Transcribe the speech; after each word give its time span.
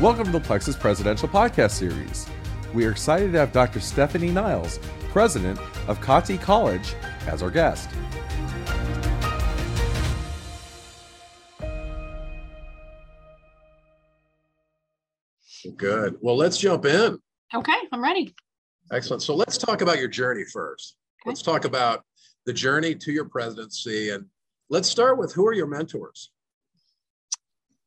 Welcome 0.00 0.26
to 0.26 0.30
the 0.30 0.38
Plexuss 0.38 0.78
Presidential 0.78 1.28
Podcast 1.28 1.72
Series. 1.72 2.24
We 2.72 2.86
are 2.86 2.92
excited 2.92 3.32
to 3.32 3.38
have 3.40 3.50
Dr. 3.50 3.80
Stefanie 3.80 4.32
Niles, 4.32 4.78
president 5.10 5.58
of 5.88 5.98
Cottey 5.98 6.40
College, 6.40 6.94
as 7.26 7.42
our 7.42 7.50
guest. 7.50 7.90
Good. 15.76 16.16
Well, 16.20 16.36
let's 16.36 16.58
jump 16.58 16.84
in. 16.86 17.18
Okay, 17.52 17.72
I'm 17.90 18.00
ready. 18.00 18.36
Excellent. 18.92 19.24
So 19.24 19.34
let's 19.34 19.58
talk 19.58 19.80
about 19.80 19.98
your 19.98 20.06
journey 20.06 20.44
first. 20.44 20.94
Okay. 21.22 21.30
Let's 21.30 21.42
talk 21.42 21.64
about 21.64 22.04
the 22.46 22.52
journey 22.52 22.94
to 22.94 23.10
your 23.10 23.24
presidency. 23.24 24.10
And 24.10 24.26
let's 24.70 24.88
start 24.88 25.18
with 25.18 25.32
who 25.32 25.44
are 25.44 25.54
your 25.54 25.66
mentors? 25.66 26.30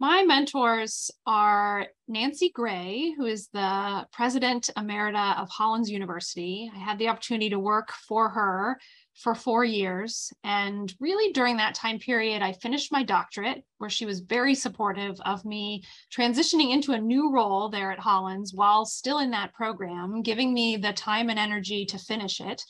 My 0.01 0.23
mentors 0.23 1.11
are 1.27 1.85
Nancy 2.07 2.49
Gray, 2.49 3.13
who 3.15 3.27
is 3.27 3.49
the 3.53 4.07
president 4.11 4.71
emerita 4.75 5.39
of 5.39 5.47
Hollins 5.49 5.91
University. 5.91 6.71
I 6.75 6.79
had 6.79 6.97
the 6.97 7.07
opportunity 7.07 7.51
to 7.51 7.59
work 7.59 7.91
for 7.91 8.27
her 8.29 8.79
for 9.13 9.35
four 9.35 9.63
years. 9.63 10.33
And 10.43 10.91
really, 10.99 11.31
during 11.33 11.57
that 11.57 11.75
time 11.75 11.99
period, 11.99 12.41
I 12.41 12.53
finished 12.53 12.91
my 12.91 13.03
doctorate, 13.03 13.63
where 13.77 13.91
she 13.91 14.07
was 14.07 14.21
very 14.21 14.55
supportive 14.55 15.21
of 15.21 15.45
me 15.45 15.83
transitioning 16.11 16.73
into 16.73 16.93
a 16.93 16.99
new 16.99 17.31
role 17.31 17.69
there 17.69 17.91
at 17.91 17.99
Hollins 17.99 18.55
while 18.55 18.85
still 18.85 19.19
in 19.19 19.29
that 19.29 19.53
program, 19.53 20.23
giving 20.23 20.51
me 20.51 20.77
the 20.77 20.93
time 20.93 21.29
and 21.29 21.37
energy 21.37 21.85
to 21.85 21.99
finish 21.99 22.41
it. 22.41 22.65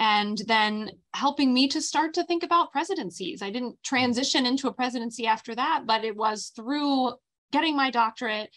And 0.00 0.40
then 0.46 0.92
helping 1.12 1.52
me 1.52 1.66
to 1.68 1.82
start 1.82 2.14
to 2.14 2.24
think 2.24 2.44
about 2.44 2.70
presidencies. 2.70 3.42
I 3.42 3.50
didn't 3.50 3.82
transition 3.82 4.46
into 4.46 4.68
a 4.68 4.72
presidency 4.72 5.26
after 5.26 5.56
that, 5.56 5.86
but 5.86 6.04
it 6.04 6.16
was 6.16 6.52
through 6.54 7.14
getting 7.50 7.76
my 7.76 7.90
doctorate, 7.90 8.48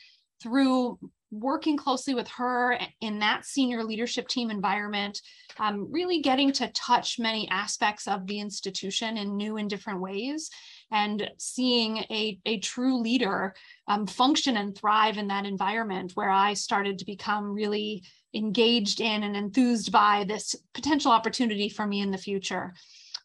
through 0.41 0.99
working 1.31 1.77
closely 1.77 2.13
with 2.13 2.27
her 2.27 2.77
in 2.99 3.19
that 3.19 3.45
senior 3.45 3.83
leadership 3.83 4.27
team 4.27 4.51
environment, 4.51 5.19
um, 5.57 5.87
really 5.89 6.21
getting 6.21 6.51
to 6.51 6.67
touch 6.73 7.17
many 7.17 7.49
aspects 7.49 8.07
of 8.07 8.27
the 8.27 8.39
institution 8.39 9.17
in 9.17 9.37
new 9.37 9.57
and 9.57 9.69
different 9.69 10.01
ways, 10.01 10.49
and 10.91 11.27
seeing 11.39 11.97
a, 11.97 12.37
a 12.45 12.59
true 12.59 12.99
leader 12.99 13.55
um, 13.87 14.05
function 14.05 14.57
and 14.57 14.77
thrive 14.77 15.17
in 15.17 15.29
that 15.29 15.45
environment 15.45 16.11
where 16.15 16.29
I 16.29 16.53
started 16.53 16.99
to 16.99 17.05
become 17.05 17.51
really 17.53 18.03
engaged 18.33 19.01
in 19.01 19.23
and 19.23 19.35
enthused 19.35 19.91
by 19.91 20.25
this 20.27 20.55
potential 20.73 21.11
opportunity 21.11 21.69
for 21.69 21.85
me 21.85 22.01
in 22.01 22.11
the 22.11 22.17
future 22.17 22.73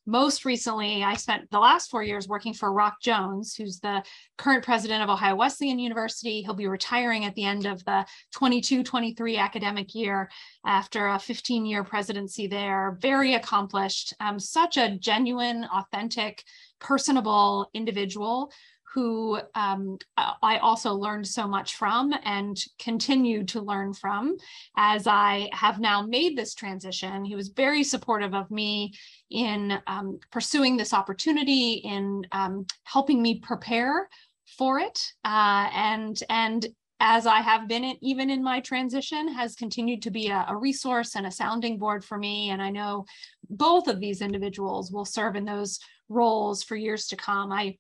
most 0.07 0.45
recently, 0.45 1.03
I 1.03 1.15
spent 1.17 1.51
the 1.51 1.59
last 1.59 1.91
four 1.91 2.03
years 2.03 2.29
working 2.29 2.55
for 2.55 2.73
Rock 2.73 3.01
Jones, 3.03 3.57
who's 3.57 3.81
the 3.81 4.05
current 4.39 4.65
president 4.65 5.03
of 5.03 5.11
Ohio 5.11 5.35
Wesleyan 5.35 5.81
University. 5.81 6.43
He'll 6.43 6.55
be 6.55 6.69
retiring 6.69 7.25
at 7.25 7.35
the 7.35 7.45
end 7.45 7.67
of 7.67 7.85
the 7.85 8.07
22 8.33 8.85
23 8.85 9.37
academic 9.37 9.95
year 9.97 10.31
after 10.65 11.09
a 11.09 11.19
15 11.19 11.67
year 11.67 11.83
presidency 11.83 12.47
there. 12.47 12.97
Very 13.01 13.35
accomplished, 13.35 14.15
um, 14.21 14.39
such 14.39 14.77
a 14.77 14.97
genuine, 14.97 15.67
authentic, 15.75 16.45
personable 16.79 17.69
individual 17.75 18.53
who 18.97 19.39
um, 19.55 19.99
I 20.17 20.57
also 20.57 20.95
learned 20.95 21.27
so 21.27 21.47
much 21.47 21.75
from 21.77 22.15
and 22.25 22.59
continue 22.79 23.45
to 23.45 23.61
learn 23.61 23.93
from 23.93 24.39
as 24.79 25.07
I 25.07 25.51
have 25.53 25.79
now 25.79 26.01
made 26.01 26.35
this 26.35 26.55
transition. 26.55 27.23
He 27.23 27.35
was 27.35 27.49
very 27.49 27.85
supportive 27.85 28.33
of 28.33 28.51
me 28.51 28.95
in 29.29 29.79
um, 29.87 30.19
pursuing 30.33 30.79
this 30.79 30.95
opportunity, 30.95 31.75
in 31.85 32.27
um, 32.33 32.65
helping 32.85 33.21
me 33.21 33.39
prepare 33.39 34.09
for 34.57 34.79
it, 34.79 34.99
uh, 35.27 35.69
and 35.75 36.19
and 36.31 36.67
as 36.99 37.27
I 37.27 37.41
have 37.43 37.69
been 37.69 37.85
in, 37.85 37.97
even 38.01 38.31
in 38.31 38.43
my 38.43 38.61
transition, 38.61 39.29
has 39.29 39.55
continued 39.55 40.01
to 40.03 40.11
be 40.11 40.29
a, 40.29 40.47
a, 40.49 40.57
resource 40.57 41.15
and 41.15 41.27
a 41.27 41.31
sounding 41.31 41.77
board 41.77 42.03
for 42.03 42.17
me. 42.17 42.49
And 42.49 42.63
I 42.63 42.71
know 42.71 43.05
both 43.51 43.87
of 43.87 44.01
these 44.01 44.23
individuals 44.23 44.91
will 44.91 45.05
serve 45.05 45.37
in 45.37 45.45
those 45.45 45.79
roles 46.09 46.63
for 46.63 46.75
years 46.75 47.09
to 47.09 47.17
come. 47.17 47.53
I 47.53 47.77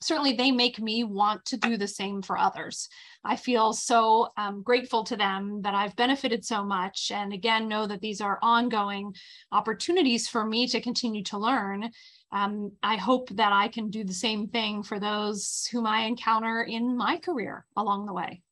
certainly 0.00 0.32
they 0.32 0.50
make 0.50 0.80
me 0.80 1.04
want 1.04 1.44
to 1.46 1.56
do 1.56 1.76
the 1.76 1.88
same 1.88 2.22
for 2.22 2.38
others. 2.38 2.88
I 3.24 3.36
feel 3.36 3.72
so 3.72 4.28
um, 4.36 4.62
grateful 4.62 5.04
to 5.04 5.16
them 5.16 5.60
that 5.62 5.74
I've 5.74 5.96
benefited 5.96 6.44
so 6.44 6.64
much. 6.64 7.10
And 7.12 7.32
again, 7.32 7.68
know 7.68 7.86
that 7.86 8.00
these 8.00 8.20
are 8.20 8.38
ongoing 8.42 9.14
opportunities 9.52 10.26
for 10.28 10.44
me 10.44 10.66
to 10.68 10.80
continue 10.80 11.22
to 11.24 11.38
learn. 11.38 11.90
Um, 12.32 12.72
I 12.82 12.96
hope 12.96 13.28
that 13.30 13.52
I 13.52 13.68
can 13.68 13.90
do 13.90 14.04
the 14.04 14.14
same 14.14 14.48
thing 14.48 14.82
for 14.82 14.98
those 14.98 15.68
whom 15.70 15.86
I 15.86 16.02
encounter 16.02 16.62
in 16.62 16.96
my 16.96 17.18
career 17.18 17.66
along 17.76 18.06
the 18.06 18.14
way. 18.14 18.42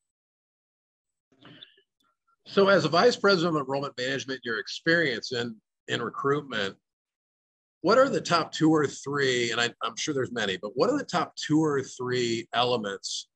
So, 2.45 2.69
as 2.69 2.85
a 2.85 2.89
vice 2.89 3.15
president 3.15 3.57
of 3.57 3.61
enrollment 3.61 3.97
management, 3.99 4.41
your 4.43 4.59
experience 4.59 5.33
in, 5.33 5.55
in 5.89 6.03
recruitment 6.03 6.77
what 7.83 7.99
are 7.99 8.09
the 8.09 8.21
top 8.21 8.53
two 8.53 8.71
or 8.71 8.87
three 8.87 9.51
and 9.51 9.61
I, 9.61 9.67
am 9.85 9.97
sure 9.97 10.15
there's 10.15 10.33
many 10.33 10.57
but 10.57 10.73
what 10.75 10.91
are 10.91 10.99
the 10.99 11.05
top 11.05 11.35
two 11.37 11.63
or 11.63 11.83
three 11.83 12.49
elements 12.53 13.29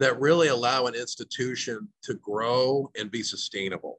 that 0.00 0.20
really 0.20 0.48
allow 0.48 0.86
an 0.86 0.94
institution 0.94 1.88
to 2.02 2.14
grow 2.14 2.90
and 2.98 3.10
be 3.10 3.22
sustainable 3.22 3.98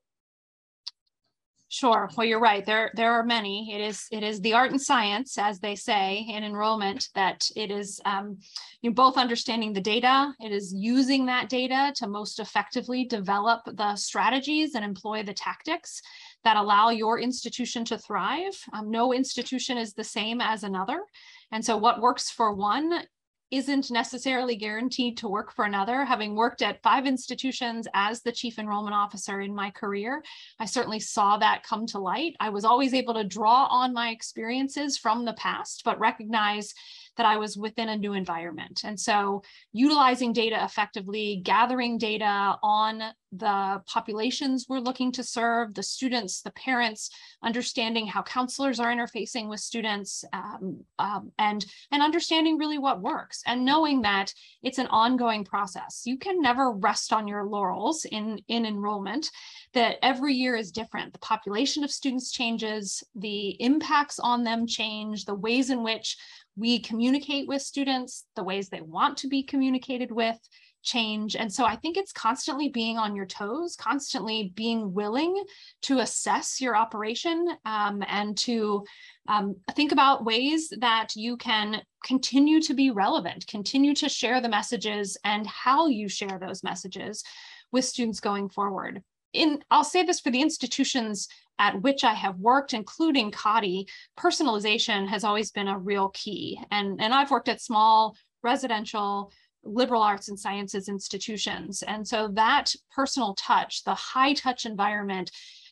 Sure. 1.72 2.10
Well, 2.18 2.26
you're 2.26 2.40
right. 2.40 2.66
There, 2.66 2.90
there 2.96 3.14
are 3.14 3.24
many. 3.24 3.72
It 3.76 3.80
is, 3.80 4.08
it 4.12 4.24
is 4.24 4.42
the 4.42 4.54
art 4.54 4.72
and 4.72 4.82
science, 4.82 5.38
as 5.38 5.60
they 5.60 5.76
say 5.76 6.26
in 6.28 6.44
enrollment, 6.44 7.10
that 7.14 7.48
it 7.56 7.70
is 7.70 8.02
um, 8.06 8.40
you 8.82 8.90
both 8.90 9.18
understanding 9.18 9.72
the 9.72 9.80
data. 9.80 10.34
It 10.40 10.52
is 10.52 10.74
using 10.74 11.28
that 11.28 11.48
data 11.48 11.94
to 11.98 12.08
most 12.08 12.40
effectively 12.40 13.06
develop 13.06 13.62
the 13.66 13.96
strategies 13.96 14.74
and 14.74 14.84
employ 14.84 15.22
the 15.22 15.34
tactics 15.34 16.02
that 16.44 16.58
allow 16.58 16.90
your 16.90 17.20
institution 17.20 17.86
to 17.86 18.00
thrive. 18.00 18.60
Um, 18.74 18.90
no 18.90 19.14
institution 19.14 19.78
is 19.78 19.94
the 19.94 20.04
same 20.04 20.42
as 20.42 20.64
another. 20.64 21.04
And 21.52 21.64
so 21.64 21.78
what 21.78 22.02
works 22.02 22.32
for 22.32 22.52
one 22.52 23.04
isn't 23.52 23.90
necessarily 23.90 24.56
guaranteed 24.56 25.18
to 25.18 25.28
work 25.28 25.52
for 25.52 25.66
another. 25.66 26.06
Having 26.06 26.36
worked 26.36 26.62
at 26.62 26.84
five 26.84 27.06
institutions 27.06 27.88
as 27.94 28.22
the 28.22 28.32
chief 28.32 28.60
enrollment 28.60 28.96
officer 28.96 29.42
in 29.42 29.56
my 29.56 29.72
career, 29.72 30.24
I 30.60 30.66
certainly 30.66 31.00
saw 31.00 31.38
that 31.38 31.64
come 31.64 31.86
to 31.88 32.00
light. 32.00 32.36
I 32.40 32.50
was 32.50 32.66
always 32.66 32.94
able 32.94 33.16
to 33.16 33.24
draw 33.24 33.66
on 33.66 33.94
my 33.94 34.10
experiences 34.10 34.98
from 34.98 35.26
the 35.26 35.34
past, 35.34 35.82
but 35.84 36.00
recognize 36.00 36.74
that 37.18 37.26
I 37.26 37.38
was 37.38 37.58
within 37.58 37.90
a 37.90 37.98
new 37.98 38.14
environment. 38.14 38.82
And 38.84 39.00
so 39.00 39.44
utilizing 39.72 40.34
data 40.34 40.64
effectively, 40.64 41.42
gathering 41.44 41.98
data 41.98 42.58
on 42.64 43.04
the 43.32 43.82
populations 43.86 44.66
we're 44.68 44.80
looking 44.80 45.12
to 45.12 45.24
serve, 45.24 45.76
the 45.76 45.84
students, 45.84 46.42
the 46.42 46.52
parents, 46.52 47.12
understanding 47.44 48.08
how 48.08 48.24
counselors 48.24 48.80
are 48.80 48.92
interfacing 48.92 49.50
with 49.50 49.60
students, 49.60 50.26
um, 50.34 50.84
um, 50.98 51.32
and, 51.38 51.66
and 51.92 52.02
understanding 52.02 52.58
really 52.58 52.80
what 52.80 53.02
works, 53.02 53.44
and 53.46 53.64
knowing 53.64 54.02
that 54.02 54.34
it's 54.64 54.80
an 54.80 54.88
ongoing 54.88 55.46
process. 55.46 56.04
You 56.06 56.18
can 56.18 56.42
never 56.42 56.72
rest 56.72 57.14
on 57.14 57.28
your 57.28 57.46
laurels 57.46 58.06
in, 58.06 58.42
in 58.48 58.66
enrollment, 58.66 59.30
that 59.74 59.98
every 60.02 60.34
year 60.34 60.56
is 60.56 60.72
different. 60.72 61.14
The 61.14 61.20
population 61.20 61.84
of 61.84 61.92
students 61.92 62.32
changes, 62.32 63.04
the 63.16 63.50
impacts 63.62 64.20
on 64.20 64.44
them 64.44 64.66
change, 64.66 65.26
the 65.26 65.36
ways 65.36 65.70
in 65.70 65.84
which 65.84 66.18
we 66.56 66.80
communicate 66.80 67.48
with 67.48 67.62
students, 67.62 68.26
the 68.36 68.44
ways 68.44 68.70
they 68.70 68.82
want 68.82 69.18
to 69.18 69.28
be 69.28 69.44
communicated 69.44 70.12
with 70.12 70.38
change. 70.82 71.36
And 71.36 71.52
so 71.52 71.66
I 71.66 71.76
think 71.76 71.98
it's 71.98 72.12
constantly 72.12 72.70
being 72.70 72.98
on 72.98 73.16
your 73.16 73.26
toes, 73.26 73.76
constantly 73.76 74.54
being 74.56 74.94
willing 74.94 75.44
to 75.84 76.00
assess 76.00 76.62
your 76.62 76.76
operation 76.76 77.48
um, 77.66 78.04
and 78.08 78.38
to 78.40 78.86
um, 79.28 79.56
think 79.76 79.92
about 79.92 80.26
ways 80.26 80.72
that 80.80 81.16
you 81.16 81.38
can 81.38 81.82
continue 82.04 82.62
to 82.62 82.74
be 82.74 82.92
relevant, 82.92 83.46
continue 83.48 83.94
to 83.96 84.10
share 84.10 84.42
the 84.42 84.50
messages 84.50 85.18
and 85.24 85.46
how 85.48 85.88
you 85.88 86.08
share 86.08 86.40
those 86.40 86.64
messages 86.64 87.24
with 87.72 87.86
students 87.86 88.20
going 88.20 88.50
forward. 88.50 89.04
In, 89.34 89.64
I'll 89.70 89.84
say 89.84 90.04
this 90.04 90.20
for 90.20 90.32
the 90.32 90.42
institutions 90.42 91.28
at 91.60 91.82
which 91.82 92.04
I 92.04 92.14
have 92.14 92.40
worked, 92.40 92.74
including 92.74 93.32
Cottey, 93.32 93.86
personalization 94.18 95.08
has 95.08 95.24
always 95.24 95.52
been 95.52 95.68
a 95.68 95.78
real 95.78 96.10
key. 96.10 96.60
And, 96.72 97.02
and 97.02 97.14
I've 97.14 97.32
worked 97.32 97.50
at 97.50 97.62
small 97.62 98.16
residential 98.42 99.32
liberal 99.64 100.02
arts 100.02 100.30
and 100.30 100.40
sciences 100.40 100.88
institutions. 100.88 101.84
And 101.84 102.08
so 102.08 102.30
that 102.30 102.74
personal 102.96 103.36
touch, 103.36 103.84
the 103.84 103.94
high 103.94 104.34
touch 104.34 104.66
environment, 104.66 105.32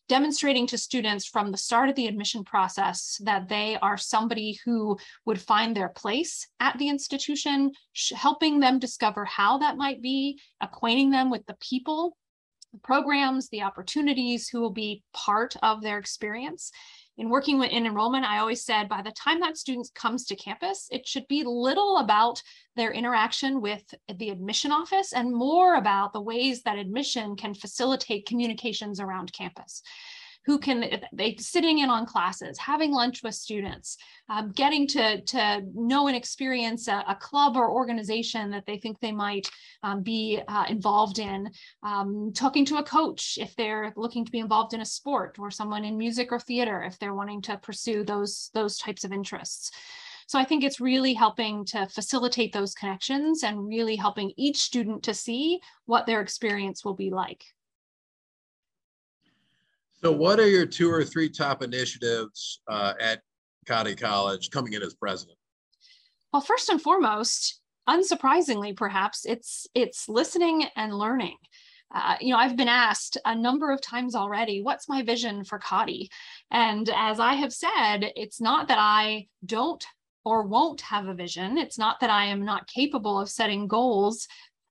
demonstrating 0.10 0.68
to 0.68 0.78
students 0.78 1.26
from 1.26 1.52
the 1.52 1.58
start 1.58 1.90
of 1.90 1.96
the 1.96 2.08
admission 2.08 2.44
process 2.44 3.20
that 3.24 3.50
they 3.50 3.78
are 3.82 3.98
somebody 3.98 4.60
who 4.66 4.98
would 5.26 5.40
find 5.40 5.76
their 5.76 5.90
place 5.90 6.48
at 6.60 6.78
the 6.78 6.90
institution, 6.90 7.72
helping 8.16 8.60
them 8.60 8.80
discover 8.80 9.26
how 9.26 9.58
that 9.58 9.78
might 9.78 10.02
be, 10.02 10.40
acquainting 10.62 11.10
them 11.10 11.30
with 11.30 11.46
the 11.46 11.58
people 11.60 12.16
the 12.78 12.88
programs, 12.88 13.50
the 13.50 13.64
opportunities 13.64 14.48
who 14.48 14.62
will 14.62 14.72
be 14.72 15.04
part 15.14 15.56
of 15.64 15.82
their 15.82 15.98
experience. 15.98 16.72
In 17.18 17.30
working 17.30 17.58
with, 17.58 17.72
in 17.72 17.88
enrollment, 17.88 18.26
I 18.26 18.38
always 18.38 18.64
said 18.64 18.88
by 18.88 19.02
the 19.02 19.12
time 19.12 19.40
that 19.40 19.58
student 19.58 19.90
comes 19.96 20.26
to 20.26 20.36
campus, 20.36 20.88
it 20.92 21.08
should 21.08 21.28
be 21.28 21.44
little 21.44 21.98
about 21.98 22.44
their 22.76 22.92
interaction 22.92 23.60
with 23.60 23.84
the 24.14 24.30
admission 24.30 24.72
office 24.72 25.14
and 25.14 25.34
more 25.34 25.76
about 25.76 26.14
the 26.14 26.22
ways 26.22 26.62
that 26.64 26.78
admission 26.78 27.36
can 27.36 27.56
facilitate 27.56 28.28
communications 28.28 29.00
around 29.00 29.34
campus 29.34 29.82
who 30.48 30.58
can 30.58 31.02
they 31.12 31.36
sitting 31.36 31.80
in 31.80 31.90
on 31.90 32.06
classes 32.06 32.58
having 32.58 32.92
lunch 32.92 33.22
with 33.22 33.36
students 33.36 33.98
um, 34.30 34.52
getting 34.54 34.88
to 34.88 35.22
to 35.22 35.62
know 35.76 36.08
and 36.08 36.16
experience 36.16 36.88
a, 36.88 37.04
a, 37.08 37.16
club 37.16 37.58
or 37.58 37.70
organization 37.70 38.50
that 38.50 38.66
they 38.66 38.78
think 38.78 39.00
they 39.00 39.12
might 39.12 39.50
um, 39.84 40.02
be 40.02 40.42
uh, 40.48 40.64
involved 40.70 41.20
in 41.20 41.50
um, 41.84 42.32
talking 42.34 42.64
to 42.64 42.78
a 42.78 42.84
coach 42.84 43.38
if 43.40 43.56
they're 43.58 43.94
looking 43.98 44.24
to 44.26 44.32
be 44.32 44.40
involved 44.40 44.74
in 44.74 44.82
a 44.82 44.86
sport 44.86 45.36
or 45.38 45.52
someone 45.52 45.84
in 45.84 45.98
music 45.98 46.32
or 46.32 46.40
theater 46.40 46.82
if 46.82 46.98
they're 46.98 47.14
wanting 47.14 47.42
to 47.42 47.58
pursue 47.58 48.04
those 48.04 48.50
those 48.54 48.78
types 48.78 49.04
of 49.04 49.12
interests 49.12 49.72
so 50.28 50.38
I 50.38 50.44
think 50.44 50.64
it's 50.64 50.82
really 50.82 51.14
helping 51.14 51.64
to 51.66 51.88
facilitate 51.88 52.52
those 52.52 52.74
connections 52.74 53.44
and 53.44 53.66
really 53.66 53.96
helping 53.96 54.34
each 54.36 54.58
student 54.58 55.04
to 55.04 55.14
see 55.14 55.62
what 55.86 56.06
their 56.06 56.20
experience 56.20 56.84
will 56.84 56.96
be 56.96 57.10
like. 57.10 57.46
So, 60.04 60.12
what 60.12 60.40
are 60.40 60.48
your 60.48 60.66
two 60.66 60.92
or 60.92 61.04
three 61.04 61.30
top 61.30 61.64
initiatives 61.64 62.62
uh, 62.68 62.94
at 63.00 63.22
Cottey 63.68 64.00
College 64.00 64.52
coming 64.52 64.74
in 64.74 64.84
as 64.84 64.94
president? 64.94 65.38
Well, 66.32 66.42
first 66.42 66.70
and 66.70 66.82
foremost, 66.82 67.60
unsurprisingly, 67.90 68.76
perhaps 68.76 69.26
it's 69.26 69.66
it's 69.74 70.08
listening 70.08 70.66
and 70.76 70.94
learning. 70.94 71.38
Uh, 71.94 72.16
you 72.20 72.34
know, 72.34 72.40
I've 72.40 72.58
been 72.58 72.68
asked 72.68 73.18
a 73.26 73.34
number 73.34 73.72
of 73.72 73.82
times 73.82 74.14
already, 74.14 74.62
what's 74.62 74.90
my 74.90 75.04
vision 75.04 75.46
for 75.46 75.58
Cottey? 75.58 76.10
And 76.52 76.90
as 76.94 77.20
I 77.20 77.36
have 77.36 77.54
said, 77.54 78.12
it's 78.16 78.42
not 78.42 78.68
that 78.68 78.78
I 78.80 79.28
don't 79.46 79.84
or 80.26 80.44
won't 80.44 80.82
have 80.82 81.08
a 81.08 81.14
vision. 81.14 81.58
It's 81.58 81.78
not 81.78 82.02
that 82.02 82.10
I 82.10 82.26
am 82.26 82.44
not 82.44 82.68
capable 82.68 83.18
of 83.20 83.30
setting 83.30 83.68
goals 83.68 84.28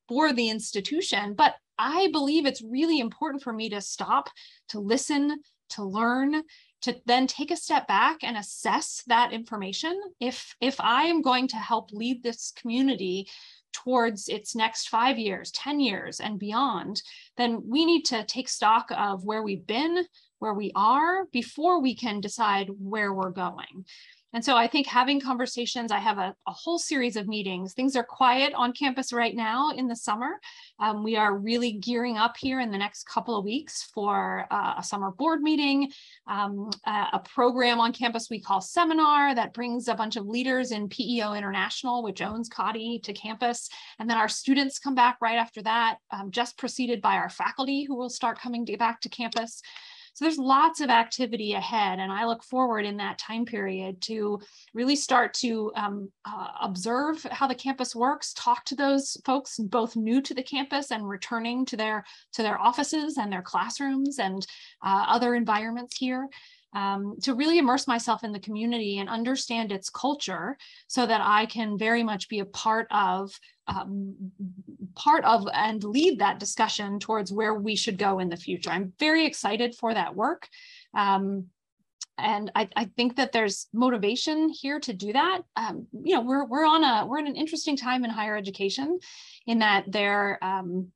for 0.08 0.34
the 0.34 0.50
institution, 0.50 1.32
but 1.32 1.54
I 1.78 2.08
believe 2.12 2.46
it's 2.46 2.62
really 2.62 3.00
important 3.00 3.42
for 3.42 3.52
me 3.52 3.68
to 3.70 3.80
stop, 3.80 4.28
to 4.70 4.80
listen, 4.80 5.40
to 5.70 5.84
learn, 5.84 6.42
to 6.82 6.96
then 7.06 7.26
take 7.26 7.50
a 7.50 7.56
step 7.56 7.88
back 7.88 8.18
and 8.22 8.36
assess 8.36 9.02
that 9.06 9.32
information. 9.32 10.00
If 10.20 10.54
if 10.60 10.80
I 10.80 11.04
am 11.04 11.22
going 11.22 11.48
to 11.48 11.56
help 11.56 11.90
lead 11.92 12.22
this 12.22 12.52
community 12.52 13.28
towards 13.72 14.28
its 14.28 14.54
next 14.54 14.88
five 14.88 15.18
years, 15.18 15.50
10 15.50 15.80
years, 15.80 16.18
and 16.18 16.38
beyond, 16.38 17.02
then 17.36 17.60
we 17.66 17.84
need 17.84 18.04
to 18.06 18.24
take 18.24 18.48
stock 18.48 18.86
of 18.96 19.24
where 19.24 19.42
we've 19.42 19.66
been, 19.66 20.06
where 20.38 20.54
we 20.54 20.72
are, 20.74 21.26
before 21.30 21.82
we 21.82 21.94
can 21.94 22.20
decide 22.20 22.70
where 22.78 23.12
we're 23.12 23.30
going. 23.30 23.84
And 24.32 24.44
so 24.44 24.56
I 24.56 24.66
think 24.66 24.86
having 24.86 25.20
conversations, 25.20 25.92
I 25.92 25.98
have 25.98 26.18
a, 26.18 26.34
a, 26.46 26.52
whole 26.52 26.78
series 26.78 27.16
of 27.16 27.28
meetings. 27.28 27.72
Things 27.72 27.96
are 27.96 28.02
quiet 28.02 28.52
on 28.54 28.72
campus 28.72 29.12
right 29.12 29.34
now 29.34 29.70
in 29.70 29.86
the 29.86 29.96
summer. 29.96 30.40
Um, 30.80 31.04
we 31.04 31.16
are 31.16 31.38
really 31.38 31.72
gearing 31.72 32.16
up 32.16 32.36
here 32.36 32.60
in 32.60 32.70
the 32.70 32.76
next 32.76 33.04
couple 33.04 33.36
of 33.36 33.44
weeks 33.44 33.88
for 33.94 34.46
uh, 34.50 34.74
a 34.78 34.82
summer 34.82 35.10
board 35.12 35.42
meeting, 35.42 35.90
um, 36.26 36.70
a, 36.86 37.06
a, 37.14 37.22
program 37.24 37.80
on 37.80 37.92
campus 37.92 38.28
we 38.30 38.40
call 38.40 38.60
Seminar 38.60 39.34
that 39.34 39.54
brings 39.54 39.88
a 39.88 39.94
bunch 39.94 40.16
of 40.16 40.26
leaders 40.26 40.70
in 40.70 40.88
PEO 40.88 41.34
International, 41.34 42.02
which 42.02 42.20
owns 42.20 42.50
Cottey, 42.50 43.02
to 43.04 43.12
campus. 43.12 43.68
And 43.98 44.10
then 44.10 44.18
our 44.18 44.28
students 44.28 44.78
come 44.78 44.94
back 44.94 45.18
right 45.20 45.36
after 45.36 45.62
that, 45.62 45.98
um, 46.10 46.30
just 46.30 46.58
preceded 46.58 47.00
by 47.00 47.14
our 47.14 47.30
faculty 47.30 47.84
who 47.84 47.96
will 47.96 48.10
start 48.10 48.40
coming 48.40 48.64
back 48.78 49.00
to 49.02 49.08
campus. 49.08 49.62
So 50.16 50.24
there's 50.24 50.38
lots 50.38 50.80
of 50.80 50.88
activity 50.88 51.52
ahead, 51.52 51.98
and 51.98 52.10
I 52.10 52.24
look 52.24 52.42
forward 52.42 52.86
in 52.86 52.96
that 52.96 53.18
time 53.18 53.44
period 53.44 54.00
to 54.02 54.40
really 54.72 54.96
start 54.96 55.34
to 55.34 55.70
um, 55.76 56.10
uh, 56.24 56.48
observe 56.62 57.22
how 57.24 57.46
the 57.46 57.54
campus 57.54 57.94
works, 57.94 58.32
talk 58.32 58.64
to 58.64 58.74
those 58.74 59.18
folks 59.26 59.58
both 59.58 59.94
new 59.94 60.22
to 60.22 60.32
the 60.32 60.42
campus 60.42 60.90
and 60.90 61.06
returning 61.06 61.66
to 61.66 61.76
their 61.76 62.02
to 62.32 62.42
their 62.42 62.58
offices 62.58 63.18
and 63.18 63.30
their 63.30 63.42
classrooms 63.42 64.18
and 64.18 64.46
uh, 64.82 65.04
other 65.06 65.34
environments 65.34 65.98
here 65.98 66.30
um, 66.74 67.16
to 67.22 67.34
really 67.34 67.58
immerse 67.58 67.86
myself 67.86 68.24
in 68.24 68.32
the 68.32 68.40
community 68.40 68.98
and 68.98 69.08
understand 69.08 69.72
its 69.72 69.88
culture 69.88 70.56
so 70.86 71.06
that 71.06 71.20
I 71.22 71.46
can 71.46 71.78
very 71.78 72.02
much 72.02 72.28
be 72.28 72.40
a 72.40 72.44
part 72.44 72.86
of 72.90 73.38
um, 73.68 74.14
part 74.94 75.24
of 75.24 75.46
and 75.52 75.82
lead 75.82 76.20
that 76.20 76.38
discussion 76.38 77.00
towards 77.00 77.32
where 77.32 77.54
we 77.54 77.74
should 77.74 77.98
go 77.98 78.20
in 78.20 78.28
the 78.28 78.36
future. 78.36 78.70
I'm 78.70 78.92
very 78.98 79.26
excited 79.26 79.74
for 79.74 79.92
that 79.92 80.14
work. 80.14 80.48
Um, 80.94 81.46
and 82.18 82.50
I, 82.54 82.68
I, 82.74 82.84
think 82.96 83.16
that 83.16 83.32
there's 83.32 83.66
motivation 83.74 84.48
here 84.48 84.80
to 84.80 84.92
do 84.92 85.12
that. 85.12 85.42
Um, 85.54 85.86
you 85.92 86.14
know, 86.14 86.22
we're 86.22 86.46
we're 86.46 86.64
on 86.64 86.82
a 86.82 87.06
we're 87.06 87.18
in 87.18 87.26
an 87.26 87.36
interesting 87.36 87.76
time 87.76 88.04
in 88.04 88.10
higher 88.10 88.36
education, 88.36 88.98
in 89.46 89.58
that 89.58 89.84
there 89.86 90.38
um, 90.42 90.92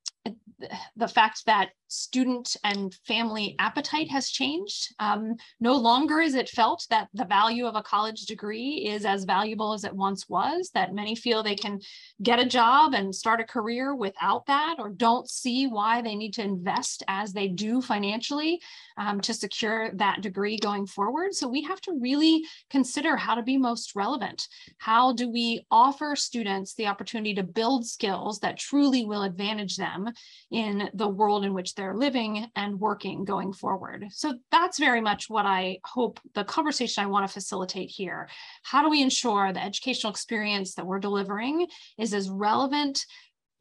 the 0.96 1.08
fact 1.08 1.44
that 1.46 1.70
student 1.90 2.56
and 2.62 2.94
family 3.06 3.56
appetite 3.58 4.08
has 4.10 4.30
changed. 4.30 4.94
Um, 5.00 5.34
no 5.58 5.74
longer 5.74 6.20
is 6.20 6.34
it 6.34 6.48
felt 6.48 6.86
that 6.88 7.08
the 7.14 7.24
value 7.24 7.66
of 7.66 7.74
a 7.74 7.82
college 7.82 8.26
degree 8.26 8.86
is 8.88 9.04
as 9.04 9.24
valuable 9.24 9.72
as 9.72 9.84
it 9.84 9.94
once 9.94 10.28
was, 10.28 10.70
that 10.74 10.94
many 10.94 11.16
feel 11.16 11.42
they 11.42 11.56
can 11.56 11.80
get 12.22 12.38
a 12.38 12.46
job 12.46 12.94
and 12.94 13.14
start 13.14 13.40
a 13.40 13.44
career 13.44 13.94
without 13.94 14.46
that, 14.46 14.76
or 14.78 14.88
don't 14.88 15.28
see 15.28 15.66
why 15.66 16.00
they 16.00 16.14
need 16.14 16.32
to 16.34 16.42
invest 16.42 17.02
as 17.08 17.32
they 17.32 17.48
do 17.48 17.82
financially 17.82 18.60
um, 18.96 19.20
to 19.20 19.34
secure 19.34 19.90
that 19.94 20.20
degree 20.20 20.56
going 20.58 20.86
forward. 20.86 21.34
So 21.34 21.48
we 21.48 21.62
have 21.62 21.80
to 21.82 21.98
really 22.00 22.44
consider 22.70 23.16
how 23.16 23.34
to 23.34 23.42
be 23.42 23.56
most 23.56 23.96
relevant. 23.96 24.46
How 24.78 25.12
do 25.12 25.28
we 25.28 25.66
offer 25.70 26.14
students 26.14 26.74
the 26.74 26.86
opportunity 26.86 27.34
to 27.34 27.42
build 27.42 27.86
skills 27.86 28.38
that 28.40 28.58
truly 28.58 29.04
will 29.04 29.22
advantage 29.22 29.76
them 29.76 30.08
in 30.50 30.90
the 30.94 31.08
world 31.08 31.44
in 31.44 31.52
which 31.52 31.74
they're 31.80 31.94
living 31.94 32.46
and 32.54 32.78
working 32.78 33.24
going 33.24 33.54
forward. 33.54 34.04
So 34.10 34.34
that's 34.50 34.78
very 34.78 35.00
much 35.00 35.30
what 35.30 35.46
I 35.46 35.78
hope 35.84 36.20
the 36.34 36.44
conversation 36.44 37.02
I 37.02 37.06
want 37.06 37.26
to 37.26 37.32
facilitate 37.32 37.88
here. 37.88 38.28
How 38.62 38.82
do 38.82 38.90
we 38.90 39.00
ensure 39.00 39.50
the 39.50 39.64
educational 39.64 40.10
experience 40.10 40.74
that 40.74 40.86
we're 40.86 40.98
delivering 41.00 41.66
is 41.96 42.12
as 42.12 42.28
relevant 42.28 43.06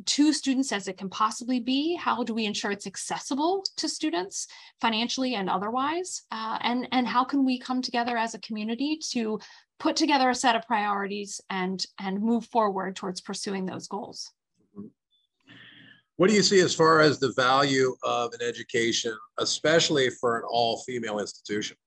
to 0.06 0.33
students 0.33 0.74
as 0.74 0.89
it 0.89 0.98
can 0.98 1.10
possibly 1.10 1.62
be? 1.62 1.95
How 1.95 2.24
do 2.25 2.33
we 2.33 2.45
ensure 2.45 2.71
it's 2.71 2.88
accessible 2.88 3.63
to 3.77 3.88
students 3.88 4.48
financially 4.81 5.36
and 5.36 5.50
otherwise? 5.50 6.24
Uh, 6.30 6.57
and, 6.62 6.89
and 6.92 7.07
how 7.07 7.24
can 7.24 7.45
we 7.45 7.57
come 7.57 7.81
together 7.81 8.18
as 8.18 8.33
a 8.33 8.39
community 8.39 9.00
to 9.12 9.39
put 9.80 9.95
together 9.95 10.30
a 10.30 10.36
set 10.36 10.57
of 10.57 10.68
priorities 10.68 11.39
and, 11.50 11.86
and 12.01 12.21
move 12.21 12.45
forward 12.48 12.98
towards 12.98 13.21
pursuing 13.21 13.66
those 13.66 13.88
goals? 13.88 14.31
What 16.19 16.30
do 16.30 16.36
you 16.36 16.44
see 16.44 16.60
as 16.60 16.75
far 16.75 17.00
as 17.00 17.18
the 17.18 17.31
value 17.31 17.95
of 18.04 18.33
an 18.33 18.42
education, 18.42 19.18
especially 19.38 20.09
for 20.09 20.35
an 20.35 20.44
all 20.52 20.81
female 20.85 21.19
institution? 21.19 21.78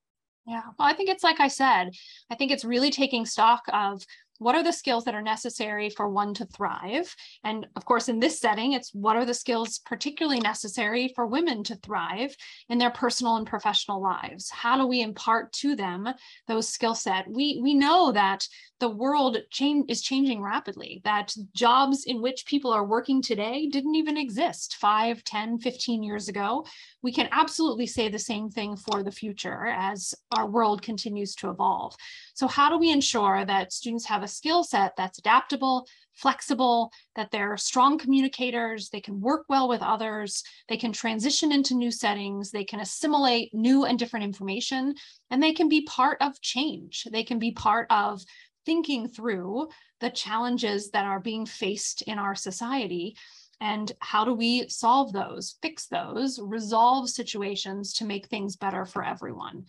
Yeah, 0.47 0.62
well, 0.79 0.89
I 0.89 0.95
think 0.95 1.11
it's 1.11 1.23
like 1.23 1.39
I 1.39 1.49
said, 1.49 1.91
I 2.31 2.35
think 2.37 2.51
it's 2.51 2.65
really 2.65 2.91
taking 2.91 3.27
stock 3.27 3.61
of 3.75 4.03
what 4.43 4.55
are 4.55 4.63
the 4.63 4.73
skills 4.73 5.05
that 5.05 5.15
are 5.15 5.23
necessary 5.23 5.91
for 5.91 6.09
one 6.09 6.35
to 6.35 6.45
thrive? 6.47 7.15
And 7.45 7.67
of 7.77 7.85
course, 7.85 8.09
in 8.09 8.19
this 8.19 8.41
setting, 8.41 8.73
it's 8.73 8.93
what 8.93 9.17
are 9.17 9.25
the 9.25 9.35
skills 9.35 9.79
particularly 9.79 10.41
necessary 10.41 11.13
for 11.15 11.27
women 11.27 11.63
to 11.65 11.77
thrive 11.77 12.35
in 12.69 12.79
their 12.79 12.91
personal 12.91 13.37
and 13.37 13.47
professional 13.47 14.03
lives? 14.03 14.51
How 14.51 14.77
do 14.77 14.87
we 14.87 15.01
impart 15.01 15.53
to 15.55 15.77
them 15.77 16.09
those 16.49 16.69
skill 16.69 16.95
set? 16.95 17.29
We, 17.29 17.61
we 17.63 17.75
know 17.75 18.13
that 18.13 18.47
the 18.83 18.89
world 18.89 19.39
change, 19.51 19.89
is 19.89 20.03
changing 20.03 20.43
rapidly, 20.43 21.01
that 21.05 21.33
jobs 21.55 22.05
in 22.05 22.21
which 22.21 22.47
people 22.47 22.73
are 22.73 22.85
working 22.85 23.23
today 23.23 23.69
didn't 23.69 23.95
even 23.95 24.17
exist 24.17 24.77
5, 24.81 25.23
10, 25.23 25.59
15 25.59 26.03
years 26.03 26.29
ago. 26.29 26.67
We 27.01 27.13
can 27.13 27.29
absolutely 27.31 27.87
say 27.87 28.09
the 28.09 28.19
same 28.19 28.51
thing 28.51 28.77
for 28.77 29.05
the 29.05 29.13
future 29.13 29.67
as 29.67 30.15
our 30.37 30.49
world 30.49 30.83
continues 30.83 31.37
to 31.37 31.51
evolve. 31.51 31.95
So 32.35 32.47
how 32.47 32.71
do 32.71 32.79
we 32.79 32.91
ensure 32.91 33.45
that 33.45 33.73
students 33.73 34.07
have 34.07 34.23
a 34.23 34.29
skill 34.29 34.65
set 34.65 34.95
that's 34.97 35.19
adaptable, 35.19 35.87
flexible, 36.15 36.91
that 37.15 37.31
they're 37.31 37.57
strong 37.57 37.99
communicators, 37.99 38.89
they 38.89 39.01
can 39.01 39.21
work 39.21 39.45
well 39.49 39.69
with 39.69 39.83
others, 39.83 40.43
they 40.69 40.77
can 40.77 40.93
transition 40.93 41.53
into 41.53 41.75
new 41.75 41.91
settings, 41.91 42.51
they 42.51 42.65
can 42.65 42.81
assimilate 42.81 43.53
new 43.53 43.85
and 43.85 43.99
different 43.99 44.25
information, 44.25 44.95
and 45.31 45.43
they 45.43 45.53
can 45.53 45.69
be 45.69 45.83
part 45.83 46.19
of 46.21 46.41
change. 46.41 47.07
They 47.11 47.25
can 47.25 47.39
be 47.39 47.53
part 47.53 47.87
of 47.91 48.23
thinking 48.65 49.09
through 49.09 49.69
the 50.01 50.11
challenges 50.11 50.91
that 50.91 51.05
are 51.05 51.21
being 51.21 51.47
faced 51.47 52.03
in 52.03 52.19
our 52.19 52.35
society 52.35 53.17
and 53.61 53.93
how 54.01 54.25
do 54.25 54.35
we 54.35 54.69
solve 54.69 55.12
those, 55.12 55.57
fix 55.62 55.87
those, 55.87 56.41
resolve 56.43 57.09
situations 57.09 57.93
to 57.95 58.05
make 58.05 58.27
things 58.27 58.57
better 58.57 58.85
for 58.85 59.05
everyone. 59.05 59.67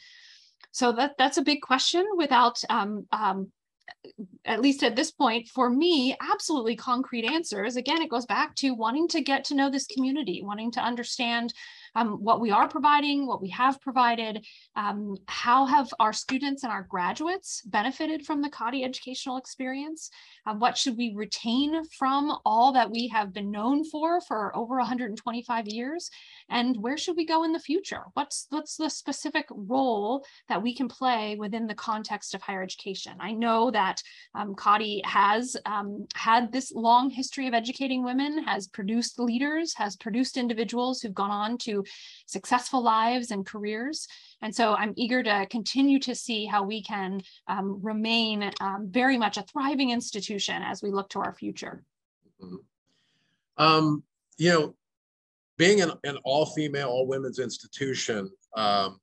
So 0.74 0.92
that 0.94 1.14
that's 1.18 1.38
a 1.38 1.44
big 1.44 1.62
question 1.62 2.06
without 2.18 2.60
um, 2.70 3.06
um, 3.12 3.52
at 4.46 4.62
least 4.62 4.84
at 4.84 4.96
this 4.96 5.12
point, 5.12 5.48
for 5.48 5.70
me, 5.70 6.16
absolutely 6.22 6.76
concrete 6.76 7.26
answers. 7.26 7.76
Again, 7.76 8.02
it 8.02 8.10
goes 8.10 8.26
back 8.26 8.56
to 8.56 8.72
wanting 8.72 9.08
to 9.10 9.22
get 9.22 9.46
to 9.46 9.56
know 9.56 9.70
this 9.70 9.88
community, 9.88 10.42
wanting 10.44 10.72
to 10.72 10.82
understand 10.82 11.54
um, 11.96 12.24
what 12.24 12.42
we 12.42 12.52
are 12.52 12.68
providing, 12.68 13.28
what 13.28 13.42
we 13.42 13.50
have 13.50 13.80
provided, 13.82 14.46
um, 14.76 15.16
how 15.28 15.66
have 15.66 15.94
our 16.00 16.14
students 16.14 16.64
and 16.64 16.72
our 16.72 16.84
graduates 16.84 17.62
benefited 17.66 18.26
from 18.26 18.42
the 18.42 18.50
Cottey 18.50 18.84
educational 18.84 19.38
experience, 19.38 20.10
uh, 20.46 20.54
what 20.54 20.78
should 20.78 20.98
we 20.98 21.14
retain 21.16 21.84
from 21.86 22.38
all 22.46 22.74
that 22.74 22.90
we 22.90 23.08
have 23.10 23.34
been 23.34 23.52
known 23.52 23.84
for 23.86 24.22
for 24.22 24.56
over 24.56 24.78
125 24.78 25.68
years, 25.68 26.10
and 26.50 26.78
where 26.78 26.98
should 26.98 27.16
we 27.16 27.26
go 27.26 27.44
in 27.44 27.54
the 27.54 27.60
future? 27.60 28.04
What's, 28.14 28.48
what's 28.50 28.76
the 28.76 28.90
specific 28.90 29.46
role 29.50 30.26
that 30.50 30.62
we 30.62 30.76
can 30.76 30.88
play 30.88 31.36
within 31.36 31.68
the 31.68 31.76
context 31.76 32.34
of 32.34 32.42
higher 32.42 32.64
education? 32.64 33.14
I 33.20 33.34
know 33.34 33.72
that 33.72 34.02
um, 34.36 34.56
has 35.04 35.58
um, 35.66 36.08
had 36.16 36.52
this 36.52 36.72
long 36.72 37.10
history 37.10 37.48
of 37.48 37.54
educating 37.54 38.04
women, 38.04 38.44
has 38.44 38.68
produced 38.68 39.20
leaders, 39.20 39.74
has 39.76 39.96
produced 39.96 40.38
individuals 40.38 41.02
who've 41.02 41.14
gone 41.14 41.32
on 41.32 41.58
to 41.60 41.83
successful 42.26 42.84
lives 42.84 43.32
and 43.32 43.46
careers. 43.46 44.08
And 44.42 44.54
so 44.54 44.74
I'm 44.76 44.94
eager 44.96 45.24
to 45.24 45.48
continue 45.50 46.00
to 46.00 46.14
see 46.16 46.46
how 46.46 46.64
we 46.64 46.84
can 46.84 47.22
um, 47.48 47.80
remain 47.82 48.52
um, 48.62 48.88
very 48.90 49.18
much 49.18 49.38
a 49.38 49.44
thriving 49.44 49.92
institution 49.92 50.62
as 50.64 50.82
we 50.84 50.92
look 50.92 51.10
to 51.10 51.20
our 51.20 51.34
future. 51.34 51.84
Mm-hmm. 52.42 52.56
Um, 53.64 54.04
you 54.38 54.50
know, 54.50 54.76
being 55.58 55.82
an, 55.82 55.92
an 56.04 56.18
all-female, 56.24 56.90
all-women's 56.90 57.40
institution, 57.40 58.30
um, 58.56 59.00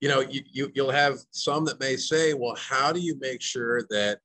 you 0.00 0.08
know, 0.08 0.20
you, 0.20 0.42
you, 0.50 0.70
you'll 0.74 0.90
have 0.90 1.18
some 1.30 1.64
that 1.64 1.80
may 1.80 1.96
say, 1.96 2.34
well, 2.34 2.56
how 2.56 2.92
do 2.92 3.00
you 3.00 3.16
make 3.20 3.40
sure 3.40 3.82
that 3.90 4.20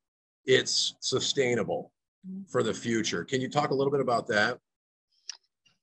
it's 0.45 0.95
sustainable 1.01 1.91
mm-hmm. 2.27 2.43
for 2.49 2.63
the 2.63 2.73
future? 2.73 3.23
Can 3.23 3.41
you 3.41 3.49
talk 3.49 3.71
a 3.71 3.73
little 3.73 3.91
bit 3.91 4.01
about 4.01 4.27
that? 4.27 4.59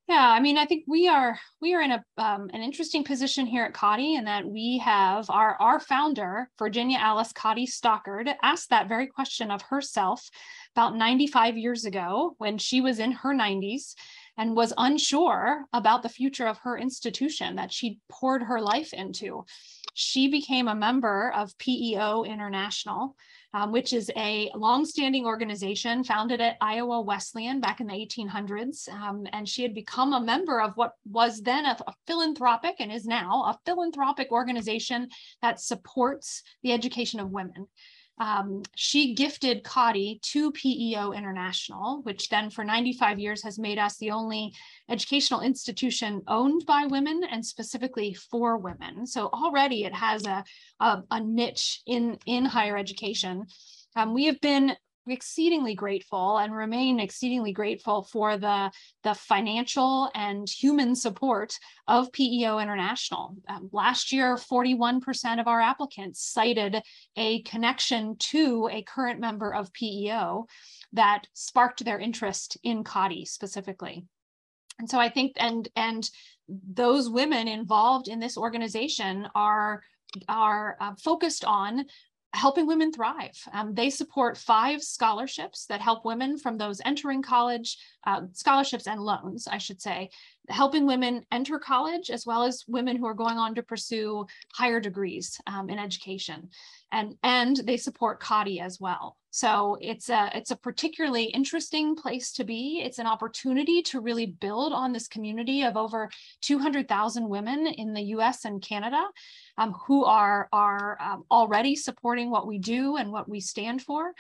Yeah, 0.07 0.29
I 0.29 0.41
mean, 0.41 0.59
I 0.59 0.67
think 0.67 0.85
we 0.87 1.09
are 1.09 1.39
we 1.63 1.73
are 1.75 1.81
in 1.81 1.93
a 1.93 2.05
um, 2.19 2.51
an 2.53 2.63
interesting 2.63 3.05
position 3.05 3.47
here 3.47 3.65
at 3.65 3.73
Cottey 3.73 4.19
in 4.19 4.27
that 4.27 4.45
we 4.45 4.79
have 4.85 5.31
our 5.31 5.57
our 5.59 5.81
founder 5.81 6.51
Virginia 6.59 6.99
Alice 6.99 7.33
Cottey 7.33 7.67
Stockard 7.67 8.29
asked 8.43 8.69
that 8.69 8.87
very 8.87 9.07
question 9.07 9.51
of 9.51 9.63
herself 9.63 10.29
about 10.77 10.95
95 10.95 11.57
years 11.57 11.87
ago 11.87 12.35
when 12.37 12.59
she 12.59 12.83
was 12.83 12.99
in 12.99 13.13
her 13.13 13.35
90s 13.35 13.95
and 14.37 14.55
was 14.55 14.75
unsure 14.77 15.65
about 15.73 16.03
the 16.03 16.09
future 16.11 16.47
of 16.47 16.59
her 16.59 16.77
institution 16.77 17.57
that 17.57 17.73
she 17.73 17.99
poured 18.11 18.43
her 18.43 18.61
life 18.61 18.93
into. 18.93 19.45
She 19.95 20.29
became 20.29 20.69
a 20.69 20.75
member 20.75 21.33
of 21.35 21.57
PEO 21.57 22.25
International, 22.25 23.17
um, 23.55 23.71
which 23.71 23.93
is 23.93 24.11
a 24.17 24.51
longstanding 24.55 25.25
organization 25.25 26.03
founded 26.03 26.41
at 26.41 26.57
Iowa 26.61 27.01
Wesleyan 27.01 27.61
back 27.61 27.81
in 27.81 27.87
the 27.87 27.95
1800s. 27.95 28.89
Um, 28.89 29.27
and 29.33 29.49
she 29.49 29.63
had 29.63 29.75
become 29.75 30.13
a 30.13 30.21
member 30.21 30.61
of 30.61 30.73
what 30.75 30.93
was 31.05 31.41
then 31.41 31.65
a, 31.65 31.79
a 31.87 31.95
philanthropic 32.07 32.75
and 32.81 32.93
is 32.93 33.07
now 33.07 33.45
a 33.45 33.59
philanthropic 33.65 34.33
organization 34.33 35.09
that 35.41 35.61
supports 35.61 36.43
the 36.65 36.73
education 36.73 37.21
of 37.21 37.31
women 37.31 37.69
um, 38.19 38.63
she 38.77 39.15
gifted 39.15 39.65
Cottey 39.65 40.21
to 40.23 40.53
PEO 40.53 41.13
International, 41.13 42.01
which 42.03 42.29
then 42.29 42.49
for 42.49 42.63
95 42.63 43.19
years 43.19 43.43
has 43.43 43.59
made 43.59 43.79
us 43.79 43.97
the 43.97 44.13
only 44.13 44.55
educational 44.89 45.41
institution 45.41 46.23
owned 46.29 46.65
by 46.65 46.87
women 46.87 47.23
and 47.29 47.45
specifically 47.45 48.15
for 48.15 48.57
women. 48.57 49.07
So 49.07 49.27
already 49.27 49.85
it 49.85 49.95
has 49.95 50.27
a, 50.27 50.45
a, 50.79 51.03
a 51.11 51.21
niche 51.21 51.83
in, 51.87 52.19
in 52.27 52.45
higher 52.45 52.77
education. 52.77 53.47
Um, 53.97 54.15
we 54.15 54.27
have 54.27 54.41
been 54.41 54.77
exceedingly 55.07 55.75
grateful 55.75 56.39
and 56.39 56.55
remain 56.55 57.01
exceedingly 57.01 57.53
grateful 57.53 58.03
for 58.03 58.37
the, 58.37 58.71
the 59.03 59.15
financial 59.15 60.11
and 60.15 60.49
human 60.49 60.95
support 60.95 61.59
of 61.89 62.13
PEO 62.13 62.59
International. 62.59 63.37
Um, 63.49 63.69
last 63.73 64.13
year, 64.13 64.37
41% 64.37 65.41
of 65.41 65.49
our 65.49 65.61
applicants 65.61 66.23
cited 66.23 66.83
a 67.17 67.43
connection 67.43 68.17
to 68.19 68.69
a 68.73 68.83
current 68.83 69.21
member 69.21 69.55
of 69.55 69.73
PEO 69.73 70.47
that 70.93 71.27
sparked 71.35 71.85
their 71.85 71.99
interest 71.99 72.57
in 72.63 72.85
Cottey 72.85 73.27
specifically. 73.27 74.05
And 74.79 74.91
so 74.91 74.99
I 74.99 75.09
think, 75.09 75.35
and, 75.37 75.69
and 75.77 76.09
those 76.49 77.09
women 77.09 77.49
involved 77.49 78.09
in 78.09 78.21
this 78.21 78.37
organization 78.37 79.29
are 79.35 79.83
are 80.29 80.77
uh, 80.81 80.93
focused 81.03 81.45
on 81.45 81.85
helping 82.35 82.67
women 82.67 82.93
thrive. 82.93 83.37
Um, 83.53 83.75
they 83.75 83.91
support 83.91 84.37
five 84.37 84.83
scholarships 84.83 85.67
that 85.67 85.81
help 85.81 86.05
women 86.05 86.39
from 86.39 86.59
those 86.59 86.81
entering 86.85 87.23
college, 87.23 87.79
uh, 88.07 88.23
scholarships 88.33 88.87
and 88.87 89.01
loans, 89.01 89.47
I 89.47 89.59
should 89.59 89.81
say, 89.81 90.11
helping 90.49 90.87
women 90.87 91.25
enter 91.33 91.59
college 91.59 92.11
as 92.11 92.27
well 92.27 92.43
as 92.43 92.65
women 92.69 92.97
who 92.97 93.07
are 93.07 93.15
going 93.15 93.39
on 93.39 93.55
to 93.55 93.63
pursue 93.63 94.27
higher 94.53 94.81
degrees 94.81 95.41
um, 95.47 95.71
in 95.71 95.79
education. 95.79 96.49
And, 96.93 97.17
and 97.23 97.57
they 97.57 97.77
support 97.77 98.21
Cottey 98.21 98.61
as 98.61 98.79
well. 98.79 99.17
So 99.31 99.77
it's 99.81 100.11
a, 100.11 100.31
it's 100.33 100.53
a 100.53 100.57
particularly 100.57 101.25
interesting 101.25 101.97
place 101.97 102.33
to 102.35 102.45
be. 102.45 102.83
It's 102.85 103.01
an 103.01 103.07
opportunity 103.09 103.83
to 103.83 104.01
really 104.01 104.27
build 104.27 104.73
on 104.73 104.93
this 104.93 105.09
community 105.09 105.63
of 105.63 105.77
over 105.77 106.09
200,000 106.43 107.29
women 107.29 107.67
in 107.67 107.95
the 107.95 108.03
US 108.03 108.45
and 108.45 108.63
Canada 108.63 109.03
um, 109.59 109.75
who 109.87 110.05
are, 110.05 110.49
are 110.53 110.97
um, 111.01 111.25
already 111.31 111.75
supporting 111.75 112.31
what 112.31 112.47
we 112.47 112.59
do 112.59 112.97
and 112.97 113.11
what 113.11 113.29
we 113.29 113.41
stand 113.41 113.83
for 113.83 114.13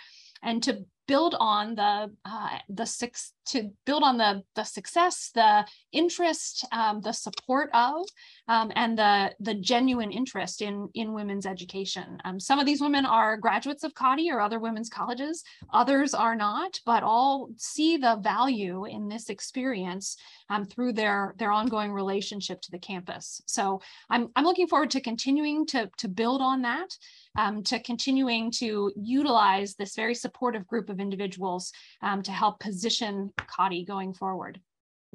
and 0.42 0.62
to 0.64 0.84
build 1.06 1.34
on 1.38 1.74
the 1.74 2.10
uh, 2.24 2.58
the 2.68 2.86
six 2.86 3.32
to 3.46 3.70
build 3.84 4.02
on 4.02 4.16
the 4.16 4.42
the 4.54 4.64
success, 4.64 5.30
the 5.34 5.66
interest, 5.92 6.66
um, 6.72 7.00
the 7.00 7.12
support 7.12 7.70
of, 7.74 8.06
um, 8.48 8.72
and 8.74 8.98
the 8.98 9.32
the 9.40 9.54
genuine 9.54 10.10
interest 10.10 10.62
in 10.62 10.88
in 10.94 11.12
women's 11.12 11.46
education. 11.46 12.18
Um, 12.24 12.40
some 12.40 12.58
of 12.58 12.66
these 12.66 12.80
women 12.80 13.04
are 13.04 13.36
graduates 13.36 13.84
of 13.84 13.94
Cottey 13.94 14.32
or 14.32 14.40
other 14.40 14.58
women's 14.58 14.88
colleges. 14.88 15.42
Others 15.72 16.14
are 16.14 16.36
not, 16.36 16.80
but 16.86 17.02
all 17.02 17.50
see 17.56 17.96
the 17.96 18.16
value 18.22 18.86
in 18.86 19.08
this 19.08 19.28
experience 19.28 20.16
um, 20.48 20.64
through 20.64 20.92
their 20.94 21.34
their 21.38 21.52
ongoing 21.52 21.92
relationship 21.92 22.60
to 22.62 22.70
the 22.70 22.78
campus. 22.78 23.42
So 23.46 23.80
I'm 24.08 24.30
I'm 24.36 24.44
looking 24.44 24.68
forward 24.68 24.90
to 24.92 25.00
continuing 25.00 25.66
to 25.66 25.90
to 25.98 26.08
build 26.08 26.40
on 26.40 26.62
that 26.62 26.96
um, 27.36 27.62
to 27.64 27.80
continuing 27.80 28.50
to 28.52 28.92
utilize 28.96 29.74
this 29.74 29.96
very 29.96 30.14
supportive 30.14 30.66
group 30.66 30.88
of 30.88 30.93
individuals 31.00 31.72
um, 32.02 32.22
to 32.22 32.32
help 32.32 32.60
position 32.60 33.32
Cottey 33.38 33.86
going 33.86 34.14
forward. 34.14 34.60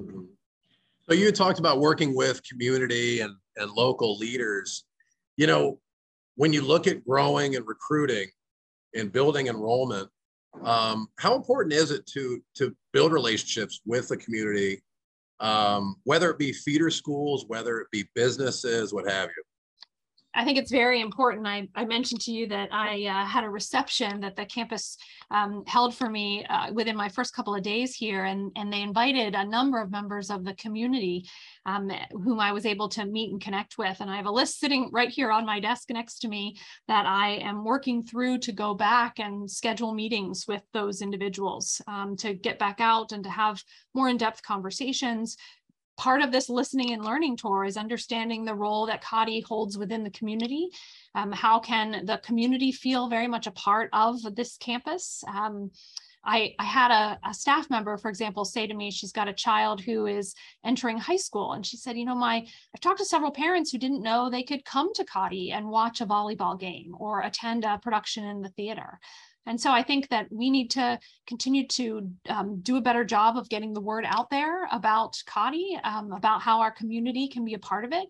Mm-hmm. 0.00 0.24
So 1.08 1.14
you 1.14 1.32
talked 1.32 1.58
about 1.58 1.80
working 1.80 2.14
with 2.14 2.40
community 2.48 3.20
and, 3.20 3.34
and 3.56 3.70
local 3.72 4.16
leaders. 4.16 4.84
You 5.36 5.46
know, 5.46 5.80
when 6.36 6.52
you 6.52 6.62
look 6.62 6.86
at 6.86 7.04
growing 7.04 7.56
and 7.56 7.66
recruiting 7.66 8.28
and 8.94 9.12
building 9.12 9.48
enrollment, 9.48 10.08
um, 10.62 11.08
how 11.18 11.34
important 11.34 11.72
is 11.72 11.90
it 11.90 12.06
to 12.06 12.42
to 12.56 12.74
build 12.92 13.12
relationships 13.12 13.80
with 13.86 14.08
the 14.08 14.16
community, 14.16 14.82
um, 15.38 15.96
whether 16.04 16.30
it 16.30 16.38
be 16.38 16.52
feeder 16.52 16.90
schools, 16.90 17.44
whether 17.46 17.80
it 17.80 17.88
be 17.90 18.04
businesses, 18.14 18.92
what 18.92 19.08
have 19.08 19.30
you? 19.36 19.42
I 20.34 20.44
think 20.44 20.58
it's 20.58 20.70
very 20.70 21.00
important. 21.00 21.46
I, 21.46 21.68
I 21.74 21.84
mentioned 21.84 22.20
to 22.22 22.32
you 22.32 22.46
that 22.48 22.68
I 22.72 23.06
uh, 23.06 23.26
had 23.26 23.42
a 23.42 23.50
reception 23.50 24.20
that 24.20 24.36
the 24.36 24.46
campus 24.46 24.96
um, 25.32 25.64
held 25.66 25.94
for 25.94 26.08
me 26.08 26.44
uh, 26.44 26.72
within 26.72 26.96
my 26.96 27.08
first 27.08 27.34
couple 27.34 27.54
of 27.54 27.62
days 27.62 27.94
here, 27.94 28.24
and, 28.24 28.52
and 28.54 28.72
they 28.72 28.82
invited 28.82 29.34
a 29.34 29.44
number 29.44 29.80
of 29.80 29.90
members 29.90 30.30
of 30.30 30.44
the 30.44 30.54
community 30.54 31.28
um, 31.66 31.90
whom 32.12 32.38
I 32.38 32.52
was 32.52 32.64
able 32.64 32.88
to 32.90 33.06
meet 33.06 33.32
and 33.32 33.40
connect 33.40 33.76
with. 33.76 34.00
And 34.00 34.08
I 34.08 34.16
have 34.16 34.26
a 34.26 34.30
list 34.30 34.60
sitting 34.60 34.88
right 34.92 35.08
here 35.08 35.32
on 35.32 35.44
my 35.44 35.58
desk 35.58 35.90
next 35.90 36.20
to 36.20 36.28
me 36.28 36.56
that 36.86 37.06
I 37.06 37.36
am 37.36 37.64
working 37.64 38.04
through 38.04 38.38
to 38.38 38.52
go 38.52 38.72
back 38.72 39.18
and 39.18 39.50
schedule 39.50 39.92
meetings 39.92 40.44
with 40.46 40.62
those 40.72 41.02
individuals 41.02 41.82
um, 41.88 42.16
to 42.18 42.34
get 42.34 42.58
back 42.58 42.80
out 42.80 43.10
and 43.10 43.24
to 43.24 43.30
have 43.30 43.62
more 43.94 44.08
in 44.08 44.16
depth 44.16 44.42
conversations 44.42 45.36
part 46.00 46.22
of 46.22 46.32
this 46.32 46.48
listening 46.48 46.92
and 46.92 47.04
learning 47.04 47.36
tour 47.36 47.62
is 47.62 47.76
understanding 47.76 48.42
the 48.42 48.54
role 48.54 48.86
that 48.86 49.04
Cottey 49.04 49.44
holds 49.44 49.76
within 49.76 50.02
the 50.02 50.10
community. 50.10 50.70
Um, 51.14 51.30
how 51.30 51.58
can 51.58 52.06
the 52.06 52.16
community 52.24 52.72
feel 52.72 53.10
very 53.10 53.28
much 53.28 53.46
a 53.46 53.50
part 53.50 53.90
of 53.92 54.16
this 54.34 54.56
campus? 54.56 55.22
Um, 55.28 55.70
I, 56.24 56.54
I, 56.58 56.64
had 56.64 56.90
a, 56.90 57.18
a, 57.28 57.34
staff 57.34 57.68
member, 57.68 57.98
for 57.98 58.08
example, 58.08 58.46
say 58.46 58.66
to 58.66 58.72
me, 58.72 58.90
she's 58.90 59.12
got 59.12 59.28
a 59.28 59.34
child 59.34 59.82
who 59.82 60.06
is 60.06 60.34
entering 60.64 60.96
high 60.96 61.16
school. 61.16 61.52
And 61.52 61.66
she 61.66 61.76
said, 61.76 61.98
you 61.98 62.06
know, 62.06 62.14
my, 62.14 62.46
I've 62.74 62.80
talked 62.80 62.98
to 62.98 63.04
several 63.04 63.30
parents 63.30 63.70
who 63.70 63.78
didn't 63.78 64.02
know 64.02 64.30
they 64.30 64.42
could 64.42 64.64
come 64.64 64.92
to 64.94 65.04
Cottey 65.04 65.52
and 65.52 65.68
watch 65.68 66.00
a 66.00 66.06
volleyball 66.06 66.58
game 66.58 66.94
or 66.98 67.20
attend 67.20 67.64
a 67.64 67.78
production 67.78 68.24
in 68.24 68.40
the 68.40 68.50
theater. 68.50 69.00
And 69.46 69.60
so 69.60 69.72
I 69.72 69.82
think 69.82 70.08
that 70.08 70.26
we 70.30 70.50
need 70.50 70.70
to 70.72 70.98
continue 71.26 71.66
to 71.68 72.10
um, 72.28 72.60
do 72.60 72.76
a 72.76 72.82
better 72.82 73.04
job 73.04 73.36
of 73.36 73.48
getting 73.48 73.72
the 73.72 73.80
word 73.80 74.04
out 74.06 74.30
there 74.30 74.68
about 74.70 75.16
Cottey, 75.26 75.84
um, 75.84 76.12
about 76.12 76.42
how 76.42 76.60
our 76.60 76.70
community 76.70 77.28
can 77.28 77.44
be 77.44 77.54
a 77.54 77.58
part 77.58 77.84
of 77.84 77.92
it. 77.92 78.06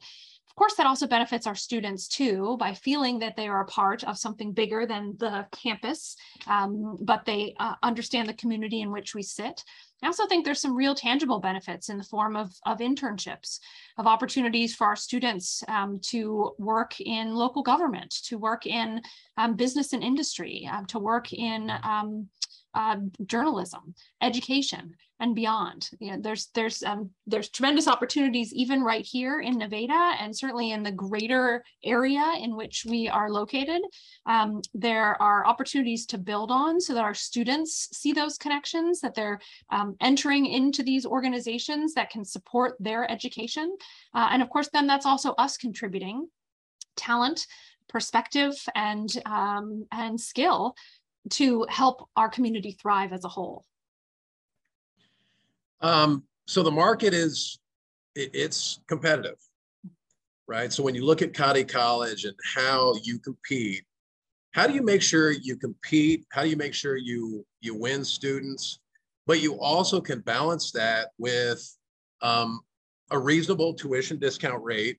Of 0.50 0.57
course, 0.57 0.75
that 0.75 0.87
also 0.87 1.07
benefits 1.07 1.47
our 1.47 1.54
students 1.54 2.09
too 2.09 2.57
by 2.59 2.75
feeling 2.75 3.21
that 3.21 3.37
they 3.37 3.47
are 3.47 3.62
a 3.62 3.66
part 3.66 4.02
of 4.04 4.19
something 4.19 4.52
bigger 4.52 4.85
than 4.85 5.14
the 5.19 5.47
campus, 5.52 6.16
um, 6.49 6.99
but 7.00 7.25
they 7.25 7.54
uh, 7.61 7.75
understand 7.85 8.28
the 8.28 8.35
community 8.35 8.80
in 8.80 8.90
which 8.90 9.14
we 9.14 9.23
sit. 9.23 9.62
I 10.02 10.07
also 10.07 10.26
think 10.26 10.45
there's 10.45 10.61
some 10.61 10.75
real 10.75 10.95
tangible 10.95 11.38
benefits 11.38 11.88
in 11.88 11.99
the 11.99 12.04
form 12.04 12.35
of, 12.35 12.52
of 12.66 12.78
internships, 12.78 13.61
of 13.97 14.07
opportunities 14.07 14.75
for 14.75 14.87
our 14.87 14.97
students 14.97 15.62
um, 15.69 16.00
to 16.04 16.52
work 16.59 17.00
in 17.00 17.35
local 17.35 17.62
government, 17.62 18.11
to 18.25 18.37
work 18.37 18.66
in 18.66 19.02
um, 19.37 19.54
business 19.54 19.92
and 19.92 20.02
industry, 20.02 20.69
uh, 20.71 20.83
to 20.88 20.99
work 20.99 21.33
in 21.33 21.71
um, 21.85 22.28
uh, 22.75 22.97
journalism, 23.26 23.95
education, 24.21 24.95
and 25.20 25.34
beyond. 25.34 25.90
You 26.00 26.12
know, 26.12 26.18
there's 26.20 26.48
there's 26.54 26.82
um, 26.82 27.10
there's 27.26 27.50
tremendous 27.50 27.86
opportunities 27.86 28.52
even 28.52 28.82
right 28.82 29.04
here 29.04 29.40
in 29.40 29.58
Nevada, 29.58 30.14
and 30.18 30.36
certainly 30.36 30.72
in 30.72 30.82
the 30.82 30.92
greater 30.92 31.62
area 31.84 32.34
in 32.40 32.56
which 32.56 32.84
we 32.88 33.08
are 33.08 33.30
located. 33.30 33.82
Um, 34.26 34.62
there 34.74 35.20
are 35.22 35.46
opportunities 35.46 36.06
to 36.06 36.18
build 36.18 36.50
on 36.50 36.80
so 36.80 36.94
that 36.94 37.04
our 37.04 37.14
students 37.14 37.88
see 37.92 38.12
those 38.12 38.38
connections, 38.38 39.00
that 39.00 39.14
they're 39.14 39.40
um, 39.70 39.96
entering 40.00 40.46
into 40.46 40.82
these 40.82 41.06
organizations 41.06 41.94
that 41.94 42.10
can 42.10 42.24
support 42.24 42.76
their 42.80 43.10
education, 43.10 43.76
uh, 44.14 44.28
and 44.32 44.42
of 44.42 44.48
course, 44.48 44.68
then 44.72 44.86
that's 44.86 45.06
also 45.06 45.32
us 45.32 45.56
contributing 45.56 46.26
talent 46.96 47.46
perspective 47.88 48.54
and 48.74 49.10
um, 49.26 49.86
and 49.92 50.20
skill 50.20 50.74
to 51.28 51.66
help 51.68 52.08
our 52.16 52.28
community 52.28 52.72
thrive 52.72 53.12
as 53.12 53.24
a 53.24 53.28
whole? 53.28 53.64
Um, 55.80 56.25
so 56.46 56.62
the 56.62 56.70
market 56.70 57.14
is 57.14 57.58
it, 58.14 58.30
it's 58.34 58.80
competitive, 58.88 59.37
right? 60.46 60.72
So 60.72 60.82
when 60.82 60.94
you 60.94 61.04
look 61.04 61.22
at 61.22 61.32
Cottey 61.32 61.66
College 61.66 62.25
and 62.25 62.37
how 62.54 62.94
you 63.02 63.18
compete, 63.18 63.84
how 64.52 64.66
do 64.66 64.75
you 64.75 64.82
make 64.82 65.02
sure 65.02 65.30
you 65.30 65.56
compete? 65.56 66.26
How 66.30 66.42
do 66.42 66.49
you 66.49 66.56
make 66.56 66.75
sure 66.75 66.96
you 66.96 67.46
you 67.60 67.75
win 67.75 68.04
students, 68.04 68.80
but 69.26 69.40
you 69.40 69.58
also 69.60 70.00
can 70.00 70.20
balance 70.20 70.72
that 70.72 71.10
with 71.18 71.64
um, 72.20 72.60
a 73.10 73.18
reasonable 73.18 73.75
tuition 73.75 74.18
discount 74.18 74.62
rate 74.62 74.99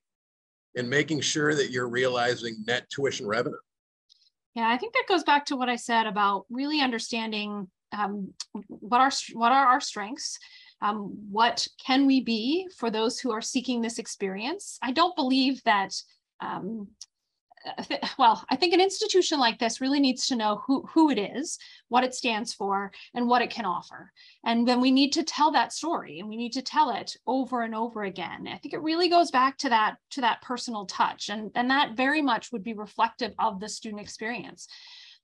and 0.74 0.88
making 0.88 1.20
sure 1.20 1.54
that 1.54 1.70
you're 1.70 1.88
realizing 1.88 2.64
net 2.66 2.88
tuition 2.88 3.26
revenue? 3.26 3.56
Yeah, 4.54 4.68
I 4.68 4.78
think 4.78 4.94
that 4.94 5.04
goes 5.08 5.22
back 5.22 5.46
to 5.46 5.56
what 5.56 5.68
I 5.68 5.76
said 5.76 6.06
about 6.06 6.46
really 6.50 6.80
understanding 6.80 7.68
um, 7.96 8.32
what 8.68 9.00
are 9.00 9.10
what 9.34 9.52
are 9.52 9.66
our 9.66 9.80
strengths, 9.80 10.38
um, 10.82 11.16
what 11.30 11.66
can 11.84 12.06
we 12.06 12.20
be 12.20 12.68
for 12.76 12.90
those 12.90 13.18
who 13.18 13.30
are 13.32 13.40
seeking 13.40 13.80
this 13.80 13.98
experience. 13.98 14.78
I 14.82 14.92
don't 14.92 15.16
believe 15.16 15.62
that 15.64 15.94
um, 16.40 16.88
well, 18.18 18.44
I 18.50 18.56
think 18.56 18.74
an 18.74 18.80
institution 18.80 19.38
like 19.38 19.58
this 19.58 19.80
really 19.80 20.00
needs 20.00 20.26
to 20.28 20.36
know 20.36 20.62
who, 20.66 20.82
who 20.92 21.10
it 21.10 21.18
is, 21.18 21.58
what 21.88 22.04
it 22.04 22.14
stands 22.14 22.52
for, 22.52 22.92
and 23.14 23.28
what 23.28 23.42
it 23.42 23.50
can 23.50 23.64
offer. 23.64 24.12
And 24.44 24.66
then 24.66 24.80
we 24.80 24.90
need 24.90 25.12
to 25.12 25.22
tell 25.22 25.52
that 25.52 25.72
story 25.72 26.18
and 26.18 26.28
we 26.28 26.36
need 26.36 26.52
to 26.54 26.62
tell 26.62 26.90
it 26.90 27.16
over 27.26 27.62
and 27.62 27.74
over 27.74 28.02
again. 28.02 28.48
I 28.48 28.58
think 28.58 28.74
it 28.74 28.82
really 28.82 29.08
goes 29.08 29.30
back 29.30 29.58
to 29.58 29.68
that, 29.68 29.96
to 30.10 30.20
that 30.22 30.42
personal 30.42 30.86
touch. 30.86 31.28
And, 31.28 31.50
and 31.54 31.70
that 31.70 31.96
very 31.96 32.22
much 32.22 32.52
would 32.52 32.64
be 32.64 32.74
reflective 32.74 33.32
of 33.38 33.60
the 33.60 33.68
student 33.68 34.02
experience. 34.02 34.66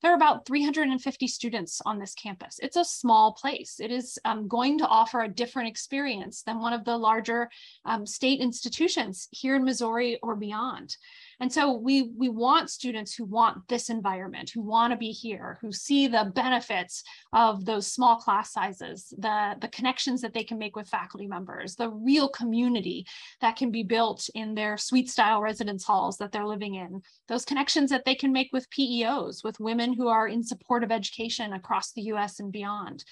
There 0.02 0.12
are 0.12 0.16
about 0.16 0.46
350 0.46 1.26
students 1.26 1.80
on 1.84 1.98
this 1.98 2.14
campus. 2.14 2.60
It's 2.62 2.76
a 2.76 2.84
small 2.84 3.32
place. 3.32 3.80
It 3.80 3.90
is 3.90 4.18
um, 4.24 4.46
going 4.46 4.78
to 4.78 4.86
offer 4.86 5.22
a 5.22 5.28
different 5.28 5.68
experience 5.68 6.42
than 6.42 6.60
one 6.60 6.72
of 6.72 6.84
the 6.84 6.96
larger 6.96 7.50
um, 7.84 8.06
state 8.06 8.40
institutions 8.40 9.28
here 9.32 9.56
in 9.56 9.64
Missouri 9.64 10.18
or 10.22 10.36
beyond. 10.36 10.96
And 11.40 11.52
so 11.52 11.72
we, 11.72 12.10
we 12.16 12.28
want 12.28 12.70
students 12.70 13.14
who 13.14 13.24
want 13.24 13.68
this 13.68 13.90
environment, 13.90 14.50
who 14.50 14.60
want 14.60 14.92
to 14.92 14.96
be 14.96 15.12
here, 15.12 15.58
who 15.60 15.70
see 15.70 16.08
the 16.08 16.32
benefits 16.34 17.04
of 17.32 17.64
those 17.64 17.90
small 17.90 18.16
class 18.16 18.52
sizes, 18.52 19.14
the, 19.18 19.54
the 19.60 19.68
connections 19.68 20.20
that 20.22 20.34
they 20.34 20.42
can 20.42 20.58
make 20.58 20.74
with 20.74 20.88
faculty 20.88 21.28
members, 21.28 21.76
the 21.76 21.90
real 21.90 22.28
community 22.28 23.06
that 23.40 23.56
can 23.56 23.70
be 23.70 23.84
built 23.84 24.28
in 24.34 24.54
their 24.54 24.76
suite 24.76 25.08
style 25.08 25.40
residence 25.40 25.84
halls 25.84 26.18
that 26.18 26.32
they're 26.32 26.46
living 26.46 26.74
in, 26.74 27.02
those 27.28 27.44
connections 27.44 27.90
that 27.90 28.04
they 28.04 28.14
can 28.14 28.32
make 28.32 28.50
with 28.52 28.68
PEOs, 28.70 29.44
with 29.44 29.60
women 29.60 29.92
who 29.92 30.08
are 30.08 30.26
in 30.26 30.42
support 30.42 30.82
of 30.82 30.90
education 30.90 31.52
across 31.52 31.92
the 31.92 32.02
US 32.02 32.40
and 32.40 32.50
beyond 32.50 33.04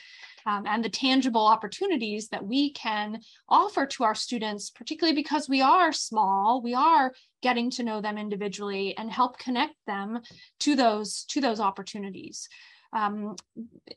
um, 0.46 0.64
and 0.66 0.84
the 0.84 0.88
tangible 0.88 1.46
opportunities 1.46 2.28
that 2.28 2.46
we 2.46 2.72
can 2.72 3.20
offer 3.48 3.84
to 3.86 4.04
our 4.04 4.14
students, 4.14 4.70
particularly 4.70 5.14
because 5.14 5.48
we 5.48 5.60
are 5.60 5.92
small, 5.92 6.62
we 6.62 6.74
are 6.74 7.12
getting 7.42 7.70
to 7.72 7.82
know 7.82 8.00
them 8.00 8.16
individually 8.16 8.96
and 8.96 9.10
help 9.10 9.38
connect 9.38 9.74
them 9.86 10.20
to 10.60 10.76
those 10.76 11.24
to 11.24 11.40
those 11.40 11.60
opportunities. 11.60 12.48
Um, 12.92 13.36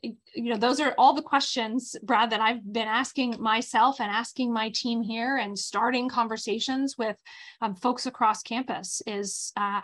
you 0.02 0.16
know, 0.34 0.56
those 0.56 0.80
are 0.80 0.94
all 0.98 1.14
the 1.14 1.22
questions, 1.22 1.96
Brad, 2.02 2.30
that 2.30 2.40
I've 2.40 2.70
been 2.70 2.88
asking 2.88 3.36
myself 3.40 4.00
and 4.00 4.10
asking 4.10 4.52
my 4.52 4.70
team 4.70 5.02
here 5.02 5.36
and 5.38 5.58
starting 5.58 6.08
conversations 6.08 6.98
with 6.98 7.16
um, 7.62 7.74
folks 7.74 8.06
across 8.06 8.42
campus 8.42 9.00
is, 9.06 9.52
uh, 9.56 9.80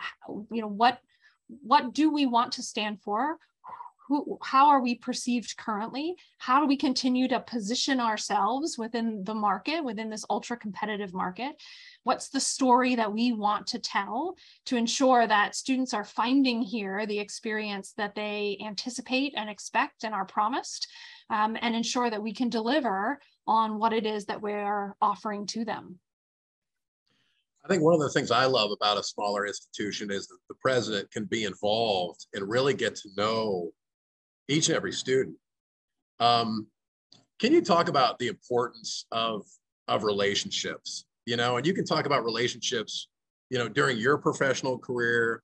you 0.51 0.61
know, 0.61 0.67
what, 0.67 0.99
what 1.47 1.93
do 1.93 2.11
we 2.11 2.25
want 2.25 2.51
to 2.53 2.61
stand 2.61 3.01
for? 3.01 3.37
Who, 4.07 4.39
how 4.41 4.67
are 4.67 4.81
we 4.81 4.95
perceived 4.95 5.57
currently? 5.57 6.15
How 6.37 6.61
do 6.61 6.65
we 6.65 6.77
continue 6.77 7.27
to 7.27 7.41
position 7.41 7.99
ourselves 7.99 8.77
within 8.77 9.23
the 9.25 9.33
market, 9.33 9.83
within 9.83 10.09
this 10.09 10.25
ultra 10.29 10.55
competitive 10.55 11.13
market? 11.13 11.61
What's 12.03 12.29
the 12.29 12.39
story 12.39 12.95
that 12.95 13.11
we 13.11 13.33
want 13.33 13.67
to 13.67 13.79
tell 13.79 14.35
to 14.67 14.77
ensure 14.77 15.27
that 15.27 15.55
students 15.55 15.93
are 15.93 16.05
finding 16.05 16.61
here 16.61 17.05
the 17.05 17.19
experience 17.19 17.93
that 17.97 18.15
they 18.15 18.57
anticipate 18.65 19.33
and 19.35 19.49
expect 19.49 20.05
and 20.05 20.13
are 20.13 20.25
promised, 20.25 20.87
um, 21.29 21.57
and 21.61 21.75
ensure 21.75 22.09
that 22.09 22.23
we 22.23 22.33
can 22.33 22.49
deliver 22.49 23.19
on 23.45 23.77
what 23.77 23.91
it 23.91 24.05
is 24.05 24.25
that 24.25 24.41
we're 24.41 24.95
offering 25.01 25.45
to 25.47 25.65
them? 25.65 25.99
I 27.65 27.67
think 27.67 27.83
one 27.83 27.93
of 27.93 27.99
the 27.99 28.09
things 28.11 28.31
I 28.31 28.45
love 28.45 28.71
about 28.71 28.97
a 28.97 29.03
smaller 29.03 29.45
institution 29.45 30.09
is 30.09 30.27
that 30.27 30.37
the 30.47 30.55
president 30.61 31.11
can 31.11 31.25
be 31.25 31.43
involved 31.43 32.25
and 32.33 32.49
really 32.49 32.73
get 32.73 32.95
to 32.95 33.09
know 33.17 33.71
each 34.47 34.67
and 34.69 34.75
every 34.75 34.93
student. 34.93 35.35
Um, 36.19 36.67
can 37.39 37.53
you 37.53 37.61
talk 37.61 37.89
about 37.89 38.19
the 38.19 38.27
importance 38.27 39.05
of 39.11 39.45
of 39.87 40.03
relationships? 40.03 41.05
You 41.25 41.37
know, 41.37 41.57
and 41.57 41.65
you 41.65 41.73
can 41.73 41.85
talk 41.85 42.05
about 42.05 42.23
relationships, 42.23 43.09
you 43.49 43.57
know, 43.57 43.67
during 43.67 43.97
your 43.97 44.17
professional 44.17 44.77
career, 44.77 45.43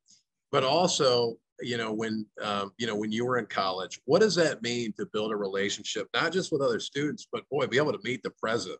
but 0.52 0.64
also, 0.64 1.36
you 1.62 1.78
know, 1.78 1.92
when 1.92 2.26
um, 2.42 2.72
you 2.78 2.88
know 2.88 2.96
when 2.96 3.12
you 3.12 3.26
were 3.26 3.38
in 3.38 3.46
college. 3.46 4.00
What 4.06 4.22
does 4.22 4.36
that 4.36 4.64
mean 4.64 4.94
to 4.98 5.06
build 5.14 5.32
a 5.32 5.36
relationship, 5.36 6.08
not 6.14 6.32
just 6.32 6.52
with 6.52 6.62
other 6.62 6.80
students, 6.80 7.28
but 7.32 7.48
boy, 7.50 7.68
be 7.68 7.78
able 7.78 7.94
to 7.94 8.00
meet 8.04 8.24
the 8.24 8.32
president? 8.42 8.80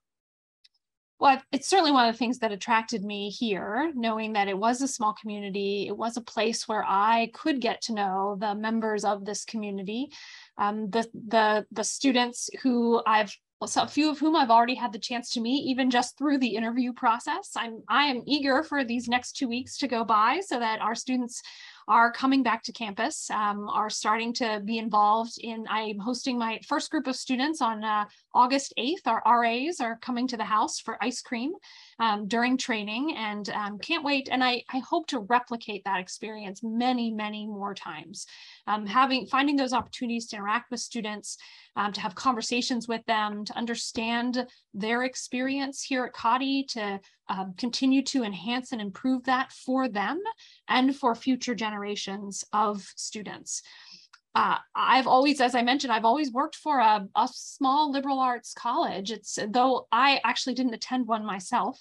Well, 1.24 1.42
it's 1.54 1.70
certainly 1.70 1.94
one 1.94 2.06
of 2.06 2.14
the 2.14 2.18
things 2.18 2.40
that 2.40 2.52
attracted 2.52 3.02
me 3.02 3.30
here, 3.30 3.94
knowing 3.96 4.34
that 4.34 4.50
it 4.50 4.58
was 4.58 4.82
a 4.82 4.90
small 4.90 5.14
community. 5.14 5.88
It 5.88 5.96
was 5.96 6.18
a 6.18 6.22
place 6.22 6.68
where 6.68 6.84
I 6.86 7.32
could 7.34 7.62
get 7.62 7.82
to 7.84 7.94
know 7.94 8.36
the 8.38 8.54
members 8.54 9.06
of 9.06 9.24
this 9.24 9.46
community, 9.46 10.10
um, 10.58 10.90
the 10.90 11.08
the 11.14 11.66
the 11.72 11.86
students 11.86 12.50
who 12.62 13.02
I've 13.08 13.34
so 13.66 13.84
a 13.84 13.88
few 13.88 14.10
of 14.10 14.20
whom 14.20 14.36
I've 14.36 14.50
already 14.50 14.76
had 14.76 14.92
the 14.92 15.00
chance 15.00 15.30
to 15.32 15.40
meet, 15.40 15.66
even 15.70 15.90
just 15.90 16.18
through 16.18 16.40
the 16.40 16.58
interview 16.58 16.92
process. 16.92 17.52
I'm 17.56 17.84
I 17.88 18.08
am 18.08 18.24
eager 18.26 18.62
for 18.62 18.84
these 18.84 19.08
next 19.08 19.38
two 19.38 19.48
weeks 19.48 19.78
to 19.78 19.88
go 19.88 20.04
by 20.04 20.42
so 20.46 20.60
that 20.60 20.82
our 20.82 20.94
students 20.94 21.42
are 21.88 22.12
coming 22.12 22.44
back 22.44 22.64
to 22.64 22.72
campus, 22.72 23.30
um, 23.30 23.70
are 23.70 23.90
starting 23.90 24.34
to 24.34 24.62
be 24.64 24.78
involved 24.78 25.38
in, 25.40 25.66
I'm 25.70 26.00
hosting 26.00 26.38
my 26.38 26.60
first 26.68 26.92
group 26.92 27.08
of 27.08 27.16
students 27.16 27.62
on 27.62 27.84
uh, 27.84 28.06
August 28.34 28.74
8th. 28.78 29.06
Our 29.06 29.42
RAs 29.42 29.80
are 29.80 29.98
coming 29.98 30.28
to 30.28 30.38
the 30.38 30.44
house 30.44 30.80
for 30.80 30.98
ice 31.02 31.22
cream 31.22 31.54
um, 32.00 32.28
during 32.28 32.58
training 32.58 33.16
and 33.18 33.50
um, 33.50 33.78
can't 33.80 34.04
wait. 34.04 34.30
And 34.32 34.44
I, 34.44 34.64
I 34.72 34.80
hope 34.80 35.08
to 35.08 35.20
replicate 35.20 35.84
that 35.86 36.00
experience 36.00 36.62
many, 36.64 37.12
many 37.12 37.46
more 37.48 37.74
times. 37.74 38.26
Um, 38.68 38.86
having, 38.86 39.26
finding 39.28 39.56
those 39.56 39.74
opportunities 39.74 40.28
to 40.28 40.38
interact 40.38 40.72
with 40.72 40.80
students, 40.80 41.38
um, 41.76 41.92
to 41.94 42.02
have 42.02 42.16
conversations 42.16 42.88
with 42.88 43.06
them, 43.06 43.46
to 43.46 43.58
understand 43.58 44.46
their 44.74 45.04
experience 45.04 45.82
here 45.82 46.06
at 46.06 46.14
Cottey, 46.14 46.68
to 46.70 47.00
um, 47.30 47.54
continue 47.58 48.04
to 48.04 48.24
enhance 48.24 48.72
and 48.72 48.82
improve 48.82 49.24
that 49.24 49.52
for 49.52 49.88
them 49.88 50.22
and 50.68 50.96
for 50.96 51.16
future 51.16 51.56
generations 51.56 52.44
of 52.54 52.84
students 52.96 53.62
uh, 54.36 54.58
I've 54.74 55.06
always, 55.06 55.40
as 55.40 55.54
I 55.54 55.62
mentioned, 55.62 55.94
I've 55.94 56.06
always 56.06 56.32
worked 56.32 56.56
for 56.56 56.80
a, 56.80 57.08
a, 57.16 57.30
small 57.32 57.92
liberal 57.92 58.20
arts 58.20 58.54
college. 58.56 59.12
It's 59.12 59.38
though 59.50 59.88
I 59.92 60.20
actually 60.24 60.56
didn't 60.56 60.74
attend 60.74 61.08
one 61.08 61.24
myself. 61.24 61.80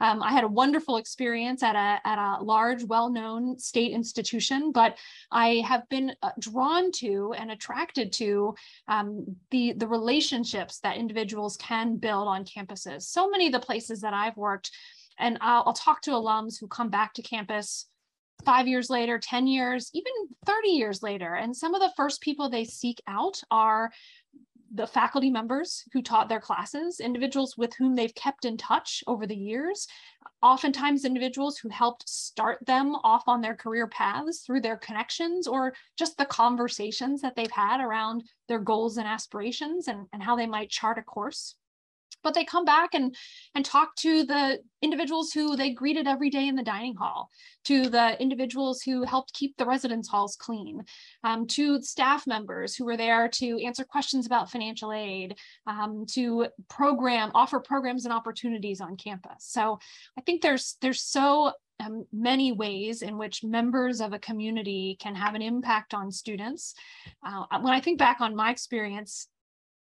Um, 0.00 0.22
I 0.22 0.30
had 0.30 0.44
a 0.44 0.48
wonderful 0.48 0.98
experience 0.98 1.62
at 1.62 1.76
a 1.76 2.06
at 2.06 2.18
a 2.18 2.42
large, 2.42 2.84
well-known 2.84 3.58
state 3.58 3.92
institution, 3.92 4.70
but 4.70 4.98
I 5.30 5.62
have 5.66 5.88
been 5.88 6.14
uh, 6.22 6.32
drawn 6.38 6.92
to 6.92 7.34
and 7.38 7.50
attracted 7.50 8.12
to 8.14 8.54
um, 8.86 9.24
the 9.50 9.72
the 9.72 9.88
relationships 9.88 10.80
that 10.80 10.98
individuals 10.98 11.56
can 11.56 11.96
build 11.96 12.28
on 12.28 12.44
campuses. 12.44 13.04
So 13.04 13.30
many 13.30 13.46
of 13.46 13.52
the 13.52 13.60
places 13.60 14.02
that 14.02 14.12
I've 14.12 14.36
worked 14.36 14.70
And 15.18 15.38
I'll, 15.40 15.62
I'll 15.66 15.72
talk 15.72 16.02
to 16.02 16.10
alums 16.10 16.58
who 16.58 16.66
come 16.66 16.90
back 16.90 17.14
to 17.14 17.22
campus 17.22 17.86
five 18.44 18.68
years 18.68 18.90
later, 18.90 19.18
10 19.18 19.46
years, 19.46 19.90
even 19.94 20.12
30 20.46 20.68
years 20.68 21.02
later. 21.02 21.34
And 21.34 21.56
some 21.56 21.74
of 21.74 21.80
the 21.80 21.92
first 21.96 22.20
people 22.20 22.48
they 22.48 22.64
seek 22.64 23.02
out 23.06 23.40
are 23.50 23.90
the 24.74 24.86
faculty 24.86 25.30
members 25.30 25.84
who 25.92 26.02
taught 26.02 26.28
their 26.28 26.40
classes, 26.40 26.98
individuals 26.98 27.56
with 27.56 27.72
whom 27.74 27.94
they've 27.94 28.14
kept 28.14 28.44
in 28.44 28.56
touch 28.56 29.04
over 29.06 29.26
the 29.26 29.36
years, 29.36 29.86
oftentimes 30.42 31.04
individuals 31.04 31.56
who 31.56 31.68
helped 31.68 32.08
start 32.08 32.64
them 32.66 32.96
off 33.04 33.22
on 33.28 33.40
their 33.40 33.54
career 33.54 33.86
paths 33.86 34.40
through 34.40 34.60
their 34.60 34.76
connections 34.76 35.46
or 35.46 35.74
just 35.96 36.18
the 36.18 36.24
conversations 36.24 37.20
that 37.22 37.36
they've 37.36 37.50
had 37.52 37.80
around 37.80 38.24
their 38.48 38.58
goals 38.58 38.96
and 38.96 39.06
aspirations 39.06 39.86
and, 39.86 40.06
and 40.12 40.22
how 40.22 40.34
they 40.34 40.46
might 40.46 40.70
chart 40.70 40.98
a 40.98 41.02
course 41.02 41.54
but 42.24 42.34
they 42.34 42.44
come 42.44 42.64
back 42.64 42.94
and 42.94 43.14
and 43.54 43.64
talk 43.64 43.94
to 43.96 44.24
the 44.24 44.58
individuals 44.82 45.30
who 45.32 45.56
they 45.56 45.70
greeted 45.70 46.08
every 46.08 46.30
day 46.30 46.48
in 46.48 46.56
the 46.56 46.62
dining 46.62 46.96
hall 46.96 47.30
to 47.64 47.88
the 47.88 48.20
individuals 48.20 48.82
who 48.82 49.04
helped 49.04 49.32
keep 49.32 49.56
the 49.56 49.66
residence 49.66 50.08
halls 50.08 50.36
clean 50.36 50.82
um, 51.22 51.46
to 51.46 51.80
staff 51.82 52.26
members 52.26 52.74
who 52.74 52.84
were 52.84 52.96
there 52.96 53.28
to 53.28 53.64
answer 53.64 53.84
questions 53.84 54.26
about 54.26 54.50
financial 54.50 54.92
aid 54.92 55.36
um, 55.66 56.04
to 56.08 56.46
program 56.68 57.30
offer 57.34 57.60
programs 57.60 58.04
and 58.04 58.12
opportunities 58.12 58.80
on 58.80 58.96
campus 58.96 59.36
so 59.38 59.78
i 60.18 60.20
think 60.22 60.42
there's 60.42 60.76
there's 60.80 61.02
so 61.02 61.52
um, 61.80 62.06
many 62.12 62.52
ways 62.52 63.02
in 63.02 63.18
which 63.18 63.42
members 63.42 64.00
of 64.00 64.12
a 64.12 64.18
community 64.18 64.96
can 65.00 65.14
have 65.14 65.34
an 65.34 65.42
impact 65.42 65.92
on 65.94 66.10
students. 66.10 66.74
Uh, 67.26 67.44
when 67.60 67.74
I 67.74 67.80
think 67.80 67.98
back 67.98 68.20
on 68.20 68.36
my 68.36 68.50
experience, 68.50 69.28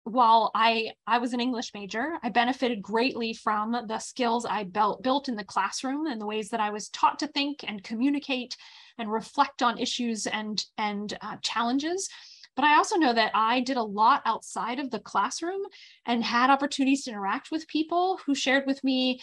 while 0.08 0.52
I 0.56 0.92
I 1.06 1.18
was 1.18 1.34
an 1.34 1.42
English 1.42 1.74
major, 1.74 2.14
I 2.24 2.30
benefited 2.30 2.82
greatly 2.82 3.34
from 3.34 3.72
the 3.88 4.00
skills 4.00 4.46
I 4.46 4.64
built 4.64 5.04
built 5.04 5.28
in 5.28 5.36
the 5.36 5.44
classroom 5.44 6.08
and 6.08 6.20
the 6.20 6.26
ways 6.26 6.50
that 6.50 6.62
I 6.62 6.70
was 6.70 6.90
taught 6.90 7.20
to 7.20 7.28
think 7.28 7.66
and 7.68 7.84
communicate 7.84 8.56
and 8.98 9.12
reflect 9.12 9.62
on 9.62 9.78
issues 9.78 10.26
and 10.26 10.64
and 10.78 11.18
uh, 11.22 11.38
challenges. 11.42 12.10
But 12.56 12.64
I 12.64 12.78
also 12.78 12.96
know 12.96 13.14
that 13.14 13.32
I 13.36 13.60
did 13.60 13.78
a 13.78 13.84
lot 13.84 14.22
outside 14.26 14.80
of 14.80 14.90
the 14.92 15.00
classroom 15.00 15.62
and 16.06 16.24
had 16.24 16.50
opportunities 16.50 17.04
to 17.04 17.12
interact 17.12 17.52
with 17.52 17.68
people 17.68 18.20
who 18.26 18.34
shared 18.34 18.66
with 18.66 18.84
me 18.84 19.20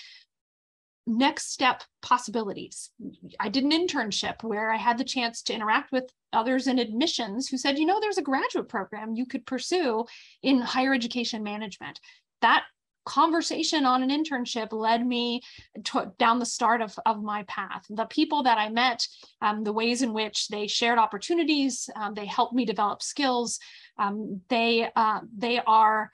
next 1.07 1.53
step 1.53 1.83
possibilities. 2.03 2.90
I 3.38 3.49
did 3.49 3.64
an 3.64 3.73
internship 3.73 4.43
where 4.43 4.71
I 4.71 4.77
had 4.77 4.99
the 4.99 5.05
chance 5.05 5.43
to 5.43 5.55
interact 5.55 5.93
with 5.93 6.05
others 6.33 6.67
in 6.67 6.79
admissions 6.79 7.49
who 7.49 7.59
said, 7.59 7.79
you 7.79 7.87
know, 7.87 8.01
there's 8.01 8.19
a 8.19 8.23
graduate 8.23 8.69
program 8.69 9.14
you 9.14 9.27
could 9.27 9.47
pursue 9.47 10.05
in 10.43 10.61
higher 10.61 10.95
education 10.95 11.43
management. 11.43 12.01
That 12.40 12.64
conversation 13.05 13.85
on 13.85 14.03
an 14.03 14.09
internship 14.09 14.73
led 14.73 15.07
me 15.07 15.43
to, 15.85 16.12
down 16.19 16.38
the 16.38 16.47
start 16.47 16.81
of, 16.81 16.99
of 17.05 17.23
my 17.23 17.43
path. 17.45 17.85
The 17.90 18.07
people 18.07 18.43
that 18.45 18.59
I 18.59 18.71
met, 18.71 19.07
um, 19.43 19.62
the 19.62 19.73
ways 19.73 20.03
in 20.03 20.14
which 20.14 20.49
they 20.49 20.67
shared 20.67 20.99
opportunities, 20.99 21.88
um, 21.97 22.14
they 22.14 22.27
helped 22.27 22.55
me 22.55 22.64
develop 22.64 23.03
skills. 23.03 23.59
Um, 23.99 24.40
they 24.49 24.90
uh, 24.97 25.21
they 25.37 25.61
are 25.67 26.11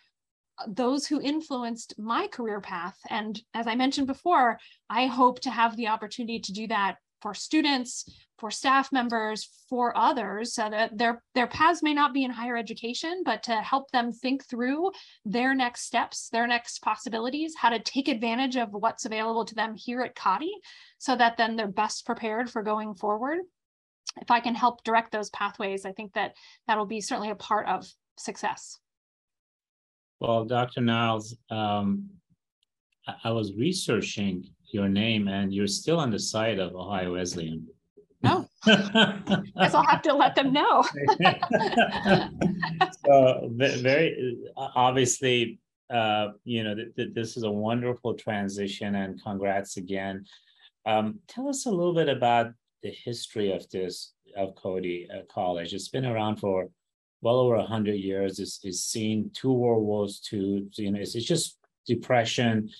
those 0.68 1.06
who 1.06 1.20
influenced 1.20 1.98
my 1.98 2.26
career 2.26 2.60
path. 2.60 2.98
And 3.08 3.40
as 3.54 3.66
I 3.66 3.74
mentioned 3.74 4.06
before, 4.06 4.58
I 4.88 5.06
hope 5.06 5.40
to 5.40 5.50
have 5.50 5.76
the 5.76 5.88
opportunity 5.88 6.40
to 6.40 6.52
do 6.52 6.66
that 6.68 6.96
for 7.22 7.34
students, 7.34 8.08
for 8.38 8.50
staff 8.50 8.90
members, 8.92 9.48
for 9.68 9.96
others, 9.96 10.54
so 10.54 10.70
that 10.70 10.96
their, 10.96 11.22
their 11.34 11.46
paths 11.46 11.82
may 11.82 11.92
not 11.92 12.14
be 12.14 12.24
in 12.24 12.30
higher 12.30 12.56
education, 12.56 13.22
but 13.24 13.42
to 13.42 13.52
help 13.56 13.90
them 13.90 14.12
think 14.12 14.44
through 14.46 14.90
their 15.26 15.54
next 15.54 15.82
steps, 15.82 16.30
their 16.30 16.46
next 16.46 16.80
possibilities, 16.80 17.54
how 17.56 17.68
to 17.68 17.78
take 17.78 18.08
advantage 18.08 18.56
of 18.56 18.72
what's 18.72 19.04
available 19.04 19.44
to 19.44 19.54
them 19.54 19.74
here 19.76 20.00
at 20.00 20.16
Cottey, 20.16 20.52
so 20.98 21.14
that 21.14 21.36
then 21.36 21.56
they're 21.56 21.68
best 21.68 22.06
prepared 22.06 22.50
for 22.50 22.62
going 22.62 22.94
forward. 22.94 23.40
If 24.20 24.30
I 24.30 24.40
can 24.40 24.54
help 24.54 24.82
direct 24.82 25.12
those 25.12 25.30
pathways, 25.30 25.84
I 25.84 25.92
think 25.92 26.14
that 26.14 26.34
that'll 26.66 26.86
be 26.86 27.02
certainly 27.02 27.30
a 27.30 27.34
part 27.34 27.68
of 27.68 27.86
success. 28.18 28.78
Well, 30.20 30.44
Dr. 30.44 30.82
Niles, 30.82 31.36
um, 31.50 32.08
I, 33.06 33.14
I 33.24 33.30
was 33.30 33.54
researching 33.54 34.44
your 34.72 34.88
name 34.88 35.28
and 35.28 35.52
you're 35.52 35.66
still 35.66 35.98
on 35.98 36.10
the 36.10 36.18
side 36.18 36.58
of 36.58 36.74
Ohio 36.74 37.14
Wesleyan. 37.14 37.66
No. 38.22 38.46
Guess 38.66 39.74
I'll 39.74 39.86
have 39.86 40.02
to 40.02 40.12
let 40.12 40.34
them 40.34 40.52
know. 40.52 40.82
so 43.06 43.50
very 43.54 44.36
obviously, 44.56 45.58
uh, 45.88 46.28
you 46.44 46.62
know, 46.62 46.74
th- 46.74 46.94
th- 46.94 47.14
this 47.14 47.38
is 47.38 47.44
a 47.44 47.50
wonderful 47.50 48.14
transition 48.14 48.96
and 48.96 49.22
congrats 49.22 49.78
again. 49.78 50.26
Um, 50.84 51.20
tell 51.28 51.48
us 51.48 51.64
a 51.64 51.70
little 51.70 51.94
bit 51.94 52.10
about 52.10 52.52
the 52.82 52.90
history 52.90 53.52
of 53.52 53.68
this 53.70 54.12
of 54.36 54.54
Cottey 54.54 55.06
uh, 55.10 55.22
College. 55.32 55.72
It's 55.72 55.88
been 55.88 56.04
around 56.04 56.36
for 56.36 56.68
well 57.22 57.38
over 57.40 57.54
a 57.54 57.60
100 57.60 57.94
years. 57.94 58.38
It's, 58.38 58.60
it's 58.62 58.80
seen 58.80 59.30
two 59.34 59.52
world 59.52 59.84
wars, 59.84 60.20
two, 60.20 60.68
you 60.74 60.90
know, 60.90 61.00
it's, 61.00 61.14
it's 61.14 61.26
just 61.26 61.58
depression. 61.86 62.70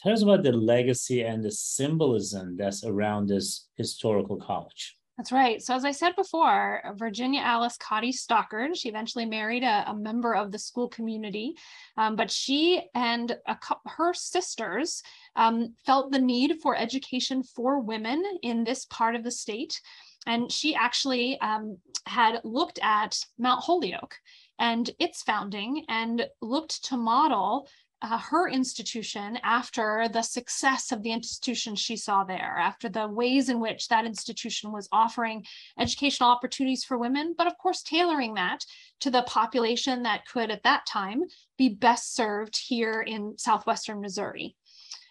Tell 0.00 0.12
us 0.12 0.22
about 0.22 0.42
the 0.42 0.52
legacy 0.52 1.22
and 1.22 1.42
the 1.42 1.50
symbolism 1.50 2.56
that's 2.56 2.84
around 2.84 3.28
this 3.28 3.68
historical 3.76 4.36
college. 4.36 4.96
That's 5.16 5.32
right. 5.32 5.62
So, 5.62 5.74
as 5.74 5.86
I 5.86 5.92
said 5.92 6.14
before, 6.14 6.82
Virginia 6.96 7.40
Alice 7.40 7.78
Cottey 7.78 8.12
Stockard, 8.12 8.76
she 8.76 8.90
eventually 8.90 9.24
married 9.24 9.62
a, 9.62 9.84
a 9.88 9.94
member 9.94 10.34
of 10.34 10.52
the 10.52 10.58
school 10.58 10.88
community, 10.88 11.54
um, 11.96 12.16
but 12.16 12.30
she 12.30 12.82
and 12.94 13.34
a, 13.46 13.56
her 13.86 14.12
sisters 14.12 15.02
um, 15.34 15.74
felt 15.86 16.12
the 16.12 16.18
need 16.18 16.60
for 16.60 16.76
education 16.76 17.42
for 17.42 17.80
women 17.80 18.22
in 18.42 18.62
this 18.62 18.84
part 18.84 19.14
of 19.14 19.24
the 19.24 19.30
state. 19.30 19.80
And 20.26 20.50
she 20.50 20.74
actually 20.74 21.40
um, 21.40 21.78
had 22.06 22.40
looked 22.44 22.78
at 22.82 23.18
Mount 23.38 23.62
Holyoke 23.62 24.16
and 24.58 24.90
its 24.98 25.22
founding 25.22 25.84
and 25.88 26.26
looked 26.40 26.84
to 26.86 26.96
model 26.96 27.68
uh, 28.02 28.18
her 28.18 28.48
institution 28.48 29.38
after 29.42 30.08
the 30.12 30.22
success 30.22 30.92
of 30.92 31.02
the 31.02 31.12
institution 31.12 31.74
she 31.74 31.96
saw 31.96 32.24
there, 32.24 32.56
after 32.58 32.88
the 32.88 33.08
ways 33.08 33.48
in 33.48 33.58
which 33.58 33.88
that 33.88 34.04
institution 34.04 34.70
was 34.70 34.88
offering 34.92 35.44
educational 35.78 36.28
opportunities 36.28 36.84
for 36.84 36.98
women, 36.98 37.34
but 37.36 37.46
of 37.46 37.56
course, 37.56 37.82
tailoring 37.82 38.34
that 38.34 38.64
to 39.00 39.10
the 39.10 39.22
population 39.22 40.02
that 40.02 40.26
could 40.26 40.50
at 40.50 40.62
that 40.62 40.84
time 40.86 41.22
be 41.56 41.70
best 41.70 42.14
served 42.14 42.56
here 42.56 43.00
in 43.00 43.36
Southwestern 43.38 44.00
Missouri. 44.00 44.54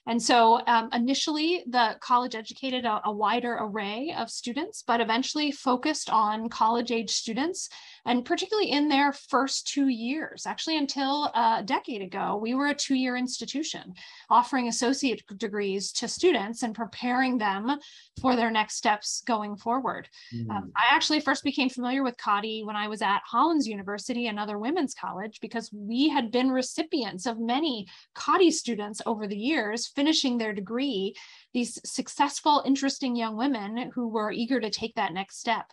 And 0.08 0.22
so 0.22 0.62
um, 0.68 0.90
initially, 0.94 1.64
the 1.68 1.98
college 2.00 2.36
educated 2.36 2.86
a, 2.86 3.02
a, 3.06 3.12
wider 3.12 3.58
array 3.60 4.14
of 4.16 4.30
students, 4.30 4.84
but 4.86 5.02
eventually 5.02 5.52
focused 5.52 6.12
on 6.12 6.48
college 6.48 6.92
age 6.92 7.10
students, 7.10 7.70
and 8.06 8.26
particularly 8.26 8.72
in 8.72 8.88
their 8.88 9.12
first 9.12 9.68
two 9.68 9.88
years. 9.88 10.46
Actually, 10.46 10.78
until 10.78 11.26
a 11.26 11.64
decade 11.66 12.02
ago, 12.02 12.40
we 12.42 12.54
were 12.54 12.68
a 12.68 12.76
two 12.76 12.96
year 12.96 13.16
institution 13.16 13.94
offering 14.30 14.68
associate 14.68 15.24
degrees 15.38 15.92
to 15.94 16.08
students 16.08 16.64
and 16.64 16.76
preparing 16.76 17.38
them 17.38 17.80
for 18.22 18.36
their 18.36 18.52
next 18.52 18.76
steps 18.76 19.24
going 19.26 19.56
forward. 19.56 20.08
Mm. 20.34 20.50
Um, 20.50 20.72
I 20.76 20.94
actually 20.96 21.20
first 21.20 21.44
became 21.44 21.70
familiar 21.70 22.04
with 22.04 22.18
Cottey 22.18 22.66
when 22.66 22.76
I 22.76 22.88
was 22.88 23.02
at 23.02 23.22
Hollins 23.26 23.68
University, 23.68 24.28
another 24.28 24.58
women's 24.60 24.94
college, 24.94 25.40
because 25.42 25.72
we 25.74 26.10
had 26.10 26.32
been 26.32 26.52
recipients 26.52 27.26
of 27.26 27.40
many 27.40 27.88
Cottey 28.16 28.52
students 28.52 29.02
over 29.06 29.28
the 29.28 29.38
years 29.38 29.88
finishing 29.88 30.38
their 30.38 30.54
degree, 30.54 31.16
these 31.54 31.80
successful, 31.86 32.64
interesting 32.66 33.16
young 33.16 33.38
women 33.38 33.92
who 33.94 34.08
were 34.08 34.32
eager 34.32 34.60
to 34.60 34.70
take 34.70 34.96
that 34.96 35.14
next 35.14 35.40
step. 35.40 35.66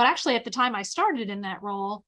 But 0.00 0.06
actually, 0.06 0.34
at 0.34 0.44
the 0.44 0.50
time 0.50 0.74
I 0.74 0.80
started 0.80 1.28
in 1.28 1.42
that 1.42 1.62
role, 1.62 2.06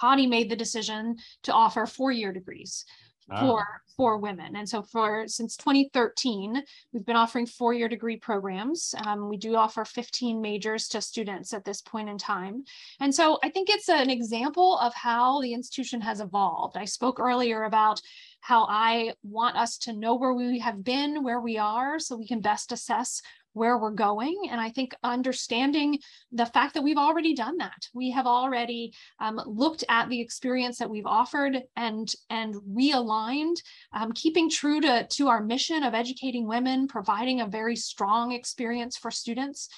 Cottey 0.00 0.28
made 0.28 0.48
the 0.48 0.54
decision 0.54 1.16
to 1.42 1.52
offer 1.52 1.84
four 1.84 2.12
year 2.12 2.32
degrees 2.32 2.84
ah. 3.28 3.40
for 3.40 3.66
for 3.96 4.18
women. 4.18 4.54
And 4.54 4.68
so 4.68 4.82
for 4.82 5.26
since 5.26 5.56
2013, 5.56 6.62
we've 6.92 7.04
been 7.04 7.16
offering 7.16 7.44
four-year 7.44 7.88
degree 7.88 8.16
programs. 8.16 8.94
Um, 9.04 9.28
we 9.28 9.36
do 9.36 9.56
offer 9.56 9.84
15 9.84 10.40
majors 10.40 10.86
to 10.90 11.00
students 11.00 11.52
at 11.52 11.64
this 11.64 11.82
point 11.82 12.08
in 12.08 12.18
time. 12.18 12.62
And 13.00 13.12
so 13.12 13.40
I 13.42 13.48
think 13.48 13.68
it's 13.68 13.88
an 13.88 14.10
example 14.10 14.78
of 14.78 14.94
how 14.94 15.40
the 15.40 15.52
institution 15.52 16.00
has 16.02 16.20
evolved. 16.20 16.76
I 16.76 16.84
spoke 16.84 17.18
earlier 17.18 17.64
about 17.64 18.00
how 18.40 18.64
I 18.70 19.14
want 19.24 19.56
us 19.56 19.76
to 19.78 19.92
know 19.92 20.14
where 20.14 20.34
we 20.34 20.60
have 20.60 20.84
been, 20.84 21.24
where 21.24 21.40
we 21.40 21.58
are, 21.58 21.98
so 21.98 22.14
we 22.14 22.28
can 22.28 22.40
best 22.40 22.70
assess 22.70 23.20
where 23.58 23.76
we're 23.76 23.90
going. 23.90 24.48
And 24.50 24.60
I 24.60 24.70
think 24.70 24.94
understanding 25.02 25.98
the 26.32 26.46
fact 26.46 26.74
that 26.74 26.82
we've 26.82 26.96
already 26.96 27.34
done 27.34 27.58
that, 27.58 27.88
we 27.92 28.10
have 28.12 28.26
already 28.26 28.94
um, 29.20 29.40
looked 29.46 29.84
at 29.88 30.08
the 30.08 30.20
experience 30.20 30.78
that 30.78 30.90
we've 30.90 31.06
offered 31.06 31.62
and 31.76 32.12
and 32.30 32.54
realigned, 32.54 33.56
um, 33.92 34.12
keeping 34.12 34.48
true 34.48 34.80
to 34.80 35.06
to 35.06 35.28
our 35.28 35.42
mission 35.42 35.82
of 35.82 35.94
educating 35.94 36.46
women, 36.46 36.88
providing 36.88 37.40
a 37.40 37.46
very 37.46 37.76
strong 37.76 38.32
experience 38.32 38.96
for 38.96 39.10
students. 39.10 39.68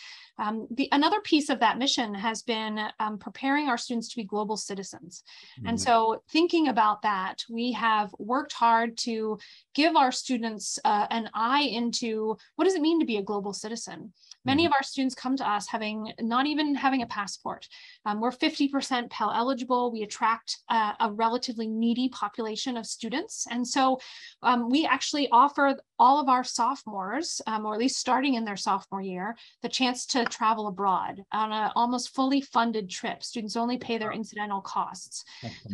Um, 0.41 0.67
the, 0.71 0.89
another 0.91 1.21
piece 1.21 1.51
of 1.51 1.61
that 1.61 1.79
mission 1.79 2.15
has 2.15 2.43
been 2.43 2.81
um, 2.99 3.19
preparing 3.19 3.69
our 3.69 3.77
students 3.77 4.09
to 4.09 4.17
be 4.17 4.25
global 4.25 4.57
citizens. 4.57 5.23
Mm-hmm. 5.59 5.69
And 5.69 5.81
so, 5.81 6.23
thinking 6.31 6.69
about 6.69 7.03
that, 7.03 7.45
we 7.51 7.73
have 7.73 8.15
worked 8.19 8.55
hard 8.55 8.97
to 8.99 9.39
give 9.75 9.97
our 9.97 10.11
students 10.11 10.79
uh, 10.85 11.07
an 11.11 11.29
eye 11.35 11.63
into 11.63 12.37
what 12.57 12.65
does 12.65 12.75
it 12.75 12.81
mean 12.81 12.99
to 13.01 13.07
be 13.07 13.19
a 13.19 13.23
global 13.23 13.53
citizen. 13.53 14.13
Many 14.45 14.63
mm-hmm. 14.63 14.73
of 14.73 14.73
our 14.75 14.83
students 14.83 15.15
come 15.15 15.37
to 15.37 15.49
us 15.49 15.69
having 15.69 16.13
not 16.21 16.47
even 16.47 16.75
having 16.75 17.03
a 17.03 17.07
passport. 17.07 17.69
Um, 18.07 18.21
we're 18.21 18.31
50% 18.31 19.11
Pell 19.11 19.33
eligible. 19.35 19.93
We 19.93 20.03
attract 20.03 20.59
uh, 20.69 20.93
a 21.01 21.13
relatively 21.13 21.67
needy 21.67 22.09
population 22.09 22.77
of 22.77 22.87
students. 22.87 23.47
And 23.51 23.67
so 23.67 23.99
um, 24.43 24.71
we 24.71 24.87
actually 24.87 25.29
offer 25.31 25.77
all 25.99 26.21
of 26.21 26.29
our 26.29 26.45
sophomores, 26.45 27.43
um, 27.47 27.67
or 27.67 27.75
at 27.75 27.81
least 27.81 27.99
starting 27.99 28.35
in 28.35 28.45
their 28.45 28.57
sophomore 28.57 29.03
year, 29.03 29.37
the 29.63 29.69
chance 29.69 30.07
to 30.07 30.25
travel 30.25 30.67
abroad 30.67 31.23
on 31.33 31.53
an 31.53 31.71
almost 31.77 32.15
fully 32.15 32.41
funded 32.41 32.89
trip. 32.89 33.23
Students 33.23 33.57
only 33.57 33.79
pay 33.79 33.99
their 33.99 34.13
incidental 34.13 34.61
costs. 34.61 35.25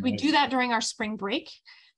we 0.01 0.11
do 0.13 0.31
that 0.31 0.49
during 0.49 0.73
our 0.73 0.81
spring 0.81 1.15
break. 1.15 1.49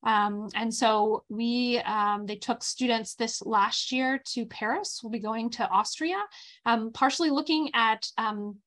Um, 0.03 0.49
and 0.55 0.73
so 0.73 1.23
we, 1.29 1.79
um, 1.79 2.25
they 2.25 2.35
took 2.35 2.63
students 2.63 3.15
this 3.15 3.41
last 3.41 3.91
year 3.91 4.21
to 4.33 4.45
Paris. 4.45 5.01
We'll 5.03 5.11
be 5.11 5.19
going 5.19 5.49
to 5.51 5.69
Austria, 5.69 6.21
um, 6.65 6.91
partially 6.91 7.29
looking 7.29 7.69
at 7.73 8.07
um, 8.17 8.57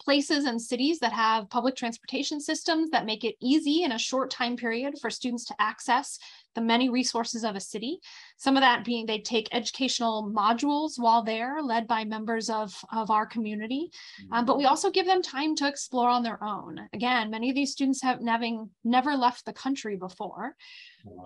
places 0.00 0.44
and 0.44 0.60
cities 0.60 0.98
that 0.98 1.12
have 1.12 1.48
public 1.50 1.76
transportation 1.76 2.40
systems 2.40 2.90
that 2.90 3.06
make 3.06 3.24
it 3.24 3.36
easy 3.40 3.82
in 3.82 3.92
a 3.92 3.98
short 3.98 4.30
time 4.30 4.56
period 4.56 4.94
for 5.00 5.10
students 5.10 5.44
to 5.46 5.54
access 5.58 6.18
the 6.54 6.60
many 6.60 6.88
resources 6.88 7.44
of 7.44 7.56
a 7.56 7.60
city. 7.60 7.98
Some 8.36 8.56
of 8.56 8.60
that 8.60 8.84
being 8.84 9.06
they 9.06 9.18
take 9.18 9.48
educational 9.52 10.30
modules 10.32 10.92
while 10.96 11.22
there, 11.22 11.60
led 11.62 11.86
by 11.86 12.04
members 12.04 12.48
of, 12.48 12.72
of 12.92 13.10
our 13.10 13.26
community. 13.26 13.90
Um, 14.30 14.44
but 14.44 14.56
we 14.56 14.66
also 14.66 14.90
give 14.90 15.06
them 15.06 15.22
time 15.22 15.56
to 15.56 15.68
explore 15.68 16.08
on 16.08 16.22
their 16.22 16.42
own. 16.42 16.88
Again, 16.92 17.30
many 17.30 17.50
of 17.50 17.56
these 17.56 17.72
students 17.72 18.02
have 18.02 18.20
having 18.24 18.70
never 18.84 19.16
left 19.16 19.44
the 19.44 19.52
country 19.52 19.96
before. 19.96 20.54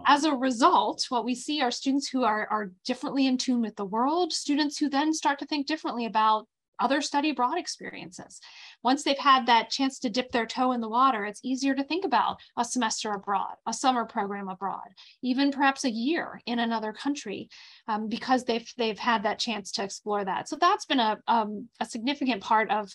As 0.06 0.24
a 0.24 0.34
result, 0.34 1.06
what 1.08 1.24
we 1.24 1.34
see 1.34 1.60
are 1.60 1.70
students 1.70 2.08
who 2.08 2.24
are, 2.24 2.46
are 2.50 2.72
differently 2.84 3.26
in 3.26 3.38
tune 3.38 3.60
with 3.60 3.76
the 3.76 3.84
world, 3.84 4.32
students 4.32 4.78
who 4.78 4.88
then 4.88 5.12
start 5.12 5.38
to 5.38 5.46
think 5.46 5.66
differently 5.66 6.06
about 6.06 6.48
other 6.80 7.00
study 7.00 7.30
abroad 7.30 7.58
experiences. 7.58 8.40
Once 8.82 9.02
they've 9.02 9.18
had 9.18 9.46
that 9.46 9.70
chance 9.70 9.98
to 9.98 10.10
dip 10.10 10.30
their 10.30 10.46
toe 10.46 10.72
in 10.72 10.80
the 10.80 10.88
water, 10.88 11.24
it's 11.24 11.40
easier 11.44 11.74
to 11.74 11.84
think 11.84 12.04
about 12.04 12.38
a 12.56 12.64
semester 12.64 13.12
abroad, 13.12 13.54
a 13.66 13.72
summer 13.72 14.04
program 14.04 14.48
abroad, 14.48 14.88
even 15.22 15.50
perhaps 15.50 15.84
a 15.84 15.90
year 15.90 16.40
in 16.46 16.58
another 16.58 16.92
country, 16.92 17.48
um, 17.88 18.08
because 18.08 18.44
they've 18.44 18.70
they've 18.76 18.98
had 18.98 19.22
that 19.22 19.38
chance 19.38 19.72
to 19.72 19.82
explore 19.82 20.24
that. 20.24 20.48
So 20.48 20.56
that's 20.56 20.84
been 20.84 21.00
a 21.00 21.18
um, 21.26 21.68
a 21.80 21.84
significant 21.84 22.42
part 22.42 22.70
of 22.70 22.92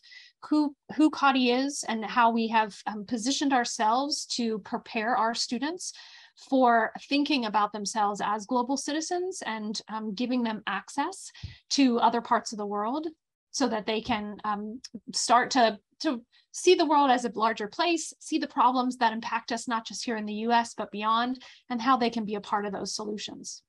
who 0.50 0.76
who 0.96 1.10
Cottey 1.10 1.66
is 1.66 1.84
and 1.88 2.04
how 2.04 2.32
we 2.32 2.48
have 2.50 2.76
um, 2.88 3.06
positioned 3.06 3.54
ourselves 3.54 4.26
to 4.38 4.60
prepare 4.60 5.16
our 5.16 5.34
students 5.34 5.94
for 6.50 6.92
thinking 7.10 7.46
about 7.46 7.72
themselves 7.74 8.22
as 8.24 8.46
global 8.46 8.78
citizens 8.78 9.44
and 9.46 9.82
um, 9.90 10.14
giving 10.14 10.44
them 10.44 10.64
access 10.68 11.32
to 11.70 12.00
other 12.00 12.22
parts 12.22 12.52
of 12.52 12.58
the 12.58 12.66
world 12.66 13.08
so 13.54 13.68
that 13.68 13.86
they 13.86 14.02
can 14.02 14.36
um, 14.44 14.82
start 15.14 15.52
to, 15.52 15.80
to 16.02 16.22
see 16.52 16.76
the 16.76 16.86
world 16.86 17.12
as 17.12 17.24
a 17.24 17.32
larger 17.36 17.68
place, 17.68 18.14
see 18.20 18.40
the 18.40 18.48
problems 18.48 18.98
that 18.98 19.14
impact 19.14 19.52
us, 19.52 19.68
not 19.68 19.86
just 19.86 20.04
here 20.04 20.18
in 20.18 20.26
the 20.26 20.34
US, 20.48 20.74
but 20.74 20.92
beyond, 20.92 21.42
and 21.70 21.82
how 21.82 21.96
they 21.96 22.10
can 22.10 22.26
be 22.26 22.36
a 22.36 22.42
part 22.42 22.66
of 22.66 22.74
those 22.74 22.96
solutions. 22.96 23.62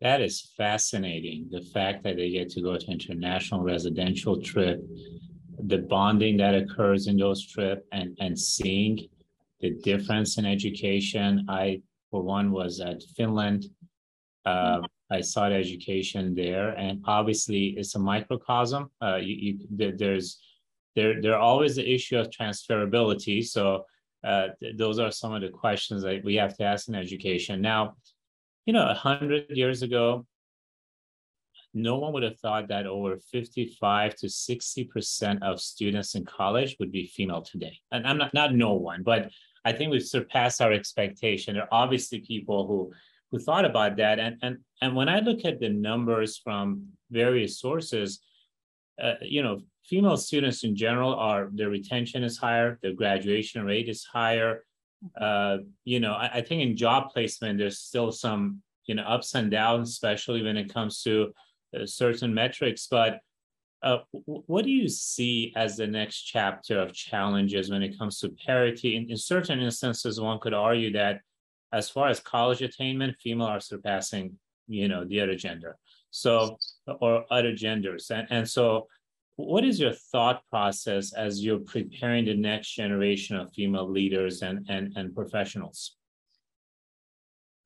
That 0.00 0.20
is 0.20 0.52
fascinating. 0.56 1.48
The 1.50 1.62
fact 1.62 2.02
that 2.02 2.16
they 2.16 2.30
get 2.30 2.50
to 2.50 2.60
go 2.60 2.76
to 2.76 2.86
international 2.86 3.62
residential 3.62 4.42
trip, 4.42 4.82
the 5.58 5.78
bonding 5.78 6.36
that 6.38 6.54
occurs 6.54 7.06
in 7.06 7.16
those 7.16 7.46
trips 7.46 7.86
and, 7.92 8.16
and 8.20 8.38
seeing 8.38 9.08
the 9.60 9.70
difference 9.70 10.36
in 10.36 10.44
education. 10.44 11.46
I, 11.48 11.80
for 12.10 12.22
one, 12.22 12.50
was 12.50 12.80
at 12.80 13.02
Finland. 13.16 13.66
Uh, 14.44 14.80
I 15.10 15.20
sought 15.20 15.52
education 15.52 16.34
there, 16.34 16.70
and 16.70 17.02
obviously 17.06 17.74
it's 17.76 17.94
a 17.94 17.98
microcosm. 17.98 18.90
Uh, 19.00 19.16
you, 19.16 19.58
you, 19.70 19.92
there's 19.96 20.40
there 20.96 21.20
there 21.20 21.38
always 21.38 21.76
the 21.76 21.94
issue 21.94 22.18
of 22.18 22.30
transferability. 22.30 23.44
So 23.44 23.84
uh, 24.24 24.48
th- 24.60 24.76
those 24.76 24.98
are 24.98 25.12
some 25.12 25.32
of 25.32 25.42
the 25.42 25.50
questions 25.50 26.02
that 26.02 26.24
we 26.24 26.34
have 26.36 26.56
to 26.56 26.64
ask 26.64 26.88
in 26.88 26.94
education. 26.94 27.60
Now, 27.60 27.94
you 28.64 28.72
know, 28.72 28.88
a 28.88 28.94
hundred 28.94 29.46
years 29.50 29.82
ago, 29.82 30.26
no 31.72 31.98
one 31.98 32.12
would 32.14 32.24
have 32.24 32.40
thought 32.40 32.68
that 32.68 32.86
over 32.86 33.18
55 33.18 34.16
to 34.16 34.28
60 34.28 34.84
percent 34.84 35.42
of 35.42 35.60
students 35.60 36.16
in 36.16 36.24
college 36.24 36.76
would 36.80 36.90
be 36.90 37.06
female 37.06 37.42
today. 37.42 37.78
And 37.92 38.06
I'm 38.06 38.18
not 38.18 38.34
not 38.34 38.54
no 38.54 38.72
one, 38.74 39.04
but 39.04 39.30
I 39.64 39.72
think 39.72 39.90
we've 39.90 40.02
surpassed 40.02 40.60
our 40.60 40.72
expectation. 40.72 41.54
There 41.54 41.64
are 41.64 41.82
obviously 41.84 42.20
people 42.20 42.66
who 42.66 42.92
who 43.36 43.42
thought 43.42 43.64
about 43.64 43.96
that. 43.96 44.18
And 44.18 44.36
and 44.42 44.58
and 44.82 44.96
when 44.96 45.08
I 45.08 45.20
look 45.20 45.44
at 45.44 45.60
the 45.60 45.68
numbers 45.68 46.38
from 46.38 46.86
various 47.10 47.60
sources, 47.60 48.20
uh, 49.02 49.14
you 49.22 49.42
know, 49.42 49.60
female 49.84 50.16
students 50.16 50.64
in 50.64 50.74
general 50.74 51.14
are 51.14 51.48
their 51.52 51.70
retention 51.70 52.24
is 52.24 52.38
higher, 52.38 52.78
their 52.82 52.94
graduation 52.94 53.64
rate 53.64 53.88
is 53.88 54.04
higher. 54.04 54.64
Uh, 55.20 55.58
you 55.84 56.00
know, 56.00 56.14
I, 56.14 56.38
I, 56.38 56.40
think 56.40 56.62
in 56.62 56.76
job 56.76 57.10
placement 57.12 57.58
there's 57.58 57.78
still 57.78 58.10
some 58.10 58.62
you 58.86 58.94
know 58.94 59.02
ups 59.02 59.34
and 59.34 59.50
downs, 59.50 59.90
especially 59.90 60.42
when 60.42 60.56
it 60.56 60.72
comes 60.72 61.02
to 61.02 61.32
uh, 61.76 61.84
certain 61.84 62.32
metrics. 62.32 62.88
But 62.90 63.20
uh, 63.82 63.98
what 64.24 64.64
do 64.64 64.70
you 64.70 64.88
see 64.88 65.52
as 65.54 65.76
the 65.76 65.86
next 65.86 66.22
chapter 66.22 66.80
of 66.80 66.94
challenges 66.94 67.70
when 67.70 67.82
it 67.82 67.98
comes 67.98 68.18
to 68.20 68.30
parity? 68.46 68.96
In, 68.96 69.10
in 69.10 69.18
certain 69.18 69.60
instances, 69.60 70.18
one 70.18 70.40
could 70.40 70.54
argue 70.54 70.92
that 70.94 71.20
as 71.72 71.90
far 71.90 72.08
as 72.08 72.20
college 72.20 72.62
attainment, 72.62 73.16
female 73.20 73.46
are 73.46 73.60
surpassing, 73.60 74.38
you 74.68 74.88
know, 74.88 75.04
the 75.04 75.20
other 75.20 75.34
gender. 75.34 75.76
So, 76.10 76.56
or 76.86 77.24
other 77.30 77.54
genders. 77.54 78.10
And, 78.10 78.26
and 78.30 78.48
so, 78.48 78.86
what 79.36 79.64
is 79.64 79.78
your 79.78 79.92
thought 79.92 80.42
process 80.48 81.12
as 81.12 81.44
you're 81.44 81.58
preparing 81.58 82.24
the 82.24 82.34
next 82.34 82.74
generation 82.74 83.36
of 83.36 83.52
female 83.52 83.88
leaders 83.88 84.40
and, 84.42 84.64
and, 84.68 84.94
and 84.96 85.14
professionals? 85.14 85.96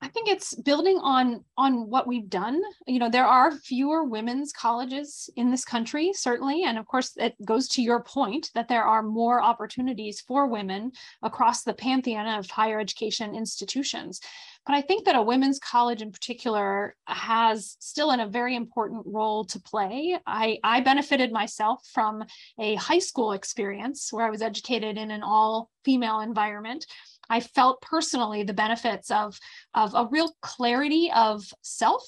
I 0.02 0.08
think 0.08 0.28
it's 0.28 0.54
building 0.54 0.98
on 1.02 1.44
on 1.58 1.90
what 1.90 2.06
we've 2.06 2.28
done. 2.28 2.62
You 2.86 2.98
know, 2.98 3.10
there 3.10 3.26
are 3.26 3.52
fewer 3.52 4.04
women's 4.04 4.50
colleges 4.50 5.28
in 5.36 5.50
this 5.50 5.64
country, 5.64 6.12
certainly, 6.14 6.64
and 6.64 6.78
of 6.78 6.86
course, 6.86 7.12
it 7.16 7.34
goes 7.44 7.68
to 7.68 7.82
your 7.82 8.02
point 8.02 8.50
that 8.54 8.68
there 8.68 8.84
are 8.84 9.02
more 9.02 9.42
opportunities 9.42 10.20
for 10.20 10.46
women 10.46 10.92
across 11.22 11.64
the 11.64 11.74
pantheon 11.74 12.26
of 12.26 12.48
higher 12.48 12.80
education 12.80 13.34
institutions. 13.34 14.20
But 14.66 14.74
I 14.74 14.82
think 14.82 15.04
that 15.04 15.16
a 15.16 15.22
women's 15.22 15.58
college 15.58 16.02
in 16.02 16.12
particular 16.12 16.94
has 17.06 17.76
still 17.80 18.10
in 18.12 18.20
a 18.20 18.28
very 18.28 18.56
important 18.56 19.02
role 19.06 19.44
to 19.46 19.60
play. 19.60 20.18
I, 20.26 20.58
I 20.62 20.80
benefited 20.80 21.32
myself 21.32 21.80
from 21.92 22.24
a 22.58 22.74
high 22.76 22.98
school 22.98 23.32
experience 23.32 24.12
where 24.12 24.26
I 24.26 24.30
was 24.30 24.42
educated 24.42 24.98
in 24.98 25.10
an 25.10 25.22
all 25.22 25.70
female 25.84 26.20
environment 26.20 26.86
I 27.30 27.40
felt 27.40 27.80
personally 27.80 28.42
the 28.42 28.52
benefits 28.52 29.10
of, 29.10 29.38
of 29.74 29.94
a 29.94 30.08
real 30.10 30.32
clarity 30.42 31.10
of 31.14 31.42
self, 31.62 32.04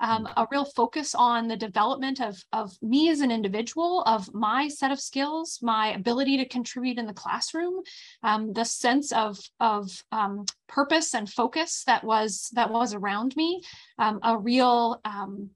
um, 0.00 0.24
mm. 0.24 0.32
a 0.36 0.48
real 0.50 0.64
focus 0.64 1.14
on 1.14 1.46
the 1.46 1.56
development 1.56 2.20
of, 2.20 2.42
of 2.52 2.76
me 2.82 3.10
as 3.10 3.20
an 3.20 3.30
individual, 3.30 4.02
of 4.06 4.32
my 4.34 4.68
set 4.68 4.90
of 4.90 4.98
skills, 4.98 5.60
my 5.62 5.92
ability 5.92 6.38
to 6.38 6.48
contribute 6.48 6.98
in 6.98 7.06
the 7.06 7.12
classroom, 7.12 7.82
um, 8.22 8.52
the 8.52 8.64
sense 8.64 9.12
of, 9.12 9.38
of 9.60 10.02
um, 10.10 10.44
purpose 10.68 11.14
and 11.14 11.30
focus 11.30 11.84
that 11.86 12.02
was 12.02 12.50
that 12.54 12.70
was 12.70 12.94
around 12.94 13.36
me, 13.36 13.62
um, 13.98 14.18
a 14.22 14.36
real 14.36 15.00
um, 15.04 15.50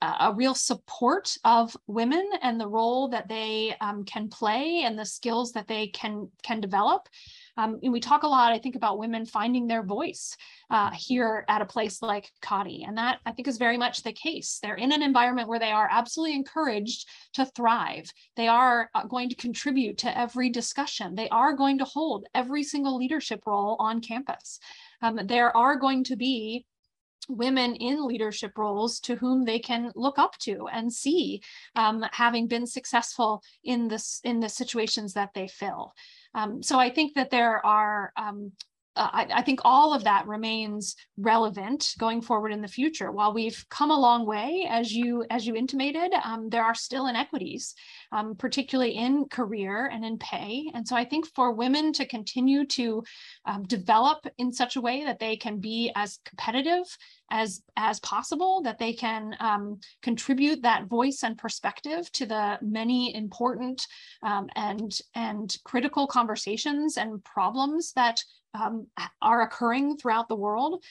a 0.00 0.32
real 0.32 0.54
support 0.54 1.36
of 1.44 1.76
women 1.88 2.30
and 2.42 2.60
the 2.60 2.68
role 2.68 3.08
that 3.08 3.28
they 3.28 3.74
um, 3.80 4.04
can 4.04 4.28
play 4.28 4.82
and 4.84 4.96
the 4.96 5.04
skills 5.04 5.52
that 5.52 5.66
they 5.66 5.88
can 5.88 6.30
can 6.42 6.60
develop 6.60 7.08
um, 7.58 7.80
and 7.82 7.92
we 7.92 7.98
talk 7.98 8.22
a 8.22 8.28
lot, 8.28 8.52
I 8.52 8.58
think, 8.58 8.76
about 8.76 9.00
women 9.00 9.26
finding 9.26 9.66
their 9.66 9.82
voice 9.82 10.36
uh, 10.70 10.92
here 10.92 11.44
at 11.48 11.60
a 11.60 11.66
place 11.66 12.00
like 12.00 12.30
Cottey. 12.40 12.86
And 12.86 12.96
that 12.96 13.18
I 13.26 13.32
think 13.32 13.48
is 13.48 13.58
very 13.58 13.76
much 13.76 14.02
the 14.04 14.12
case. 14.12 14.60
They're 14.62 14.76
in 14.76 14.92
an 14.92 15.02
environment 15.02 15.48
where 15.48 15.58
they 15.58 15.72
are 15.72 15.88
absolutely 15.90 16.36
encouraged 16.36 17.08
to 17.34 17.44
thrive. 17.44 18.10
They 18.36 18.46
are 18.46 18.88
uh, 18.94 19.04
going 19.04 19.28
to 19.30 19.34
contribute 19.34 19.98
to 19.98 20.16
every 20.16 20.50
discussion. 20.50 21.16
They 21.16 21.28
are 21.30 21.52
going 21.52 21.78
to 21.78 21.84
hold 21.84 22.26
every 22.32 22.62
single 22.62 22.96
leadership 22.96 23.42
role 23.44 23.76
on 23.80 24.00
campus. 24.00 24.60
Um, 25.02 25.18
there 25.24 25.54
are 25.56 25.76
going 25.76 26.04
to 26.04 26.16
be 26.16 26.64
women 27.28 27.74
in 27.74 28.06
leadership 28.06 28.56
roles 28.56 29.00
to 29.00 29.16
whom 29.16 29.44
they 29.44 29.58
can 29.58 29.90
look 29.96 30.18
up 30.18 30.38
to 30.38 30.68
and 30.72 30.92
see 30.92 31.42
um, 31.74 32.04
having 32.12 32.46
been 32.46 32.66
successful 32.66 33.42
in 33.64 33.88
this 33.88 34.20
in 34.24 34.40
the 34.40 34.48
situations 34.48 35.12
that 35.12 35.30
they 35.34 35.46
fill 35.46 35.92
um, 36.34 36.62
so 36.62 36.78
I 36.78 36.90
think 36.90 37.14
that 37.14 37.30
there 37.30 37.64
are 37.64 38.12
um, 38.16 38.52
uh, 38.98 39.10
I, 39.12 39.28
I, 39.36 39.42
think 39.42 39.60
all 39.64 39.94
of 39.94 40.04
that 40.04 40.26
remains 40.26 40.96
relevant 41.16 41.94
going 41.98 42.20
forward 42.20 42.52
in 42.52 42.60
the 42.60 42.68
future. 42.68 43.12
While 43.12 43.32
we've 43.32 43.64
come 43.70 43.92
a 43.92 43.98
long 43.98 44.26
way, 44.26 44.66
as 44.68 44.92
you 44.92 45.24
as 45.30 45.46
you 45.46 45.54
intimated, 45.54 46.12
um, 46.24 46.50
there 46.50 46.64
are 46.64 46.74
still 46.74 47.06
inequities, 47.06 47.74
um, 48.10 48.34
particularly 48.34 48.96
in 48.96 49.26
career 49.26 49.86
and 49.86 50.04
in 50.04 50.18
pay. 50.18 50.70
And 50.74 50.86
so 50.86 50.96
I 50.96 51.04
think 51.04 51.26
for 51.34 51.52
women 51.52 51.92
to 51.94 52.06
continue 52.06 52.66
to 52.66 53.04
um, 53.46 53.62
develop 53.62 54.26
in 54.36 54.52
such 54.52 54.74
a 54.74 54.80
way 54.80 55.04
that 55.04 55.20
they 55.20 55.36
can 55.36 55.60
be 55.60 55.92
as 55.94 56.18
competitive 56.24 56.84
as 57.30 57.62
as 57.76 58.00
possible 58.00 58.62
that 58.62 58.78
they 58.78 58.92
can 58.92 59.36
um, 59.40 59.80
contribute 60.02 60.62
that 60.62 60.86
voice 60.86 61.22
and 61.22 61.38
perspective 61.38 62.10
to 62.12 62.26
the 62.26 62.58
many 62.62 63.14
important 63.14 63.86
um, 64.22 64.48
and 64.56 64.98
and 65.14 65.56
critical 65.64 66.06
conversations 66.06 66.96
and 66.96 67.22
problems 67.24 67.92
that 67.92 68.22
um, 68.54 68.86
are 69.20 69.42
occurring 69.42 69.96
throughout 69.96 70.28
the 70.28 70.36
world. 70.36 70.82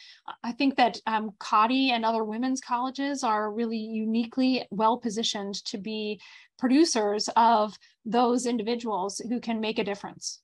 I 0.43 0.51
think 0.51 0.75
that 0.77 0.99
um, 1.05 1.33
and 1.51 2.05
other 2.05 2.23
women's 2.23 2.61
colleges 2.61 3.23
are 3.23 3.51
really 3.51 3.77
uniquely 3.77 4.65
well 4.71 4.97
positioned 4.97 5.55
to 5.65 5.77
be 5.77 6.19
producers 6.57 7.29
of 7.35 7.77
those 8.05 8.45
individuals 8.45 9.21
who 9.29 9.39
can 9.39 9.59
make 9.59 9.79
a 9.79 9.83
difference. 9.83 10.41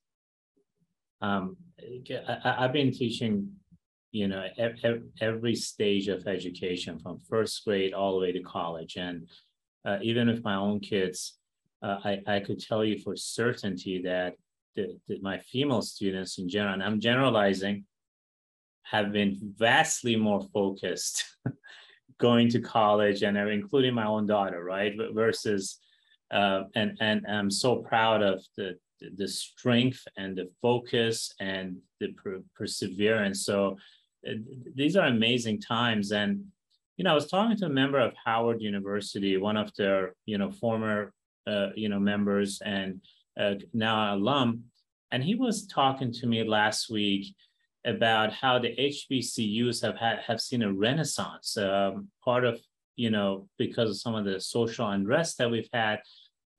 Um, 1.21 1.55
I, 1.79 2.55
have 2.59 2.73
been 2.73 2.91
teaching 2.91 3.49
you 4.11 4.27
know 4.27 4.45
every 5.21 5.55
stage 5.55 6.07
of 6.07 6.27
education 6.27 6.99
from 6.99 7.19
first 7.19 7.63
grade 7.63 7.93
all 7.93 8.13
the 8.13 8.19
way 8.19 8.31
to 8.31 8.41
college 8.41 8.97
and 8.97 9.27
uh, 9.85 9.97
even 10.01 10.27
with 10.27 10.43
my 10.43 10.55
own 10.55 10.79
kids 10.79 11.37
uh, 11.83 11.97
I, 12.05 12.21
I 12.25 12.39
could 12.39 12.59
tell 12.59 12.83
you 12.83 12.97
for 12.97 13.15
certainty 13.15 14.01
that, 14.03 14.35
the, 14.75 14.97
the, 15.07 15.19
my 15.21 15.37
female 15.39 15.81
students 15.81 16.37
in 16.37 16.47
general 16.49 16.73
and 16.73 16.83
i'm 16.83 16.99
generalizing 16.99 17.85
have 18.83 19.11
been 19.11 19.37
vastly 19.57 20.15
more 20.15 20.41
focused 20.53 21.23
going 22.19 22.49
to 22.49 22.59
college 22.59 23.23
and 23.23 23.37
including 23.37 23.93
my 23.93 24.05
own 24.05 24.25
daughter 24.25 24.63
right 24.63 24.93
versus 25.13 25.79
uh, 26.31 26.63
and 26.75 26.97
and 26.99 27.25
i'm 27.27 27.51
so 27.51 27.77
proud 27.77 28.21
of 28.21 28.43
the 28.57 28.77
the 29.17 29.27
strength 29.27 30.01
and 30.15 30.37
the 30.37 30.49
focus 30.61 31.33
and 31.39 31.77
the 31.99 32.13
per- 32.13 32.43
perseverance 32.55 33.45
so 33.45 33.75
these 34.75 34.95
are 34.95 35.07
amazing 35.07 35.61
times. 35.61 36.11
And, 36.11 36.45
you 36.97 37.03
know, 37.03 37.11
I 37.11 37.15
was 37.15 37.27
talking 37.27 37.57
to 37.57 37.65
a 37.65 37.69
member 37.69 37.99
of 37.99 38.13
Howard 38.25 38.61
University, 38.61 39.37
one 39.37 39.57
of 39.57 39.73
their, 39.75 40.13
you 40.25 40.37
know, 40.37 40.51
former, 40.51 41.13
uh, 41.47 41.69
you 41.75 41.89
know, 41.89 41.99
members 41.99 42.61
and 42.63 43.01
uh, 43.39 43.55
now 43.73 44.15
alum. 44.15 44.63
And 45.11 45.23
he 45.23 45.35
was 45.35 45.67
talking 45.67 46.11
to 46.13 46.27
me 46.27 46.43
last 46.43 46.89
week 46.89 47.35
about 47.85 48.33
how 48.33 48.59
the 48.59 48.75
HBCUs 48.75 49.81
have 49.81 49.97
had 49.97 50.19
have 50.27 50.41
seen 50.41 50.63
a 50.63 50.73
renaissance, 50.73 51.57
um, 51.57 52.07
part 52.23 52.45
of 52.45 52.59
you 52.95 53.09
know 53.09 53.47
because 53.57 53.89
of 53.89 53.97
some 53.97 54.15
of 54.15 54.25
the 54.25 54.39
social 54.39 54.89
unrest 54.89 55.37
that 55.37 55.51
we've 55.51 55.69
had. 55.73 55.99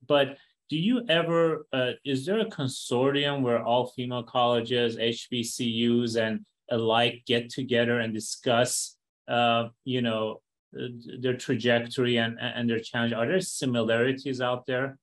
But 0.06 0.36
do 0.68 0.76
you 0.76 1.04
ever 1.08 1.66
uh, 1.72 1.92
is 2.04 2.26
there 2.26 2.40
a 2.40 2.46
consortium 2.46 3.42
where 3.42 3.62
all 3.62 3.86
female 3.86 4.22
colleges, 4.22 4.96
HBCUs, 4.96 6.20
and 6.20 6.44
alike 6.70 7.22
get 7.26 7.50
together 7.50 8.00
and 8.00 8.12
discuss, 8.14 8.96
uh, 9.28 9.68
you 9.84 10.02
know, 10.02 10.40
their 10.72 11.36
trajectory 11.36 12.18
and, 12.18 12.38
and 12.40 12.68
their 12.68 12.80
challenge? 12.80 13.12
Are 13.12 13.26
there 13.26 13.40
similarities 13.40 14.40
out 14.40 14.66
there? 14.66 14.98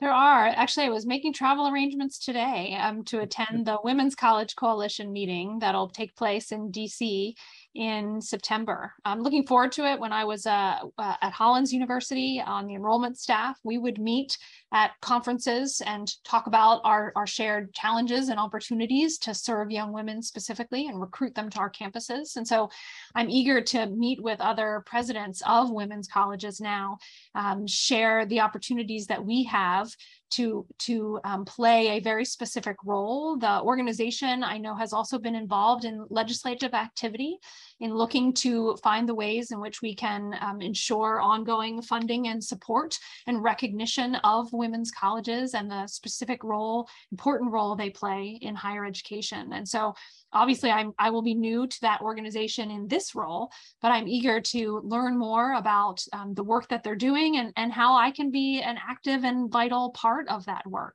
There 0.00 0.12
are. 0.12 0.46
Actually, 0.46 0.86
I 0.86 0.90
was 0.90 1.06
making 1.06 1.32
travel 1.32 1.68
arrangements 1.68 2.18
today 2.18 2.76
um, 2.80 3.04
to 3.04 3.20
attend 3.20 3.66
the 3.66 3.78
Women's 3.84 4.16
College 4.16 4.56
Coalition 4.56 5.12
meeting 5.12 5.60
that'll 5.60 5.88
take 5.88 6.16
place 6.16 6.50
in 6.50 6.72
DC 6.72 7.34
in 7.74 8.20
September. 8.20 8.92
I'm 9.04 9.22
looking 9.22 9.46
forward 9.46 9.72
to 9.72 9.90
it. 9.90 9.98
When 9.98 10.12
I 10.12 10.24
was 10.24 10.46
uh, 10.46 10.80
uh, 10.98 11.14
at 11.22 11.32
Hollins 11.32 11.72
University 11.72 12.42
on 12.44 12.66
the 12.66 12.74
enrollment 12.74 13.18
staff, 13.18 13.58
we 13.64 13.78
would 13.78 13.98
meet 13.98 14.36
at 14.72 14.92
conferences 15.00 15.82
and 15.86 16.12
talk 16.24 16.46
about 16.46 16.80
our, 16.84 17.12
our 17.16 17.26
shared 17.26 17.72
challenges 17.72 18.28
and 18.28 18.38
opportunities 18.38 19.18
to 19.18 19.34
serve 19.34 19.70
young 19.70 19.92
women 19.92 20.22
specifically 20.22 20.86
and 20.86 21.00
recruit 21.00 21.34
them 21.34 21.48
to 21.50 21.58
our 21.58 21.70
campuses. 21.70 22.36
And 22.36 22.46
so 22.46 22.70
I'm 23.14 23.30
eager 23.30 23.60
to 23.60 23.86
meet 23.86 24.22
with 24.22 24.40
other 24.40 24.82
presidents 24.86 25.42
of 25.46 25.70
women's 25.70 26.08
colleges 26.08 26.60
now, 26.60 26.98
um, 27.34 27.66
share 27.66 28.26
the 28.26 28.40
opportunities 28.40 29.06
that 29.06 29.24
we 29.24 29.44
have 29.44 29.90
to 30.32 30.66
to 30.78 31.20
um, 31.24 31.44
play 31.44 31.88
a 31.88 32.00
very 32.00 32.24
specific 32.24 32.76
role. 32.84 33.36
The 33.36 33.60
organization 33.60 34.42
I 34.42 34.58
know 34.58 34.74
has 34.74 34.92
also 34.92 35.18
been 35.18 35.34
involved 35.34 35.84
in 35.84 36.06
legislative 36.10 36.74
activity 36.74 37.38
in 37.82 37.92
looking 37.92 38.32
to 38.32 38.76
find 38.76 39.08
the 39.08 39.14
ways 39.14 39.50
in 39.50 39.60
which 39.60 39.82
we 39.82 39.92
can 39.92 40.36
um, 40.40 40.62
ensure 40.62 41.20
ongoing 41.20 41.82
funding 41.82 42.28
and 42.28 42.42
support 42.42 42.96
and 43.26 43.42
recognition 43.42 44.14
of 44.22 44.52
women's 44.52 44.92
colleges 44.92 45.52
and 45.52 45.68
the 45.68 45.84
specific 45.88 46.44
role, 46.44 46.88
important 47.10 47.50
role 47.50 47.74
they 47.74 47.90
play 47.90 48.38
in 48.40 48.54
higher 48.54 48.84
education. 48.84 49.52
And 49.52 49.68
so 49.68 49.94
obviously 50.32 50.70
I'm, 50.70 50.92
I 50.96 51.10
will 51.10 51.22
be 51.22 51.34
new 51.34 51.66
to 51.66 51.80
that 51.80 52.00
organization 52.02 52.70
in 52.70 52.86
this 52.86 53.16
role, 53.16 53.50
but 53.80 53.90
I'm 53.90 54.06
eager 54.06 54.40
to 54.40 54.80
learn 54.84 55.18
more 55.18 55.54
about 55.54 56.04
um, 56.12 56.34
the 56.34 56.44
work 56.44 56.68
that 56.68 56.84
they're 56.84 56.94
doing 56.94 57.36
and, 57.36 57.52
and 57.56 57.72
how 57.72 57.96
I 57.96 58.12
can 58.12 58.30
be 58.30 58.62
an 58.62 58.78
active 58.88 59.24
and 59.24 59.50
vital 59.50 59.90
part 59.90 60.28
of 60.28 60.46
that 60.46 60.64
work. 60.68 60.94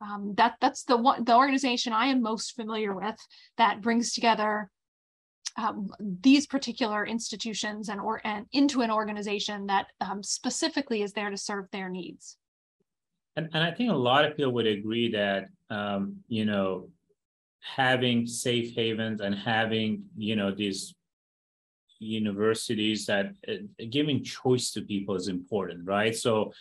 Um, 0.00 0.34
that 0.36 0.54
that's 0.60 0.84
the 0.84 0.96
one 0.96 1.24
the 1.24 1.34
organization 1.34 1.92
I 1.92 2.06
am 2.06 2.22
most 2.22 2.54
familiar 2.54 2.94
with 2.94 3.16
that 3.56 3.80
brings 3.80 4.12
together 4.12 4.70
um, 5.58 5.90
these 5.98 6.46
particular 6.46 7.04
institutions 7.04 7.88
and 7.88 8.00
or 8.00 8.20
and 8.24 8.46
into 8.52 8.80
an 8.80 8.90
organization 8.90 9.66
that 9.66 9.86
um, 10.00 10.22
specifically 10.22 11.02
is 11.02 11.12
there 11.12 11.30
to 11.30 11.36
serve 11.36 11.66
their 11.72 11.88
needs. 11.88 12.36
And, 13.36 13.48
and 13.52 13.62
I 13.62 13.72
think 13.72 13.90
a 13.90 13.94
lot 13.94 14.24
of 14.24 14.36
people 14.36 14.52
would 14.52 14.66
agree 14.66 15.10
that 15.12 15.48
um, 15.68 16.16
you 16.28 16.44
know 16.44 16.88
having 17.60 18.26
safe 18.26 18.74
havens 18.74 19.20
and 19.20 19.34
having 19.34 20.04
you 20.16 20.36
know 20.36 20.52
these 20.52 20.94
universities 21.98 23.06
that 23.06 23.32
uh, 23.48 23.54
giving 23.90 24.22
choice 24.22 24.70
to 24.70 24.82
people 24.82 25.16
is 25.16 25.26
important 25.26 25.84
right 25.84 26.14
so 26.14 26.52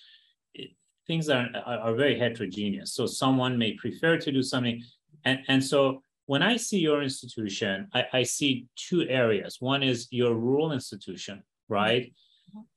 it, 0.56 0.72
things 1.06 1.30
are, 1.30 1.48
are, 1.64 1.78
are 1.78 1.94
very 1.94 2.18
heterogeneous 2.18 2.96
so 2.96 3.06
someone 3.06 3.56
may 3.56 3.74
prefer 3.74 4.18
to 4.18 4.32
do 4.32 4.42
something 4.42 4.84
and 5.26 5.40
and 5.48 5.64
so 5.64 6.02
when 6.28 6.44
i 6.44 6.56
see 6.56 6.80
your 6.80 7.02
institution 7.02 7.88
i, 7.94 8.06
I 8.14 8.24
see 8.24 8.68
two 8.76 9.02
areas 9.10 9.58
one 9.60 9.84
is 9.84 10.08
your 10.12 10.34
rural 10.36 10.72
institution 10.72 11.44
right 11.68 12.14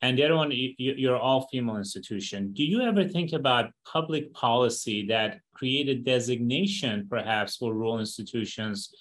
and 0.02 0.18
the 0.18 0.24
other 0.24 0.36
one, 0.36 0.50
you're 0.52 1.16
all 1.16 1.46
female 1.48 1.76
institution. 1.76 2.52
Do 2.52 2.64
you 2.64 2.80
ever 2.82 3.06
think 3.06 3.32
about 3.32 3.70
public 3.84 4.32
policy 4.32 5.06
that 5.06 5.40
create 5.54 5.88
a 5.88 5.94
designation 5.94 7.06
perhaps 7.08 7.56
for 7.56 7.74
rural 7.74 8.00
institutions 8.00 8.92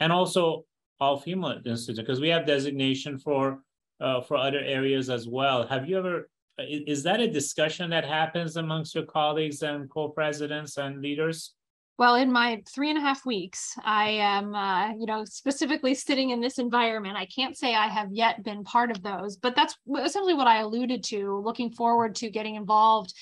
and 0.00 0.12
also 0.12 0.64
all 1.00 1.18
female 1.18 1.52
institutions? 1.52 1.98
Because 1.98 2.20
we 2.20 2.28
have 2.28 2.46
designation 2.46 3.18
for 3.18 3.60
uh, 4.00 4.20
for 4.20 4.36
other 4.36 4.60
areas 4.60 5.10
as 5.10 5.26
well. 5.26 5.66
Have 5.66 5.88
you 5.88 5.98
ever, 5.98 6.30
is 6.60 7.02
that 7.02 7.18
a 7.20 7.28
discussion 7.28 7.90
that 7.90 8.04
happens 8.04 8.56
amongst 8.56 8.94
your 8.94 9.04
colleagues 9.04 9.62
and 9.62 9.90
co-presidents 9.90 10.76
and 10.76 11.02
leaders? 11.02 11.54
Well, 11.98 12.14
in 12.14 12.30
my 12.30 12.62
three 12.72 12.90
and 12.90 12.98
a 12.98 13.02
half 13.02 13.26
weeks, 13.26 13.76
I 13.84 14.10
am, 14.10 14.54
uh, 14.54 14.92
you 14.92 15.04
know, 15.04 15.24
specifically 15.24 15.96
sitting 15.96 16.30
in 16.30 16.40
this 16.40 16.58
environment. 16.58 17.16
I 17.16 17.26
can't 17.26 17.58
say 17.58 17.74
I 17.74 17.88
have 17.88 18.12
yet 18.12 18.44
been 18.44 18.62
part 18.62 18.92
of 18.92 19.02
those, 19.02 19.36
but 19.36 19.56
that's 19.56 19.76
essentially 20.00 20.34
what 20.34 20.46
I 20.46 20.60
alluded 20.60 21.02
to. 21.04 21.42
Looking 21.44 21.72
forward 21.72 22.14
to 22.16 22.30
getting 22.30 22.54
involved 22.54 23.12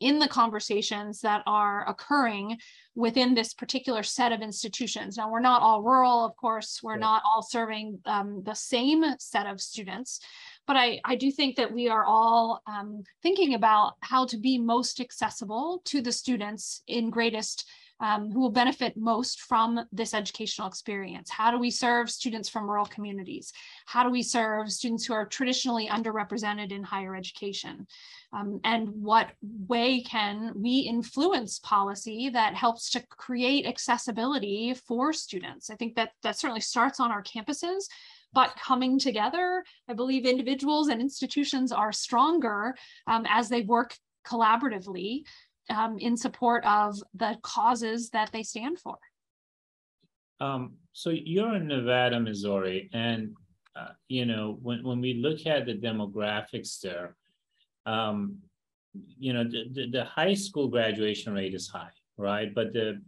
in 0.00 0.18
the 0.18 0.28
conversations 0.28 1.20
that 1.20 1.42
are 1.46 1.86
occurring 1.86 2.56
within 2.94 3.34
this 3.34 3.52
particular 3.52 4.02
set 4.02 4.32
of 4.32 4.40
institutions. 4.40 5.18
Now, 5.18 5.30
we're 5.30 5.40
not 5.40 5.60
all 5.60 5.82
rural, 5.82 6.24
of 6.24 6.34
course, 6.34 6.80
we're 6.82 6.96
not 6.96 7.22
all 7.26 7.42
serving 7.42 8.00
um, 8.06 8.42
the 8.44 8.54
same 8.54 9.04
set 9.18 9.46
of 9.46 9.60
students, 9.60 10.20
but 10.66 10.76
I, 10.76 11.00
I 11.04 11.16
do 11.16 11.30
think 11.30 11.56
that 11.56 11.72
we 11.72 11.90
are 11.90 12.06
all 12.06 12.62
um, 12.66 13.04
thinking 13.22 13.52
about 13.52 13.92
how 14.00 14.24
to 14.26 14.38
be 14.38 14.58
most 14.58 15.00
accessible 15.00 15.82
to 15.84 16.00
the 16.00 16.12
students 16.12 16.82
in 16.88 17.10
greatest 17.10 17.68
um, 18.02 18.32
who 18.32 18.40
will 18.40 18.50
benefit 18.50 18.96
most 18.96 19.40
from 19.40 19.80
this 19.92 20.12
educational 20.12 20.66
experience? 20.66 21.30
How 21.30 21.52
do 21.52 21.58
we 21.58 21.70
serve 21.70 22.10
students 22.10 22.48
from 22.48 22.68
rural 22.68 22.84
communities? 22.84 23.52
How 23.86 24.02
do 24.02 24.10
we 24.10 24.24
serve 24.24 24.72
students 24.72 25.06
who 25.06 25.14
are 25.14 25.24
traditionally 25.24 25.88
underrepresented 25.88 26.72
in 26.72 26.82
higher 26.82 27.14
education? 27.14 27.86
Um, 28.32 28.60
and 28.64 28.88
what 28.88 29.30
way 29.40 30.02
can 30.02 30.52
we 30.56 30.80
influence 30.80 31.60
policy 31.60 32.28
that 32.30 32.54
helps 32.54 32.90
to 32.90 33.06
create 33.06 33.66
accessibility 33.66 34.74
for 34.74 35.12
students? 35.12 35.70
I 35.70 35.76
think 35.76 35.94
that 35.94 36.10
that 36.24 36.38
certainly 36.38 36.60
starts 36.60 36.98
on 36.98 37.12
our 37.12 37.22
campuses, 37.22 37.84
but 38.32 38.56
coming 38.56 38.98
together, 38.98 39.62
I 39.88 39.92
believe 39.92 40.26
individuals 40.26 40.88
and 40.88 41.00
institutions 41.00 41.70
are 41.70 41.92
stronger 41.92 42.74
um, 43.06 43.26
as 43.28 43.48
they 43.48 43.62
work 43.62 43.94
collaboratively 44.26 45.24
um, 45.72 45.98
in 45.98 46.16
support 46.16 46.64
of 46.64 46.96
the 47.14 47.36
causes 47.42 48.10
that 48.10 48.30
they 48.32 48.42
stand 48.42 48.78
for. 48.78 48.98
Um, 50.40 50.74
so 50.92 51.10
you're 51.10 51.54
in 51.54 51.68
Nevada, 51.68 52.20
Missouri, 52.20 52.90
and 52.92 53.34
uh, 53.76 53.92
you 54.08 54.26
know 54.26 54.58
when 54.62 54.82
when 54.82 55.00
we 55.00 55.14
look 55.14 55.46
at 55.46 55.66
the 55.66 55.74
demographics 55.74 56.80
there, 56.80 57.16
um, 57.86 58.38
you 59.18 59.32
know 59.32 59.44
the, 59.44 59.64
the, 59.72 59.90
the 59.90 60.04
high 60.04 60.34
school 60.34 60.68
graduation 60.68 61.32
rate 61.32 61.54
is 61.54 61.68
high, 61.68 61.94
right? 62.16 62.54
But 62.54 62.72
the, 62.72 63.00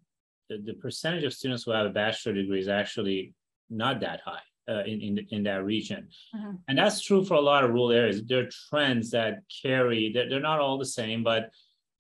the 0.48 0.58
the 0.58 0.74
percentage 0.74 1.24
of 1.24 1.34
students 1.34 1.64
who 1.64 1.72
have 1.72 1.86
a 1.86 1.90
bachelor 1.90 2.32
degree 2.32 2.60
is 2.60 2.68
actually 2.68 3.34
not 3.68 4.00
that 4.00 4.20
high. 4.24 4.46
Uh, 4.66 4.82
in, 4.86 4.98
in 5.02 5.26
in 5.30 5.42
that 5.42 5.62
region, 5.62 6.08
mm-hmm. 6.34 6.52
and 6.68 6.78
that's 6.78 7.02
true 7.02 7.22
for 7.22 7.34
a 7.34 7.40
lot 7.40 7.64
of 7.64 7.70
rural 7.70 7.92
areas. 7.92 8.22
There 8.24 8.44
are 8.44 8.48
trends 8.70 9.10
that 9.10 9.40
carry. 9.62 10.10
They're, 10.10 10.26
they're 10.26 10.40
not 10.40 10.58
all 10.58 10.78
the 10.78 10.86
same, 10.86 11.22
but 11.22 11.50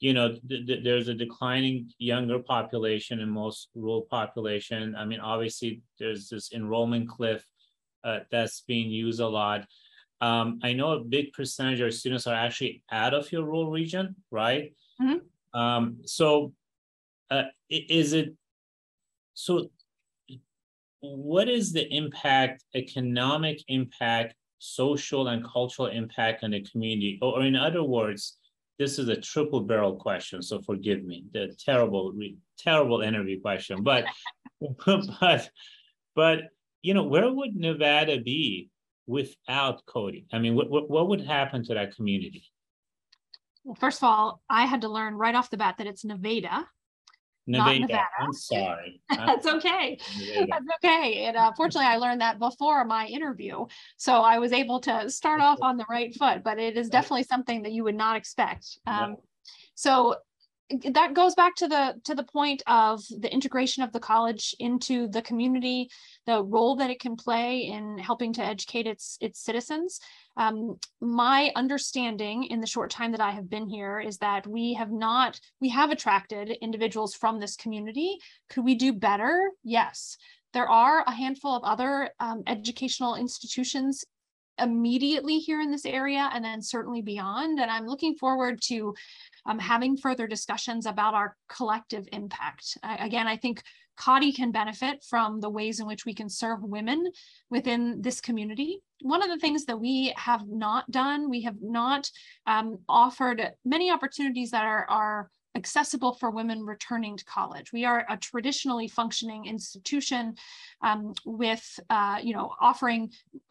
you 0.04 0.12
know, 0.12 0.36
th- 0.50 0.66
th- 0.66 0.84
there's 0.84 1.08
a 1.08 1.14
declining 1.14 1.90
younger 1.98 2.38
population 2.38 3.20
in 3.20 3.30
most 3.30 3.70
rural 3.74 4.02
population. 4.02 4.94
I 4.94 5.06
mean, 5.06 5.18
obviously, 5.18 5.80
there's 5.98 6.28
this 6.28 6.52
enrollment 6.52 7.08
cliff 7.08 7.42
uh, 8.04 8.18
that's 8.30 8.60
being 8.68 8.90
used 8.90 9.20
a 9.20 9.26
lot. 9.26 9.64
Um, 10.20 10.60
I 10.62 10.74
know 10.74 10.92
a 10.92 11.00
big 11.00 11.32
percentage 11.32 11.80
of 11.80 11.94
students 11.94 12.26
are 12.26 12.34
actually 12.34 12.82
out 12.92 13.14
of 13.14 13.32
your 13.32 13.44
rural 13.44 13.70
region, 13.70 14.14
right? 14.30 14.74
Mm-hmm. 15.00 15.58
Um, 15.58 15.96
so, 16.04 16.52
uh, 17.30 17.44
is 17.70 18.12
it 18.12 18.34
so? 19.32 19.70
What 21.00 21.48
is 21.48 21.72
the 21.72 21.86
impact, 21.90 22.62
economic 22.74 23.62
impact, 23.68 24.34
social 24.58 25.28
and 25.28 25.42
cultural 25.42 25.88
impact 25.88 26.44
on 26.44 26.50
the 26.50 26.60
community? 26.60 27.18
Or, 27.22 27.38
or 27.38 27.42
in 27.42 27.56
other 27.56 27.82
words, 27.82 28.36
this 28.78 28.98
is 28.98 29.08
a 29.08 29.16
triple 29.16 29.60
barrel 29.60 29.96
question, 29.96 30.42
so 30.42 30.60
forgive 30.60 31.04
me. 31.04 31.24
The 31.32 31.54
terrible, 31.64 32.12
terrible 32.58 33.00
interview 33.02 33.40
question, 33.40 33.82
but 33.82 34.06
but 34.86 35.50
but 36.14 36.38
you 36.82 36.94
know, 36.94 37.04
where 37.04 37.30
would 37.30 37.54
Nevada 37.54 38.20
be 38.20 38.70
without 39.06 39.84
Cottey? 39.86 40.26
I 40.32 40.38
mean, 40.38 40.54
what 40.54 40.70
what, 40.70 40.90
what 40.90 41.08
would 41.08 41.20
happen 41.20 41.64
to 41.64 41.74
that 41.74 41.94
community? 41.94 42.44
Well, 43.64 43.76
first 43.76 44.02
of 44.02 44.04
all, 44.04 44.42
I 44.50 44.66
had 44.66 44.82
to 44.82 44.88
learn 44.88 45.14
right 45.14 45.34
off 45.34 45.50
the 45.50 45.56
bat 45.56 45.76
that 45.78 45.86
it's 45.86 46.04
Nevada, 46.04 46.66
Nevada. 47.46 47.80
Nevada. 47.80 48.04
I'm 48.18 48.32
sorry. 48.32 49.00
That's 49.10 49.46
okay. 49.46 49.98
Nevada. 50.18 50.46
That's 50.50 50.84
okay. 50.84 51.24
And 51.24 51.36
uh, 51.36 51.52
fortunately, 51.56 51.86
I 51.86 51.96
learned 51.96 52.20
that 52.20 52.38
before 52.38 52.84
my 52.84 53.06
interview. 53.06 53.66
So 53.96 54.20
I 54.20 54.38
was 54.38 54.52
able 54.52 54.80
to 54.80 55.10
start 55.10 55.40
off 55.40 55.58
on 55.60 55.76
the 55.76 55.84
right 55.90 56.14
foot, 56.14 56.42
but 56.42 56.58
it 56.58 56.76
is 56.76 56.88
definitely 56.88 57.24
something 57.24 57.62
that 57.62 57.72
you 57.72 57.84
would 57.84 57.94
not 57.96 58.16
expect. 58.16 58.78
Um, 58.86 59.16
So 59.74 60.16
that 60.92 61.14
goes 61.14 61.34
back 61.34 61.54
to 61.56 61.68
the 61.68 61.94
to 62.04 62.14
the 62.14 62.24
point 62.24 62.62
of 62.66 63.02
the 63.20 63.32
integration 63.32 63.82
of 63.82 63.92
the 63.92 64.00
college 64.00 64.54
into 64.58 65.06
the 65.08 65.20
community 65.22 65.88
the 66.26 66.42
role 66.42 66.76
that 66.76 66.90
it 66.90 67.00
can 67.00 67.16
play 67.16 67.60
in 67.60 67.98
helping 67.98 68.32
to 68.32 68.42
educate 68.42 68.86
its 68.86 69.18
its 69.20 69.40
citizens 69.44 70.00
um, 70.36 70.78
my 71.00 71.52
understanding 71.54 72.44
in 72.44 72.60
the 72.60 72.66
short 72.66 72.90
time 72.90 73.12
that 73.12 73.20
I 73.20 73.30
have 73.30 73.48
been 73.48 73.68
here 73.68 74.00
is 74.00 74.18
that 74.18 74.46
we 74.46 74.74
have 74.74 74.90
not, 74.90 75.38
we 75.60 75.68
have 75.68 75.90
attracted 75.90 76.50
individuals 76.60 77.14
from 77.14 77.38
this 77.38 77.56
community. 77.56 78.18
Could 78.50 78.64
we 78.64 78.74
do 78.74 78.92
better? 78.92 79.38
Yes. 79.62 80.16
There 80.52 80.68
are 80.68 81.04
a 81.06 81.12
handful 81.12 81.54
of 81.54 81.64
other 81.64 82.10
um, 82.20 82.42
educational 82.46 83.16
institutions 83.16 84.04
immediately 84.58 85.38
here 85.38 85.60
in 85.60 85.70
this 85.70 85.84
area 85.84 86.30
and 86.32 86.44
then 86.44 86.62
certainly 86.62 87.02
beyond. 87.02 87.60
And 87.60 87.70
I'm 87.70 87.86
looking 87.86 88.14
forward 88.16 88.60
to 88.64 88.94
um, 89.46 89.58
having 89.58 89.96
further 89.96 90.26
discussions 90.26 90.86
about 90.86 91.14
our 91.14 91.36
collective 91.48 92.06
impact. 92.12 92.78
Again, 92.82 93.26
I 93.26 93.36
think 93.36 93.62
Cottey 93.98 94.34
can 94.34 94.50
benefit 94.50 95.04
from 95.08 95.40
the 95.40 95.50
ways 95.50 95.80
in 95.80 95.86
which 95.86 96.04
we 96.04 96.14
can 96.14 96.28
serve 96.28 96.62
women 96.62 97.10
within 97.50 98.02
this 98.02 98.20
community. 98.20 98.80
One 99.02 99.22
of 99.22 99.28
the 99.28 99.38
things 99.38 99.66
that 99.66 99.80
we 99.80 100.12
have 100.16 100.48
not 100.48 100.90
done, 100.90 101.30
we 101.30 101.42
have 101.42 101.56
not 101.60 102.10
um, 102.46 102.78
offered 102.88 103.52
many 103.64 103.90
opportunities 103.90 104.50
that 104.50 104.64
are, 104.64 104.86
are 104.88 105.30
accessible 105.54 106.14
for 106.14 106.30
women 106.30 106.64
returning 106.64 107.16
to 107.16 107.24
college. 107.24 107.72
We 107.72 107.84
are 107.84 108.04
a 108.08 108.16
traditionally 108.16 108.88
functioning 108.88 109.46
institution 109.46 110.34
um, 110.82 111.14
with, 111.24 111.78
uh, 111.90 112.18
you 112.22 112.34
know, 112.34 112.52
offering 112.60 113.10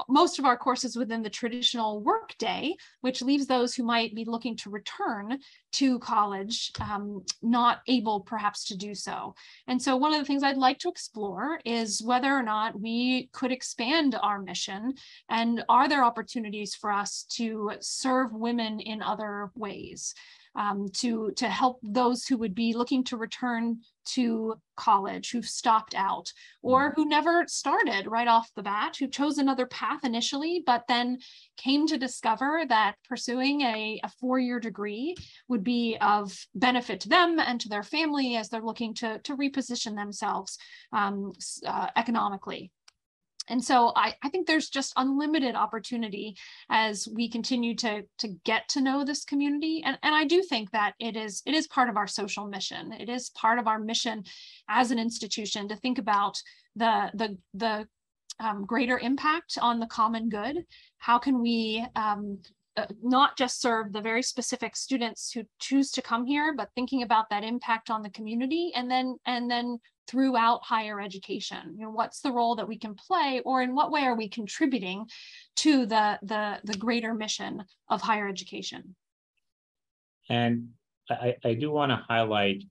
most 0.10 0.40
of 0.40 0.46
our 0.46 0.58
courses 0.58 0.96
within 0.96 1.24
the 1.24 1.30
traditional 1.30 2.02
workday, 2.02 2.76
which 3.02 3.22
leaves 3.22 3.48
those 3.48 3.74
who 3.74 3.84
might 3.84 4.16
be 4.16 4.26
looking 4.26 4.56
to 4.58 4.70
return 4.70 5.40
to 5.74 5.98
college 6.00 6.72
um, 6.80 7.24
not 7.42 7.82
able 7.88 8.20
perhaps 8.20 8.66
to 8.66 8.78
do 8.78 8.94
so. 8.94 9.34
And 9.68 9.82
so 9.82 9.96
one 9.96 10.14
of 10.14 10.20
the 10.20 10.26
things 10.26 10.44
I'd 10.44 10.58
like 10.58 10.80
to 10.80 10.90
explore 10.90 11.60
is 11.66 12.02
whether 12.02 12.32
or 12.32 12.44
not 12.44 12.80
we 12.80 13.30
could 13.34 13.52
expand 13.52 14.16
our 14.22 14.40
mission 14.40 14.94
and 15.30 15.64
are 15.70 15.90
there 15.90 16.04
opportunities 16.04 16.76
for 16.76 16.92
us 16.92 17.26
to 17.32 17.72
serve 17.80 18.34
women 18.34 18.80
in 18.80 19.02
other 19.02 19.52
ways 19.56 20.14
um, 20.56 20.88
to, 20.94 21.32
to 21.38 21.48
help 21.48 21.80
those 21.84 22.26
who 22.26 22.38
would 22.38 22.56
be 22.56 22.74
looking 22.74 23.04
to 23.06 23.18
return 23.18 23.80
to 24.06 24.56
college, 24.76 25.32
who've 25.32 25.46
stopped 25.46 25.96
out, 25.96 26.32
or 26.62 26.92
mm. 26.92 26.96
who 26.96 27.06
never 27.06 27.46
started 27.48 28.06
right 28.08 28.28
off 28.28 28.52
the 28.56 28.64
bat, 28.64 28.96
who 28.98 29.08
chose 29.08 29.38
another 29.38 29.66
path 29.66 30.04
initially, 30.04 30.62
but 30.66 30.84
then 30.88 31.18
came 31.58 31.88
to 31.88 31.98
discover 31.98 32.64
that 32.68 32.96
pursuing 33.08 33.62
a, 33.62 34.00
a 34.04 34.10
four 34.20 34.40
year 34.40 34.60
degree 34.60 35.16
would 35.48 35.64
be 35.64 35.98
of 36.02 36.38
benefit 36.56 37.00
to 37.02 37.10
them 37.10 37.40
and 37.40 37.62
to 37.62 37.70
their 37.70 37.84
family 37.84 38.36
as 38.36 38.50
they're 38.50 38.62
looking 38.62 38.94
to, 38.94 39.20
to 39.20 39.38
reposition 39.38 39.96
themselves 39.96 40.58
um, 40.92 41.32
uh, 41.66 41.88
economically 41.96 42.72
and 43.50 43.64
so 43.64 43.92
I, 43.96 44.14
I 44.24 44.30
think 44.30 44.48
there's 44.48 44.70
just 44.70 44.94
unlimited 44.96 45.56
opportunity 45.56 46.36
as 46.70 47.08
we 47.14 47.30
continue 47.30 47.76
to 47.78 48.04
to 48.20 48.28
get 48.46 48.68
to 48.70 48.82
know 48.82 49.04
this 49.04 49.26
community. 49.26 49.82
And, 49.86 49.98
and 50.04 50.16
i 50.16 50.24
do 50.24 50.42
think 50.42 50.72
that 50.72 50.94
it 51.00 51.16
is 51.16 51.42
it 51.46 51.54
is 51.54 51.68
part 51.68 51.90
of 51.90 51.98
our 51.98 52.08
social 52.08 52.48
mission. 52.48 52.94
It 52.94 53.10
is 53.10 53.30
part 53.32 53.60
of 53.60 53.68
our 53.68 53.80
mission 53.80 54.24
as 54.70 54.92
an 54.92 55.00
institution 55.00 55.68
to 55.68 55.76
think 55.76 55.98
about 55.98 56.42
the 56.76 57.12
the 57.14 57.38
the 57.54 57.88
um, 58.40 58.66
greater 58.66 58.98
impact 58.98 59.58
on 59.62 59.80
the 59.80 59.86
common 59.88 60.30
good. 60.30 60.66
How 60.98 61.20
can 61.20 61.42
we 61.42 61.86
um, 61.96 62.40
uh, 62.76 62.86
not 63.02 63.38
just 63.38 63.62
serve 63.62 63.94
the 63.94 64.02
very 64.02 64.24
specific 64.24 64.76
students 64.76 65.32
who 65.32 65.44
choose 65.60 65.92
to 65.92 66.02
come 66.02 66.26
here 66.26 66.54
but 66.56 66.70
thinking 66.74 67.04
about 67.04 67.30
that 67.30 67.44
impact 67.44 67.90
on 67.90 68.02
the 68.02 68.10
community 68.10 68.72
and 68.76 68.90
then 68.90 69.16
and 69.26 69.50
then 69.50 69.80
throughout 70.08 70.64
higher 70.64 71.00
education. 71.00 71.76
You 71.78 71.86
know 71.86 71.92
what's 71.92 72.22
the 72.22 72.32
role 72.32 72.56
that 72.56 72.68
we 72.68 72.78
can 72.78 72.96
play 72.96 73.42
or 73.46 73.62
in 73.62 73.76
what 73.76 73.92
way 73.92 74.02
are 74.02 74.16
we 74.16 74.28
contributing 74.28 75.06
to 75.58 75.86
the 75.86 76.20
the 76.24 76.60
the 76.64 76.78
greater 76.78 77.14
mission 77.14 77.64
of 77.90 78.02
higher 78.02 78.28
education? 78.28 78.96
And 80.30 80.70
i 81.10 81.36
i 81.44 81.54
do 81.54 81.70
want 81.70 81.92
to 81.92 82.04
highlight 82.08 82.64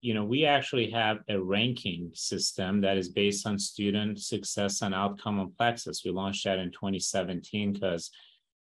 you 0.00 0.14
know 0.14 0.24
we 0.24 0.44
actually 0.44 0.90
have 0.90 1.18
a 1.28 1.38
ranking 1.38 2.10
system 2.14 2.80
that 2.80 2.96
is 2.96 3.08
based 3.08 3.46
on 3.46 3.58
student 3.58 4.20
success 4.20 4.82
and 4.82 4.94
outcome 4.94 5.40
on 5.40 5.52
Plexuss. 5.58 6.04
We 6.04 6.12
launched 6.12 6.44
that 6.44 6.58
in 6.58 6.70
2017 6.70 7.72
because 7.72 8.10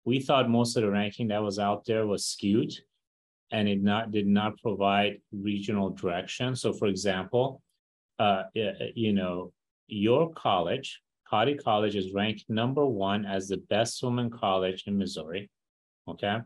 we 0.05 0.19
thought 0.19 0.49
most 0.49 0.75
of 0.75 0.83
the 0.83 0.89
ranking 0.89 1.27
that 1.29 1.43
was 1.43 1.59
out 1.59 1.85
there 1.85 2.07
was 2.07 2.25
skewed 2.25 2.73
and 3.51 3.67
it 3.67 3.81
not 3.81 4.11
did 4.11 4.27
not 4.27 4.57
provide 4.61 5.21
regional 5.31 5.89
direction. 5.89 6.55
So, 6.55 6.73
for 6.73 6.87
example, 6.87 7.61
uh, 8.19 8.43
you 8.53 9.13
know, 9.13 9.51
your 9.87 10.31
college, 10.33 11.01
Cottey 11.31 11.61
College, 11.61 11.95
is 11.95 12.13
ranked 12.13 12.45
number 12.49 12.85
one 12.85 13.25
as 13.25 13.47
the 13.47 13.57
best 13.57 14.01
woman 14.03 14.29
college 14.29 14.83
in 14.87 14.97
Missouri. 14.97 15.49
Okay, 16.07 16.39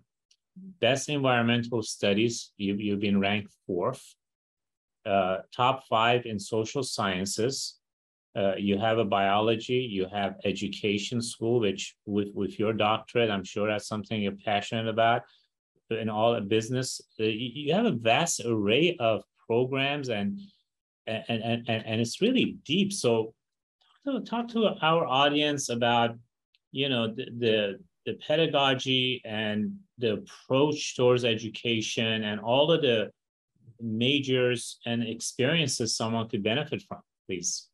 best 0.79 1.09
environmental 1.09 1.81
studies, 1.81 2.51
you, 2.57 2.75
you've 2.75 2.99
been 2.99 3.19
ranked 3.19 3.51
fourth. 3.65 4.15
Uh, 5.05 5.39
top 5.53 5.85
five 5.87 6.25
in 6.25 6.39
social 6.39 6.81
sciences. 6.81 7.79
Uh, 8.35 8.55
you 8.57 8.79
have 8.79 8.97
a 8.97 9.05
biology, 9.05 9.75
you 9.75 10.07
have 10.11 10.35
education 10.43 11.21
school, 11.21 11.59
which 11.59 11.95
with, 12.05 12.29
with 12.33 12.57
your 12.57 12.73
doctorate, 12.73 13.29
I'm 13.29 13.43
sure 13.43 13.67
that's 13.67 13.87
something 13.87 14.21
you're 14.21 14.31
passionate 14.43 14.87
about 14.87 15.21
in 15.89 16.09
all 16.09 16.39
business, 16.41 17.01
uh, 17.19 17.23
you 17.23 17.73
have 17.73 17.85
a 17.85 17.91
vast 17.91 18.41
array 18.45 18.95
of 18.99 19.23
programs 19.47 20.09
and 20.09 20.39
and 21.07 21.23
and 21.27 21.65
and, 21.67 21.85
and 21.85 22.01
it's 22.01 22.21
really 22.21 22.57
deep. 22.65 22.93
So 22.93 23.33
talk 24.05 24.23
to, 24.23 24.29
talk 24.29 24.47
to 24.49 24.75
our 24.81 25.05
audience 25.05 25.69
about 25.69 26.15
you 26.71 26.89
know 26.89 27.07
the, 27.07 27.25
the 27.37 27.79
the 28.05 28.13
pedagogy 28.25 29.21
and 29.25 29.77
the 29.97 30.13
approach 30.13 30.95
towards 30.95 31.23
education 31.23 32.23
and 32.23 32.39
all 32.39 32.71
of 32.71 32.81
the 32.81 33.11
majors 33.79 34.79
and 34.85 35.03
experiences 35.03 35.95
someone 35.95 36.27
could 36.27 36.43
benefit 36.43 36.81
from, 36.81 36.99
please. 37.27 37.67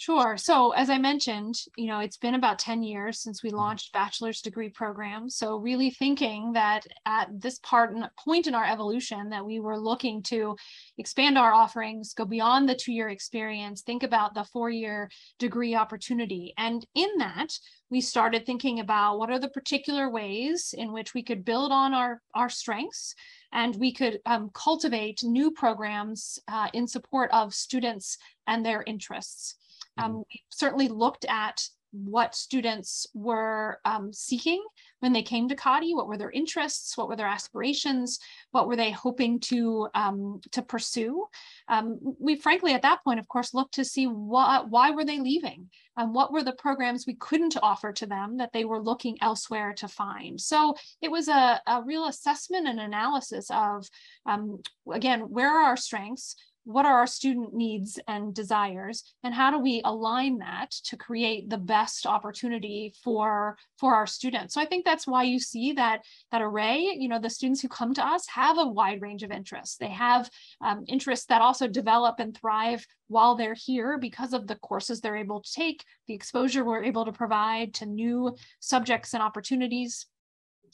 Sure. 0.00 0.36
So, 0.36 0.70
as 0.70 0.90
I 0.90 0.98
mentioned, 0.98 1.56
you 1.76 1.88
know, 1.88 1.98
it's 1.98 2.18
been 2.18 2.36
about 2.36 2.60
10 2.60 2.84
years 2.84 3.20
since 3.20 3.42
we 3.42 3.48
mm-hmm. 3.48 3.58
launched 3.58 3.92
bachelor's 3.92 4.40
degree 4.40 4.68
programs. 4.68 5.34
So, 5.34 5.56
really 5.56 5.90
thinking 5.90 6.52
that 6.52 6.86
at 7.04 7.28
this 7.40 7.58
part 7.64 7.92
point 8.16 8.46
in 8.46 8.54
our 8.54 8.64
evolution 8.64 9.30
that 9.30 9.44
we 9.44 9.58
were 9.58 9.76
looking 9.76 10.22
to 10.24 10.54
expand 10.98 11.36
our 11.36 11.52
offerings, 11.52 12.14
go 12.14 12.24
beyond 12.24 12.68
the 12.68 12.76
two-year 12.76 13.08
experience, 13.08 13.82
think 13.82 14.04
about 14.04 14.34
the 14.34 14.44
four-year 14.44 15.10
degree 15.40 15.74
opportunity. 15.74 16.54
And 16.56 16.86
in 16.94 17.08
that, 17.18 17.58
we 17.90 18.00
started 18.00 18.46
thinking 18.46 18.78
about 18.78 19.18
what 19.18 19.30
are 19.30 19.40
the 19.40 19.48
particular 19.48 20.08
ways 20.08 20.76
in 20.78 20.92
which 20.92 21.12
we 21.12 21.24
could 21.24 21.44
build 21.44 21.72
on 21.72 21.92
our, 21.92 22.22
our 22.36 22.48
strengths 22.48 23.16
and 23.52 23.74
we 23.74 23.92
could 23.92 24.20
um, 24.26 24.50
cultivate 24.54 25.24
new 25.24 25.50
programs 25.50 26.38
uh, 26.46 26.68
in 26.72 26.86
support 26.86 27.30
of 27.32 27.52
students 27.52 28.16
and 28.46 28.64
their 28.64 28.84
interests. 28.86 29.56
Um, 29.98 30.12
mm-hmm. 30.12 30.18
we 30.18 30.42
certainly 30.50 30.88
looked 30.88 31.24
at 31.26 31.62
what 31.92 32.34
students 32.34 33.06
were 33.14 33.80
um, 33.84 34.12
seeking 34.12 34.62
when 35.00 35.12
they 35.12 35.22
came 35.22 35.48
to 35.48 35.56
Cottey, 35.56 35.94
what 35.94 36.08
were 36.08 36.18
their 36.18 36.30
interests, 36.30 36.96
what 36.96 37.08
were 37.08 37.16
their 37.16 37.26
aspirations, 37.26 38.18
what 38.50 38.66
were 38.66 38.76
they 38.76 38.90
hoping 38.90 39.38
to 39.40 39.88
um, 39.94 40.40
to 40.52 40.60
pursue. 40.60 41.26
Um, 41.68 41.98
we 42.18 42.36
frankly 42.36 42.74
at 42.74 42.82
that 42.82 43.02
point, 43.04 43.20
of 43.20 43.28
course, 43.28 43.54
looked 43.54 43.74
to 43.74 43.84
see 43.84 44.06
what 44.06 44.68
why 44.68 44.90
were 44.90 45.04
they 45.04 45.18
leaving 45.20 45.70
and 45.96 46.14
what 46.14 46.32
were 46.32 46.42
the 46.42 46.52
programs 46.52 47.06
we 47.06 47.14
couldn't 47.14 47.56
offer 47.62 47.92
to 47.92 48.06
them 48.06 48.36
that 48.38 48.52
they 48.52 48.64
were 48.64 48.82
looking 48.82 49.16
elsewhere 49.20 49.72
to 49.74 49.88
find. 49.88 50.40
So 50.40 50.74
it 51.00 51.10
was 51.10 51.28
a, 51.28 51.60
a 51.66 51.82
real 51.82 52.06
assessment 52.06 52.68
and 52.68 52.80
analysis 52.80 53.50
of 53.50 53.88
um, 54.26 54.60
again 54.92 55.20
where 55.20 55.50
are 55.50 55.62
our 55.62 55.76
strengths, 55.76 56.36
what 56.68 56.84
are 56.84 56.98
our 56.98 57.06
student 57.06 57.54
needs 57.54 57.98
and 58.06 58.34
desires 58.34 59.02
and 59.24 59.32
how 59.32 59.50
do 59.50 59.58
we 59.58 59.80
align 59.86 60.36
that 60.36 60.70
to 60.70 60.98
create 60.98 61.48
the 61.48 61.56
best 61.56 62.04
opportunity 62.04 62.92
for 63.02 63.56
for 63.78 63.94
our 63.94 64.06
students? 64.06 64.52
So 64.52 64.60
i 64.60 64.66
think 64.66 64.84
that's 64.84 65.06
why 65.06 65.22
you 65.22 65.40
see 65.40 65.72
that 65.72 66.02
that 66.30 66.42
array. 66.42 66.94
You 66.98 67.08
know 67.08 67.18
the 67.18 67.30
students 67.30 67.62
who 67.62 67.68
come 67.68 67.94
to 67.94 68.06
us 68.06 68.26
have 68.28 68.58
a 68.58 68.68
wide 68.68 69.00
range 69.00 69.22
of 69.22 69.30
interests. 69.30 69.76
They 69.76 69.88
have 69.88 70.28
um, 70.60 70.84
interests 70.88 71.24
that 71.26 71.40
also 71.40 71.68
develop 71.68 72.16
and 72.18 72.36
thrive 72.36 72.86
while 73.06 73.34
they're 73.34 73.54
here 73.54 73.96
because 73.96 74.34
of 74.34 74.46
the 74.46 74.56
courses 74.56 75.00
they're 75.00 75.16
able 75.16 75.40
to 75.40 75.52
take 75.52 75.82
the 76.06 76.12
exposure 76.12 76.66
we're 76.66 76.84
able 76.84 77.06
to 77.06 77.12
provide 77.12 77.72
to 77.74 77.86
new 77.86 78.36
subjects 78.60 79.14
and 79.14 79.22
opportunities 79.22 80.04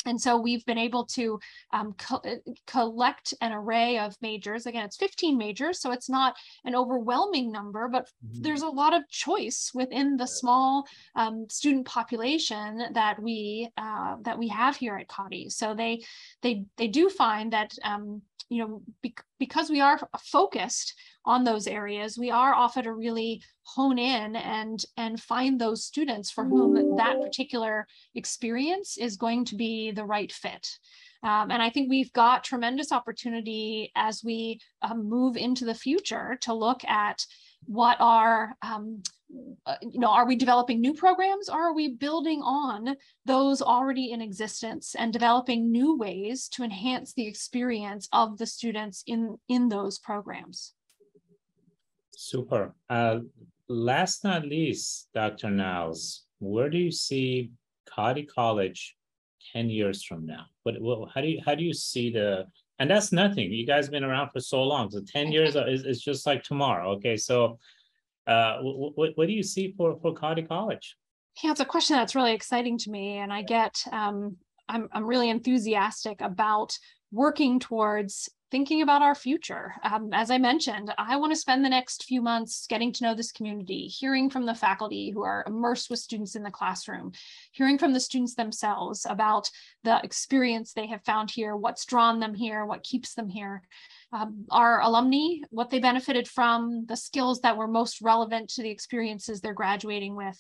and 0.05 0.21
so 0.21 0.37
we've 0.37 0.65
been 0.67 0.79
able 0.79 1.05
to 1.07 1.39
um, 1.73 1.95
co 1.99 2.17
uh, 2.17 2.37
collect 2.67 3.35
an 3.41 3.53
array 3.53 3.99
of 3.99 4.17
majors. 4.21 4.67
Again, 4.67 4.85
it's 4.85 4.97
15 4.97 5.37
majors, 5.37 5.81
so 5.81 5.91
it's 5.91 6.09
not 6.09 6.35
an 6.65 6.75
overwhelming 6.75 7.51
number, 7.51 7.89
but 7.89 8.09
mm-hmm. 8.25 8.43
there's 8.43 8.63
a 8.63 8.69
lot 8.69 8.95
of 8.95 9.09
choice 9.09 9.71
within 9.75 10.17
the 10.17 10.27
small 10.27 10.87
um, 11.17 11.47
student 11.49 11.87
population 11.87 12.85
that 12.93 13.21
we 13.21 13.69
uh, 13.77 14.17
that 14.23 14.39
we 14.39 14.49
have 14.49 14.77
here 14.77 14.97
at 14.97 15.09
Cottey. 15.09 15.51
So 15.51 15.75
they 15.75 16.03
they 16.43 16.65
they 16.77 16.89
do 16.89 17.09
find 17.09 17.53
that 17.53 17.73
um, 17.83 18.23
you 18.49 18.59
know 18.59 18.83
be 19.03 19.15
because 19.45 19.69
we 19.71 19.81
are 19.81 19.99
focused 20.19 20.95
on 21.27 21.45
those 21.45 21.67
areas, 21.67 22.19
we 22.19 22.31
are 22.31 22.55
offered 22.55 22.85
to 22.85 22.93
really 22.93 23.43
hone 23.63 23.99
in 23.99 24.37
and 24.37 24.85
and 24.97 25.21
find 25.21 25.59
those 25.59 25.85
students 25.85 26.31
for 26.31 26.45
whom 26.45 26.97
that 26.97 27.21
particular 27.21 27.87
experience 28.15 28.97
is 28.99 29.17
going 29.17 29.45
to 29.47 29.57
be 29.57 29.91
the 29.91 30.05
right 30.05 30.33
fit. 30.33 30.67
Um, 31.23 31.51
and 31.51 31.63
I 31.63 31.71
think 31.71 31.89
we've 31.89 32.13
got 32.13 32.45
tremendous 32.45 32.93
opportunity 32.93 33.91
as 33.97 34.23
we 34.23 34.61
um, 34.83 35.09
move 35.09 35.37
into 35.37 35.65
the 35.65 35.75
future 35.75 36.37
to 36.43 36.53
look 36.53 36.85
at 36.85 37.25
what 37.67 37.97
are 38.01 38.55
um, 38.61 39.03
uh, 39.66 39.76
you 39.82 40.01
know 40.01 40.11
are 40.11 40.26
we 40.26 40.37
developing 40.37 40.80
new 40.80 40.95
programs 40.95 41.49
or 41.49 41.61
are 41.61 41.74
we 41.74 41.95
building 41.95 42.41
on 42.43 42.97
those 43.24 43.61
already 43.62 44.12
in 44.12 44.20
existence 44.20 44.95
and 44.99 45.12
developing 45.12 45.70
new 45.70 45.97
ways 45.97 46.49
to 46.49 46.62
enhance 46.62 47.12
the 47.14 47.26
experience 47.26 48.09
of 48.12 48.39
the 48.39 48.47
students 48.47 49.03
in 49.07 49.37
in 49.49 49.68
those 49.68 49.99
programs 49.99 50.74
Super. 52.16 52.74
Uh, 52.89 53.20
last 53.68 54.24
not 54.24 54.47
least, 54.47 55.09
Dr. 55.14 55.51
Niles, 55.51 56.24
where 56.41 56.70
do 56.70 56.78
you 56.78 56.91
see 56.91 57.51
Cottey 57.89 58.26
College 58.26 58.97
10 59.53 59.70
years 59.70 60.05
from 60.05 60.26
now? 60.26 60.47
What, 60.62 60.80
well, 60.80 61.11
how 61.12 61.20
do 61.20 61.28
you 61.28 61.41
how 61.45 61.55
do 61.55 61.64
you 61.64 61.74
see 61.74 62.11
the 62.11 62.47
and 62.80 62.91
that's 62.91 63.12
nothing. 63.12 63.53
You 63.53 63.66
guys 63.66 63.89
been 63.89 64.03
around 64.03 64.30
for 64.30 64.41
so 64.41 64.62
long. 64.62 64.91
So 64.91 65.01
10 65.07 65.30
years 65.30 65.55
is, 65.68 65.85
is 65.85 66.03
just 66.03 66.26
like 66.26 66.43
tomorrow. 66.43 66.91
Okay. 66.93 67.16
So 67.16 67.59
uh 68.27 68.59
what, 68.61 69.11
what 69.16 69.27
do 69.27 69.33
you 69.33 69.43
see 69.43 69.75
for, 69.77 69.99
for 70.01 70.14
Cottey 70.14 70.47
College? 70.47 70.97
Yeah, 71.43 71.51
it's 71.51 71.61
a 71.61 71.64
question 71.64 71.97
that's 71.97 72.14
really 72.14 72.33
exciting 72.33 72.79
to 72.79 72.91
me. 72.91 73.18
And 73.18 73.33
I 73.33 73.43
get 73.43 73.83
um 73.93 74.37
I'm 74.68 74.89
I'm 74.93 75.07
really 75.07 75.31
enthusiastic 75.31 76.20
about 76.20 76.77
working 77.12 77.61
towards 77.61 78.31
thinking 78.55 78.83
about 78.83 79.03
our 79.03 79.17
future. 79.17 79.75
Um, 79.83 80.11
as 80.13 80.31
I 80.31 80.39
mentioned, 80.39 80.95
I 80.97 81.17
want 81.17 81.33
to 81.33 81.37
spend 81.37 81.65
the 81.65 81.69
next 81.69 82.05
few 82.05 82.23
months 82.23 82.69
getting 82.69 82.93
to 82.93 83.03
know 83.03 83.13
this 83.13 83.33
community, 83.33 83.89
hearing 83.89 84.31
from 84.31 84.47
the 84.47 84.55
faculty 84.55 85.11
who 85.11 85.25
are 85.25 85.43
immersed 85.49 85.91
with 85.91 85.99
students 85.99 86.37
in 86.37 86.45
the 86.45 86.53
classroom, 86.53 87.11
hearing 87.51 87.79
from 87.79 87.93
the 87.93 87.99
students 87.99 88.37
themselves 88.37 89.09
about 89.11 89.51
the 89.83 89.99
experience 90.05 90.73
they 90.73 90.87
have 90.87 91.03
found 91.03 91.33
here, 91.33 91.57
what's 91.57 91.85
drawn 91.85 92.21
them 92.21 92.33
here, 92.33 92.65
what 92.65 92.85
keeps 92.85 93.15
them 93.15 93.29
here 93.29 93.65
um, 94.15 94.45
our 94.51 94.81
alumni, 94.81 95.39
what 95.51 95.71
they 95.71 95.81
benefited 95.81 96.29
from, 96.29 96.87
the 96.87 96.97
skills 96.97 97.41
that 97.41 97.57
were 97.57 97.67
most 97.67 98.01
relevant 98.01 98.49
to 98.51 98.63
the 98.63 98.71
experiences 98.71 99.41
they're 99.41 99.53
graduating 99.53 100.15
with, 100.15 100.39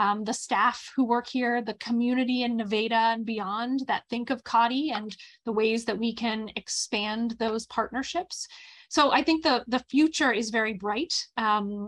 um, 0.00 0.24
the 0.24 0.32
staff 0.32 0.90
who 0.96 1.04
work 1.04 1.28
here, 1.28 1.60
the 1.60 1.74
community 1.74 2.42
in 2.42 2.56
Nevada 2.56 3.12
and 3.14 3.26
beyond 3.26 3.80
that 3.86 4.04
think 4.08 4.30
of 4.30 4.42
Cottey 4.42 4.92
and 4.92 5.14
the 5.44 5.52
ways 5.52 5.84
that 5.84 5.98
we 5.98 6.14
can 6.14 6.50
expand 6.56 7.36
those 7.38 7.66
partnerships. 7.66 8.48
So 8.88 9.12
I 9.12 9.22
think 9.22 9.44
the 9.44 9.62
the 9.68 9.84
future 9.90 10.32
is 10.32 10.48
very 10.48 10.72
bright, 10.72 11.14
um, 11.36 11.86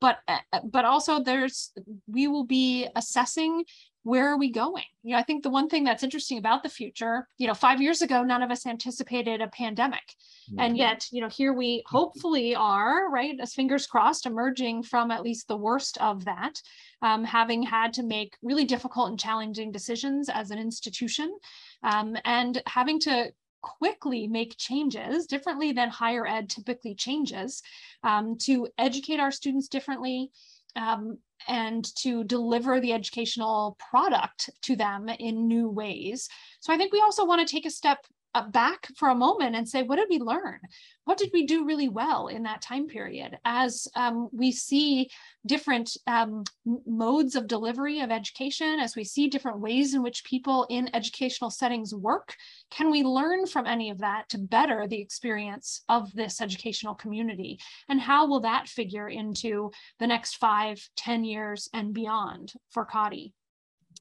but 0.00 0.18
but 0.64 0.84
also 0.86 1.22
there's 1.22 1.70
we 2.08 2.28
will 2.28 2.46
be 2.46 2.88
assessing 2.96 3.64
where 4.02 4.28
are 4.28 4.38
we 4.38 4.50
going? 4.50 4.84
You 5.02 5.12
know, 5.12 5.18
I 5.18 5.22
think 5.22 5.42
the 5.42 5.50
one 5.50 5.68
thing 5.68 5.84
that's 5.84 6.02
interesting 6.02 6.38
about 6.38 6.62
the 6.62 6.68
future, 6.68 7.28
you 7.36 7.46
know, 7.46 7.54
five 7.54 7.82
years 7.82 8.00
ago, 8.00 8.22
none 8.22 8.42
of 8.42 8.50
us 8.50 8.66
anticipated 8.66 9.42
a 9.42 9.48
pandemic. 9.48 10.02
Mm-hmm. 10.50 10.60
And 10.60 10.76
yet, 10.76 11.06
you 11.12 11.20
know, 11.20 11.28
here 11.28 11.52
we 11.52 11.82
hopefully 11.86 12.54
are, 12.54 13.10
right, 13.10 13.38
as 13.40 13.52
fingers 13.52 13.86
crossed, 13.86 14.24
emerging 14.24 14.84
from 14.84 15.10
at 15.10 15.22
least 15.22 15.48
the 15.48 15.56
worst 15.56 15.98
of 15.98 16.24
that, 16.24 16.60
um, 17.02 17.24
having 17.24 17.62
had 17.62 17.92
to 17.94 18.02
make 18.02 18.36
really 18.42 18.64
difficult 18.64 19.10
and 19.10 19.20
challenging 19.20 19.70
decisions 19.70 20.28
as 20.28 20.50
an 20.50 20.58
institution 20.58 21.36
um, 21.82 22.16
and 22.24 22.62
having 22.66 22.98
to 23.00 23.30
quickly 23.62 24.26
make 24.26 24.56
changes 24.56 25.26
differently 25.26 25.72
than 25.72 25.90
higher 25.90 26.26
ed 26.26 26.48
typically 26.48 26.94
changes 26.94 27.62
um, 28.02 28.38
to 28.38 28.66
educate 28.78 29.20
our 29.20 29.30
students 29.30 29.68
differently 29.68 30.30
um, 30.76 31.18
and 31.48 31.84
to 31.96 32.24
deliver 32.24 32.80
the 32.80 32.92
educational 32.92 33.76
product 33.78 34.50
to 34.62 34.76
them 34.76 35.08
in 35.08 35.48
new 35.48 35.68
ways. 35.68 36.28
So 36.60 36.72
I 36.72 36.76
think 36.76 36.92
we 36.92 37.00
also 37.00 37.24
want 37.24 37.46
to 37.46 37.52
take 37.52 37.66
a 37.66 37.70
step 37.70 38.06
back 38.50 38.86
for 38.96 39.08
a 39.08 39.14
moment 39.14 39.56
and 39.56 39.68
say, 39.68 39.82
what 39.82 39.96
did 39.96 40.08
we 40.08 40.18
learn? 40.18 40.60
What 41.04 41.18
did 41.18 41.30
we 41.32 41.46
do 41.46 41.64
really 41.64 41.88
well 41.88 42.28
in 42.28 42.44
that 42.44 42.62
time 42.62 42.86
period? 42.86 43.36
As 43.44 43.88
um, 43.96 44.28
we 44.32 44.52
see 44.52 45.10
different 45.44 45.96
um, 46.06 46.44
modes 46.86 47.34
of 47.34 47.48
delivery 47.48 48.00
of 48.00 48.10
education, 48.10 48.78
as 48.78 48.94
we 48.94 49.04
see 49.04 49.28
different 49.28 49.60
ways 49.60 49.94
in 49.94 50.02
which 50.02 50.24
people 50.24 50.66
in 50.70 50.94
educational 50.94 51.50
settings 51.50 51.94
work, 51.94 52.36
can 52.70 52.90
we 52.90 53.02
learn 53.02 53.46
from 53.46 53.66
any 53.66 53.90
of 53.90 53.98
that 53.98 54.28
to 54.28 54.38
better 54.38 54.86
the 54.86 55.00
experience 55.00 55.82
of 55.88 56.12
this 56.12 56.40
educational 56.40 56.94
community? 56.94 57.58
And 57.88 58.00
how 58.00 58.28
will 58.28 58.40
that 58.40 58.68
figure 58.68 59.08
into 59.08 59.72
the 59.98 60.06
next 60.06 60.36
five, 60.36 60.88
ten 60.96 61.24
years 61.24 61.68
and 61.72 61.92
beyond 61.92 62.52
for 62.70 62.86
Cottey? 62.86 63.32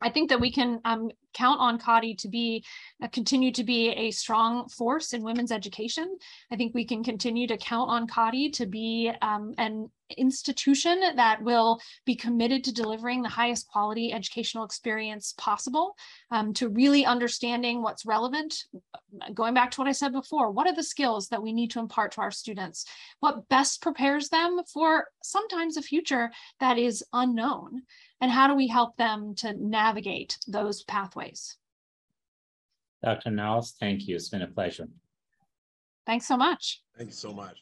I 0.01 0.09
think 0.09 0.30
that 0.30 0.39
we 0.39 0.51
can 0.51 0.80
um, 0.86 1.09
count 1.39 1.59
on 1.61 1.79
Cottey 1.79 2.17
to 2.17 2.27
be 2.27 2.65
uh, 3.01 3.07
continue 3.07 3.51
to 3.53 3.63
be 3.63 3.89
a 3.91 4.11
strong 4.11 4.67
force 4.67 5.13
in 5.13 5.23
women's 5.23 5.51
education. 5.51 6.17
I 6.51 6.57
think 6.57 6.73
we 6.73 6.85
can 6.85 7.03
continue 7.03 7.47
to 7.47 7.57
count 7.57 7.89
on 7.89 8.07
Cottey 8.07 8.51
to 8.53 8.65
be 8.65 9.11
um, 9.21 9.53
an 9.57 9.89
institution 10.17 10.99
that 11.15 11.41
will 11.41 11.79
be 12.05 12.15
committed 12.15 12.63
to 12.63 12.73
delivering 12.73 13.21
the 13.21 13.29
highest 13.29 13.67
quality 13.67 14.11
educational 14.11 14.65
experience 14.65 15.33
possible, 15.37 15.95
um, 16.31 16.53
to 16.53 16.67
really 16.69 17.05
understanding 17.05 17.81
what's 17.81 18.05
relevant. 18.05 18.65
Going 19.33 19.53
back 19.53 19.71
to 19.71 19.81
what 19.81 19.87
I 19.87 19.93
said 19.93 20.11
before, 20.11 20.51
what 20.51 20.67
are 20.67 20.75
the 20.75 20.83
skills 20.83 21.29
that 21.29 21.43
we 21.43 21.53
need 21.53 21.71
to 21.71 21.79
impart 21.79 22.13
to 22.13 22.21
our 22.21 22.31
students? 22.31 22.85
What 23.19 23.47
best 23.49 23.81
prepares 23.81 24.29
them 24.29 24.61
for 24.73 25.07
sometimes 25.23 25.77
a 25.77 25.81
future 25.81 26.31
that 26.59 26.77
is 26.77 27.03
unknown? 27.13 27.83
and 28.21 28.31
how 28.31 28.47
do 28.47 28.55
we 28.55 28.67
help 28.67 28.97
them 28.97 29.33
to 29.35 29.53
navigate 29.53 30.37
those 30.47 30.83
pathways? 30.83 31.28
Dr. 33.03 33.32
Niles, 33.32 33.75
thank 33.80 34.07
you. 34.07 34.15
It's 34.15 34.30
been 34.30 34.41
a 34.41 34.47
pleasure. 34.47 34.88
Thanks 36.05 36.27
so 36.27 36.38
much. 36.38 36.82
Thank 36.97 37.09
you 37.09 37.15
so 37.15 37.32
much. 37.32 37.61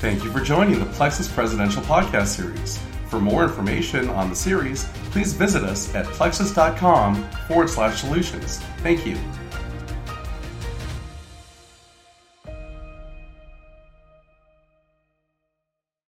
Thank 0.00 0.22
you 0.22 0.30
for 0.30 0.40
joining 0.40 0.78
the 0.78 0.86
Plexuss 0.86 1.32
Presidential 1.32 1.82
Podcast 1.82 2.26
Series. 2.28 2.78
For 3.08 3.18
more 3.18 3.42
information 3.42 4.10
on 4.10 4.28
the 4.28 4.36
series, 4.36 4.84
please 5.10 5.32
visit 5.32 5.64
us 5.64 5.92
at 5.94 6.04
plexuss.com 6.06 7.30
forward 7.48 7.70
slash 7.70 8.00
solutions. 8.00 8.58
Thank 8.82 9.06
you. 9.06 9.18